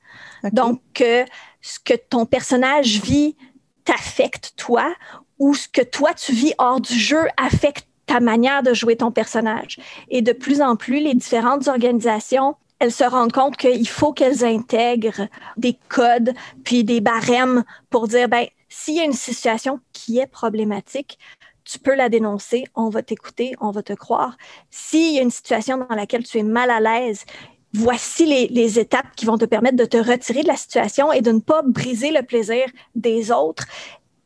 Donc, 0.52 0.82
ce 0.98 1.80
que 1.80 1.94
ton 1.94 2.26
personnage 2.26 3.02
vit 3.02 3.38
t'affecte 3.86 4.54
toi 4.58 4.94
ou 5.38 5.54
ce 5.54 5.68
que 5.68 5.82
toi 5.82 6.14
tu 6.14 6.34
vis 6.34 6.54
hors 6.58 6.82
du 6.82 6.94
jeu 6.94 7.28
affecte 7.38 7.88
ta 8.10 8.20
manière 8.20 8.64
de 8.64 8.74
jouer 8.74 8.96
ton 8.96 9.12
personnage. 9.12 9.78
Et 10.10 10.24
de 10.24 10.34
plus 10.34 10.62
en 10.62 10.76
plus, 10.76 11.00
les 11.00 11.14
différentes 11.14 11.68
organisations 11.68 12.56
elles 12.80 12.94
se 12.94 13.04
rendent 13.04 13.34
compte 13.34 13.58
qu'il 13.58 13.90
faut 13.90 14.14
qu'elles 14.14 14.46
intègrent 14.46 15.28
des 15.58 15.78
codes 15.90 16.34
puis 16.64 16.86
des 16.86 17.02
barèmes 17.02 17.66
pour 17.90 18.08
dire 18.08 18.30
ben 18.30 18.48
s'il 18.70 18.96
y 18.96 19.02
a 19.02 19.04
une 19.04 19.12
situation 19.12 19.82
qui 19.92 20.18
est 20.20 20.28
problématique, 20.28 21.20
tu 21.66 21.78
peux 21.78 21.94
la 21.94 22.08
dénoncer, 22.08 22.64
on 22.76 22.88
va 22.88 23.04
t'écouter, 23.04 23.54
on 23.60 23.72
va 23.72 23.84
te 23.84 23.94
croire. 23.94 24.38
S'il 24.72 25.14
y 25.14 25.20
a 25.20 25.22
une 25.22 25.30
situation 25.30 25.78
dans 25.78 25.94
laquelle 25.94 26.24
tu 26.24 26.38
es 26.38 26.44
mal 26.44 26.70
à 26.70 26.80
l'aise, 26.80 27.26
voici 27.74 28.26
les, 28.26 28.48
les, 28.48 28.80
étapes 28.80 29.14
qui 29.16 29.26
vont 29.26 29.38
te 29.38 29.46
permettre 29.46 29.76
de 29.76 29.86
te 29.86 29.98
retirer 29.98 30.44
de 30.44 30.48
la 30.48 30.56
situation 30.56 31.12
et 31.12 31.22
de 31.22 31.32
ne 31.32 31.40
pas 31.40 31.62
briser 31.64 32.12
le 32.12 32.24
plaisir 32.24 32.66
des 32.96 33.32
autres 33.32 33.66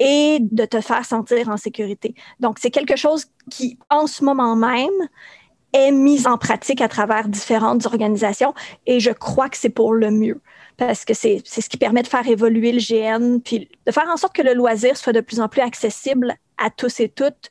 et 0.04 0.40
de 0.42 0.66
te 0.66 0.82
faire 0.82 1.06
sentir 1.06 1.48
en 1.48 1.56
sécurité. 1.56 2.14
Donc, 2.42 2.58
c'est 2.60 2.72
quelque 2.72 2.98
chose 2.98 3.26
qui, 3.50 3.80
en 3.90 4.06
ce 4.06 4.24
moment 4.24 4.58
même, 4.58 4.90
est 5.72 5.92
mis 5.92 6.28
en 6.28 6.38
pratique 6.38 6.82
à 6.82 6.90
travers 6.90 7.30
différentes 7.30 7.86
organisations 7.86 8.54
et 8.86 9.00
je 9.00 9.12
crois 9.12 9.50
que 9.50 9.58
c'est 9.58 9.70
pour 9.70 9.94
le 9.94 10.12
mieux 10.12 10.42
parce 10.78 11.06
que 11.06 11.14
c'est 11.14 11.42
ce 11.46 11.70
qui 11.70 11.78
permet 11.78 12.04
de 12.04 12.08
faire 12.08 12.28
évoluer 12.28 12.72
le 12.74 12.80
GN 12.80 13.40
puis 13.40 13.70
de 13.88 13.92
faire 13.92 14.08
en 14.10 14.18
sorte 14.18 14.36
que 14.36 14.42
le 14.42 14.54
loisir 14.54 14.98
soit 14.98 15.14
de 15.14 15.22
plus 15.22 15.40
en 15.40 15.48
plus 15.48 15.62
accessible 15.62 16.36
à 16.58 16.70
tous 16.70 17.00
et 17.00 17.10
toutes 17.10 17.50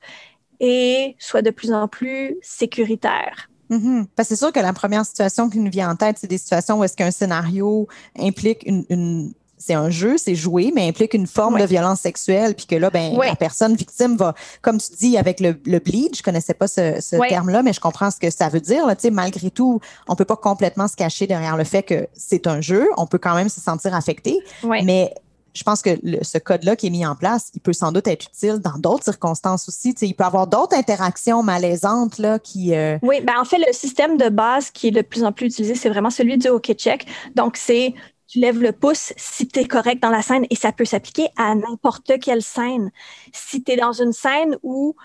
et 0.60 1.16
soit 1.18 1.42
de 1.42 1.50
plus 1.50 1.72
en 1.72 1.88
plus 1.88 2.36
sécuritaire. 2.42 3.48
Mm-hmm. 3.70 4.06
Parce 4.14 4.28
que 4.28 4.34
c'est 4.34 4.44
sûr 4.44 4.52
que 4.52 4.60
la 4.60 4.72
première 4.72 5.04
situation 5.04 5.50
qui 5.50 5.58
nous 5.58 5.70
vient 5.70 5.90
en 5.90 5.96
tête, 5.96 6.18
c'est 6.20 6.28
des 6.28 6.38
situations 6.38 6.78
où 6.78 6.84
est-ce 6.84 6.96
qu'un 6.96 7.10
scénario 7.10 7.88
implique 8.16 8.62
une 8.66 9.32
c'est 9.64 9.74
un 9.74 9.90
jeu, 9.90 10.18
c'est 10.18 10.34
joué, 10.34 10.72
mais 10.74 10.88
implique 10.88 11.14
une 11.14 11.26
forme 11.26 11.58
de 11.58 11.64
violence 11.64 12.00
sexuelle, 12.00 12.54
puis 12.54 12.66
que 12.66 12.76
là, 12.76 12.90
ben, 12.90 13.16
la 13.16 13.36
personne 13.36 13.74
victime 13.74 14.16
va, 14.16 14.34
comme 14.60 14.78
tu 14.78 14.92
dis, 14.98 15.16
avec 15.16 15.40
le, 15.40 15.56
le 15.64 15.78
bleed, 15.78 16.16
je 16.16 16.22
connaissais 16.22 16.54
pas 16.54 16.66
ce, 16.66 17.28
terme-là, 17.28 17.62
mais 17.62 17.72
je 17.72 17.80
comprends 17.80 18.10
ce 18.10 18.18
que 18.18 18.30
ça 18.30 18.48
veut 18.48 18.60
dire. 18.60 18.86
Là, 18.86 18.94
malgré 19.10 19.50
tout, 19.50 19.80
on 20.08 20.16
peut 20.16 20.24
pas 20.24 20.36
complètement 20.36 20.88
se 20.88 20.96
cacher 20.96 21.26
derrière 21.26 21.56
le 21.56 21.64
fait 21.64 21.82
que 21.82 22.08
c'est 22.14 22.46
un 22.46 22.60
jeu. 22.60 22.88
On 22.96 23.06
peut 23.06 23.18
quand 23.18 23.34
même 23.34 23.48
se 23.48 23.60
sentir 23.60 23.94
affecté, 23.94 24.38
mais 24.64 25.14
je 25.54 25.62
pense 25.64 25.82
que 25.82 25.90
ce 26.22 26.38
code-là 26.38 26.76
qui 26.76 26.86
est 26.86 26.90
mis 26.90 27.04
en 27.04 27.14
place, 27.14 27.50
il 27.54 27.60
peut 27.60 27.72
sans 27.72 27.92
doute 27.92 28.06
être 28.08 28.26
utile 28.26 28.58
dans 28.58 28.78
d'autres 28.78 29.04
circonstances 29.04 29.68
aussi. 29.68 29.94
il 30.00 30.14
peut 30.14 30.24
y 30.24 30.26
avoir 30.26 30.46
d'autres 30.46 30.76
interactions 30.76 31.42
malaisantes 31.42 32.18
là, 32.18 32.38
qui. 32.38 32.74
Euh, 32.74 32.98
oui, 33.02 33.20
ben 33.20 33.34
en 33.38 33.44
fait, 33.44 33.58
le 33.58 33.72
système 33.72 34.16
de 34.16 34.28
base 34.28 34.70
qui 34.70 34.88
est 34.88 34.92
de 34.92 35.02
plus 35.02 35.24
en 35.24 35.32
plus 35.32 35.46
utilisé, 35.46 35.74
c'est 35.74 35.90
vraiment 35.90 36.10
celui 36.10 36.38
du 36.38 36.48
OK 36.48 36.72
Check. 36.74 37.06
Donc, 37.34 37.56
c'est 37.56 37.94
tu 38.32 38.38
lèves 38.38 38.62
le 38.62 38.72
pouce 38.72 39.12
si 39.18 39.46
tu 39.46 39.60
es 39.60 39.66
correct 39.66 40.02
dans 40.02 40.08
la 40.08 40.22
scène 40.22 40.46
et 40.48 40.56
ça 40.56 40.72
peut 40.72 40.86
s'appliquer 40.86 41.28
à 41.36 41.54
n'importe 41.54 42.18
quelle 42.18 42.40
scène. 42.40 42.90
Si 43.30 43.62
tu 43.62 43.72
es 43.72 43.76
dans 43.76 43.92
une 43.92 44.14
scène 44.14 44.56
où 44.62 44.96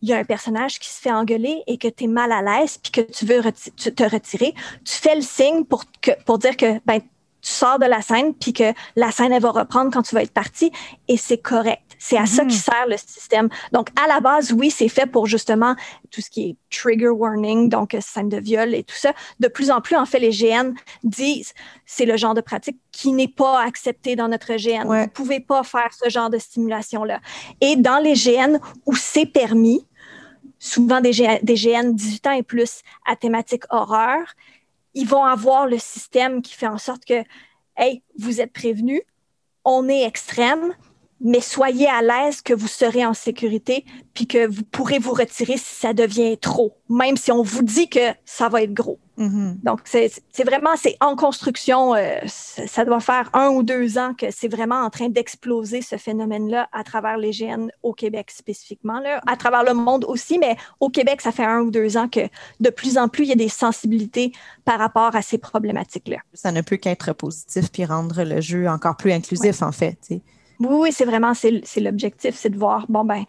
il 0.00 0.10
y 0.10 0.12
a 0.12 0.18
un 0.18 0.24
personnage 0.24 0.78
qui 0.78 0.88
se 0.88 1.00
fait 1.00 1.10
engueuler 1.10 1.64
et 1.66 1.76
que 1.76 1.88
tu 1.88 2.04
es 2.04 2.06
mal 2.06 2.30
à 2.30 2.40
l'aise 2.40 2.78
puis 2.78 2.92
que 2.92 3.00
tu 3.00 3.26
veux 3.26 3.42
te 3.42 4.04
retirer, 4.04 4.54
tu 4.84 4.94
fais 4.94 5.16
le 5.16 5.22
signe 5.22 5.64
pour, 5.64 5.86
dire 6.38 6.56
que 6.56 6.78
ben, 6.86 7.00
tu 7.00 7.08
sors 7.50 7.80
de 7.80 7.86
la 7.86 8.00
scène 8.00 8.32
puis 8.32 8.52
que 8.52 8.72
la 8.94 9.10
scène 9.10 9.32
elle 9.32 9.42
va 9.42 9.50
reprendre 9.50 9.90
quand 9.92 10.02
tu 10.02 10.14
vas 10.14 10.22
être 10.22 10.32
parti 10.32 10.70
et 11.08 11.16
c'est 11.16 11.38
correct. 11.38 11.87
C'est 11.98 12.16
à 12.16 12.26
ça 12.26 12.44
qui 12.44 12.54
mhm. 12.54 12.60
sert 12.60 12.86
le 12.88 12.96
système. 12.96 13.48
Donc, 13.72 13.88
à 14.02 14.06
la 14.06 14.20
base, 14.20 14.52
oui, 14.52 14.70
c'est 14.70 14.88
fait 14.88 15.06
pour 15.06 15.26
justement 15.26 15.74
tout 16.10 16.20
ce 16.20 16.30
qui 16.30 16.50
est 16.50 16.56
trigger 16.70 17.08
warning, 17.08 17.68
donc 17.68 17.94
euh, 17.94 18.00
scène 18.00 18.28
de 18.28 18.38
viol 18.38 18.74
et 18.74 18.84
tout 18.84 18.96
ça. 18.96 19.12
De 19.40 19.48
plus 19.48 19.70
en 19.70 19.80
plus, 19.80 19.96
en 19.96 20.06
fait, 20.06 20.18
les 20.18 20.30
GN 20.30 20.72
disent 21.02 21.52
c'est 21.86 22.06
le 22.06 22.16
genre 22.16 22.34
de 22.34 22.40
pratique 22.40 22.78
qui 22.92 23.12
n'est 23.12 23.28
pas 23.28 23.60
accepté 23.62 24.16
dans 24.16 24.28
notre 24.28 24.54
GN. 24.54 24.86
Vous 24.86 24.94
ne 24.94 25.06
pouvez 25.06 25.40
pas 25.40 25.62
faire 25.62 25.90
ce 25.92 26.08
genre 26.08 26.30
de 26.30 26.38
stimulation-là. 26.38 27.20
Et 27.60 27.76
dans 27.76 27.98
les 27.98 28.14
GN 28.14 28.58
où 28.86 28.94
c'est 28.94 29.26
permis, 29.26 29.86
souvent 30.58 31.00
des 31.00 31.12
GN, 31.12 31.38
des 31.42 31.54
GN 31.54 31.92
18 31.92 32.26
ans 32.26 32.32
et 32.32 32.42
plus 32.42 32.82
à 33.06 33.16
thématique 33.16 33.64
horreur, 33.70 34.34
ils 34.94 35.06
vont 35.06 35.24
avoir 35.24 35.66
le 35.66 35.78
système 35.78 36.42
qui 36.42 36.54
fait 36.54 36.66
en 36.66 36.78
sorte 36.78 37.04
que, 37.04 37.22
hey, 37.76 38.02
vous 38.18 38.40
êtes 38.40 38.52
prévenus, 38.52 39.02
on 39.64 39.88
est 39.88 40.02
extrême, 40.02 40.74
mais 41.20 41.40
soyez 41.40 41.88
à 41.88 42.02
l'aise 42.02 42.42
que 42.42 42.54
vous 42.54 42.68
serez 42.68 43.04
en 43.04 43.14
sécurité, 43.14 43.84
puis 44.14 44.26
que 44.26 44.46
vous 44.46 44.62
pourrez 44.62 44.98
vous 44.98 45.12
retirer 45.12 45.56
si 45.56 45.74
ça 45.74 45.92
devient 45.92 46.38
trop, 46.38 46.76
même 46.88 47.16
si 47.16 47.32
on 47.32 47.42
vous 47.42 47.62
dit 47.62 47.88
que 47.88 48.12
ça 48.24 48.48
va 48.48 48.62
être 48.62 48.74
gros. 48.74 48.98
Mm-hmm. 49.18 49.62
Donc, 49.64 49.80
c'est 49.84 50.44
vraiment, 50.44 50.76
c'est 50.76 50.96
en 51.00 51.16
construction, 51.16 51.94
euh, 51.94 52.18
ça 52.26 52.84
doit 52.84 53.00
faire 53.00 53.30
un 53.32 53.48
ou 53.48 53.64
deux 53.64 53.98
ans 53.98 54.14
que 54.14 54.26
c'est 54.30 54.46
vraiment 54.46 54.82
en 54.82 54.90
train 54.90 55.08
d'exploser 55.08 55.82
ce 55.82 55.96
phénomène-là 55.96 56.68
à 56.72 56.84
travers 56.84 57.18
les 57.18 57.32
GN 57.32 57.68
au 57.82 57.92
Québec 57.92 58.30
spécifiquement, 58.30 59.00
là, 59.00 59.20
à 59.26 59.36
travers 59.36 59.64
le 59.64 59.74
monde 59.74 60.04
aussi, 60.06 60.38
mais 60.38 60.56
au 60.78 60.88
Québec, 60.88 61.20
ça 61.20 61.32
fait 61.32 61.44
un 61.44 61.60
ou 61.60 61.70
deux 61.72 61.96
ans 61.96 62.08
que 62.08 62.20
de 62.60 62.70
plus 62.70 62.96
en 62.96 63.08
plus, 63.08 63.24
il 63.24 63.28
y 63.30 63.32
a 63.32 63.36
des 63.36 63.48
sensibilités 63.48 64.32
par 64.64 64.78
rapport 64.78 65.16
à 65.16 65.22
ces 65.22 65.38
problématiques-là. 65.38 66.18
Ça 66.32 66.52
ne 66.52 66.60
peut 66.60 66.76
qu'être 66.76 67.12
positif 67.12 67.72
puis 67.72 67.84
rendre 67.84 68.22
le 68.22 68.40
jeu 68.40 68.68
encore 68.68 68.96
plus 68.96 69.12
inclusif, 69.12 69.62
en 69.62 69.72
fait. 69.72 69.98
Oui, 70.60 70.90
c'est 70.92 71.04
vraiment, 71.04 71.34
c'est 71.34 71.80
l'objectif, 71.80 72.34
c'est 72.36 72.50
de 72.50 72.58
voir, 72.58 72.86
bon, 72.88 73.04
ben, 73.04 73.24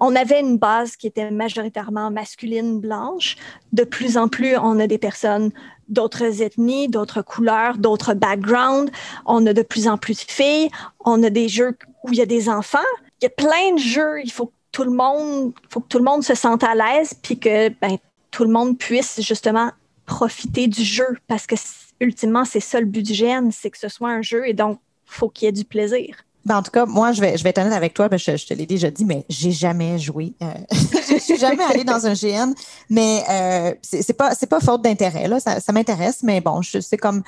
on 0.00 0.14
avait 0.14 0.40
une 0.40 0.58
base 0.58 0.96
qui 0.96 1.06
était 1.06 1.30
majoritairement 1.30 2.10
masculine, 2.10 2.80
blanche. 2.80 3.36
De 3.72 3.84
plus 3.84 4.16
en 4.16 4.28
plus, 4.28 4.56
on 4.56 4.78
a 4.78 4.86
des 4.86 4.98
personnes 4.98 5.50
d'autres 5.88 6.42
ethnies, 6.42 6.88
d'autres 6.88 7.22
couleurs, 7.22 7.78
d'autres 7.78 8.14
backgrounds. 8.14 8.92
On 9.26 9.44
a 9.46 9.52
de 9.52 9.62
plus 9.62 9.88
en 9.88 9.98
plus 9.98 10.24
de 10.24 10.30
filles. 10.30 10.70
On 11.04 11.22
a 11.22 11.30
des 11.30 11.48
jeux 11.48 11.76
où 12.04 12.12
il 12.12 12.18
y 12.18 12.22
a 12.22 12.26
des 12.26 12.48
enfants. 12.48 12.78
Il 13.20 13.24
y 13.24 13.26
a 13.26 13.30
plein 13.30 13.74
de 13.74 13.80
jeux. 13.80 14.20
Il 14.22 14.30
faut 14.30 14.46
que 14.46 14.52
tout 14.70 14.84
le 14.84 14.92
monde, 14.92 15.52
faut 15.68 15.80
tout 15.80 15.98
le 15.98 16.04
monde 16.04 16.22
se 16.22 16.34
sente 16.34 16.62
à 16.62 16.74
l'aise, 16.74 17.14
puis 17.20 17.38
que 17.38 17.68
ben, 17.68 17.96
tout 18.30 18.44
le 18.44 18.50
monde 18.50 18.78
puisse 18.78 19.20
justement 19.20 19.72
profiter 20.06 20.68
du 20.68 20.84
jeu, 20.84 21.16
parce 21.26 21.46
que 21.46 21.56
ultimement, 22.00 22.44
c'est 22.44 22.60
ça 22.60 22.78
le 22.78 22.86
but 22.86 23.02
du 23.02 23.14
gène, 23.14 23.50
c'est 23.50 23.70
que 23.70 23.78
ce 23.78 23.88
soit 23.88 24.10
un 24.10 24.22
jeu, 24.22 24.46
et 24.46 24.54
donc 24.54 24.78
faut 25.04 25.28
qu'il 25.28 25.46
y 25.46 25.48
ait 25.48 25.52
du 25.52 25.64
plaisir. 25.64 26.16
Ben, 26.44 26.58
en 26.58 26.62
tout 26.62 26.70
cas, 26.70 26.86
moi, 26.86 27.12
je 27.12 27.20
vais, 27.20 27.36
je 27.36 27.44
vais 27.44 27.50
être 27.50 27.58
honnête 27.58 27.72
avec 27.72 27.94
toi, 27.94 28.08
ben, 28.08 28.18
je, 28.18 28.36
je 28.36 28.46
te 28.46 28.54
l'ai 28.54 28.66
déjà 28.66 28.90
dit, 28.90 29.04
mais 29.04 29.24
j'ai 29.28 29.52
jamais 29.52 29.98
joué. 29.98 30.32
Euh, 30.42 30.46
je 30.72 31.18
suis 31.18 31.36
jamais 31.36 31.64
allée 31.64 31.84
dans 31.84 32.06
un 32.06 32.14
GN, 32.14 32.54
mais 32.88 33.22
euh, 33.28 33.74
c'est 33.82 34.16
pas, 34.16 34.34
pas 34.34 34.60
faute 34.60 34.82
d'intérêt. 34.82 35.28
Là, 35.28 35.40
ça, 35.40 35.60
ça 35.60 35.72
m'intéresse, 35.72 36.22
mais 36.22 36.40
bon, 36.40 36.62
c'est 36.62 36.96
comme 36.96 37.22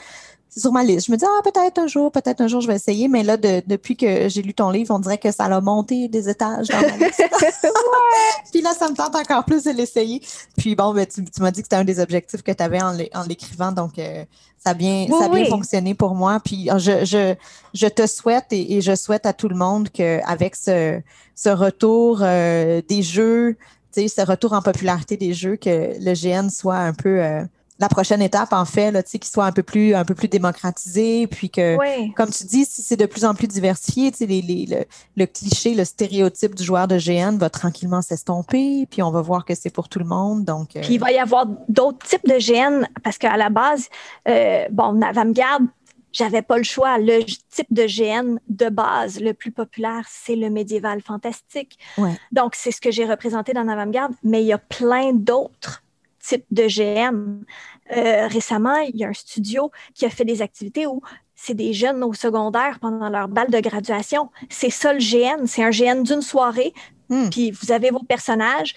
c'est 0.50 0.60
sur 0.60 0.72
ma 0.72 0.82
liste. 0.82 1.06
Je 1.06 1.12
me 1.12 1.16
dis 1.16 1.24
ah 1.24 1.40
peut-être 1.42 1.78
un 1.78 1.86
jour, 1.86 2.10
peut-être 2.12 2.40
un 2.40 2.48
jour 2.48 2.60
je 2.60 2.66
vais 2.66 2.74
essayer, 2.74 3.06
mais 3.08 3.22
là 3.22 3.36
de- 3.36 3.62
depuis 3.66 3.96
que 3.96 4.28
j'ai 4.28 4.42
lu 4.42 4.52
ton 4.52 4.68
livre, 4.70 4.92
on 4.94 4.98
dirait 4.98 5.16
que 5.18 5.30
ça 5.30 5.44
a 5.44 5.60
monté 5.60 6.08
des 6.08 6.28
étages 6.28 6.68
dans 6.68 6.80
ma 6.80 6.96
liste. 7.06 7.22
Puis 8.52 8.60
là, 8.62 8.72
ça 8.78 8.88
me 8.90 8.94
tente 8.96 9.14
encore 9.14 9.44
plus 9.44 9.64
de 9.64 9.70
l'essayer. 9.70 10.20
Puis 10.56 10.74
bon, 10.74 10.92
ben, 10.92 11.06
tu, 11.06 11.24
tu 11.24 11.40
m'as 11.40 11.50
dit 11.50 11.60
que 11.62 11.66
c'était 11.66 11.76
un 11.76 11.84
des 11.84 12.00
objectifs 12.00 12.42
que 12.42 12.52
tu 12.52 12.62
avais 12.62 12.82
en 12.82 12.92
l'é- 12.92 13.10
en 13.14 13.22
l'écrivant, 13.22 13.70
donc 13.72 13.98
euh, 13.98 14.24
ça 14.62 14.70
a 14.70 14.74
bien, 14.74 15.06
Oui, 15.08 15.14
ça 15.18 15.26
a 15.26 15.28
bien 15.28 15.42
oui. 15.44 15.48
fonctionné 15.48 15.94
pour 15.94 16.14
moi. 16.14 16.40
Puis 16.44 16.68
euh, 16.70 16.78
je, 16.78 17.04
je, 17.04 17.34
je 17.72 17.86
te 17.86 18.06
souhaite 18.06 18.46
et, 18.50 18.76
et 18.76 18.80
je 18.80 18.94
souhaite 18.96 19.26
à 19.26 19.32
tout 19.32 19.48
le 19.48 19.54
monde 19.56 19.88
qu'avec 19.90 20.56
ce, 20.56 21.00
ce 21.36 21.48
retour 21.48 22.20
euh, 22.22 22.82
des 22.88 23.02
jeux, 23.02 23.56
tu 23.94 24.02
sais, 24.02 24.08
ce 24.08 24.26
retour 24.26 24.52
en 24.52 24.62
popularité 24.62 25.16
des 25.16 25.32
jeux, 25.32 25.56
que 25.56 25.92
le 25.98 26.12
GN 26.14 26.48
soit 26.50 26.76
un 26.76 26.92
peu 26.92 27.22
euh, 27.22 27.42
la 27.80 27.88
prochaine 27.88 28.20
étape, 28.22 28.52
en 28.52 28.64
fait, 28.64 28.90
là, 28.90 29.02
qu'il 29.02 29.24
soit 29.24 29.46
un 29.46 29.52
peu 29.52 29.62
plus, 29.62 29.94
un 29.94 30.04
peu 30.04 30.14
plus 30.14 30.28
démocratisé, 30.28 31.26
puis 31.26 31.48
que 31.50 31.76
Oui. 31.78 32.12
comme 32.14 32.30
tu 32.30 32.44
dis, 32.44 32.64
si 32.66 32.82
c'est 32.82 32.96
de 32.96 33.06
plus 33.06 33.24
en 33.24 33.34
plus 33.34 33.48
diversifié, 33.48 34.12
les, 34.20 34.42
les- 34.42 34.66
le, 34.66 34.84
le 35.16 35.26
cliché, 35.26 35.74
le 35.74 35.84
stéréotype 35.84 36.54
du 36.54 36.62
joueur 36.62 36.86
de 36.88 36.98
GN 36.98 37.38
va 37.38 37.48
tranquillement 37.50 38.02
s'estomper, 38.02 38.86
puis 38.90 39.02
on 39.02 39.10
va 39.10 39.22
voir 39.22 39.44
que 39.44 39.54
c'est 39.54 39.70
pour 39.70 39.88
tout 39.88 39.98
le 39.98 40.04
monde. 40.04 40.44
Donc, 40.44 40.76
euh, 40.76 40.80
Puis 40.82 40.94
il 40.94 41.00
va 41.00 41.10
y 41.12 41.18
avoir 41.18 41.46
d'autres 41.68 42.06
types 42.06 42.26
de 42.26 42.38
GN 42.38 42.86
parce 43.02 43.16
qu'à 43.18 43.36
la 43.36 43.48
base, 43.48 43.88
euh, 44.28 44.66
bon, 44.70 45.00
Avant-Garde, 45.02 45.64
j'avais 46.12 46.42
pas 46.42 46.58
le 46.58 46.64
choix. 46.64 46.98
Le 46.98 47.22
type 47.24 47.68
de 47.70 47.84
GN 47.86 48.38
de 48.48 48.68
base, 48.68 49.20
le 49.20 49.32
plus 49.32 49.52
populaire, 49.52 50.04
c'est 50.10 50.36
le 50.36 50.50
médiéval 50.50 51.00
fantastique. 51.00 51.78
Ouais. 51.98 52.12
Donc, 52.32 52.54
c'est 52.56 52.72
ce 52.72 52.80
que 52.80 52.90
j'ai 52.90 53.06
représenté 53.06 53.52
dans 53.52 53.66
Avant-Garde, 53.68 54.12
mais 54.24 54.42
il 54.42 54.46
y 54.48 54.52
a 54.52 54.58
plein 54.58 55.12
d'autres 55.12 55.82
types 56.20 56.46
de 56.50 56.66
GN. 56.66 57.44
Euh, 57.96 58.26
récemment, 58.28 58.76
il 58.76 58.96
y 58.96 59.04
a 59.04 59.08
un 59.08 59.12
studio 59.12 59.70
qui 59.94 60.06
a 60.06 60.10
fait 60.10 60.24
des 60.24 60.42
activités 60.42 60.86
où 60.86 61.02
c'est 61.34 61.54
des 61.54 61.72
jeunes 61.72 62.04
au 62.04 62.12
secondaire 62.12 62.78
pendant 62.80 63.08
leur 63.08 63.28
bal 63.28 63.50
de 63.50 63.60
graduation. 63.60 64.30
C'est 64.48 64.70
ça 64.70 64.92
le 64.92 64.98
GN. 64.98 65.46
C'est 65.46 65.64
un 65.64 65.70
GN 65.70 66.02
d'une 66.02 66.22
soirée. 66.22 66.72
Hmm. 67.08 67.30
Puis 67.30 67.50
vous 67.50 67.72
avez 67.72 67.90
vos 67.90 68.02
personnages. 68.02 68.74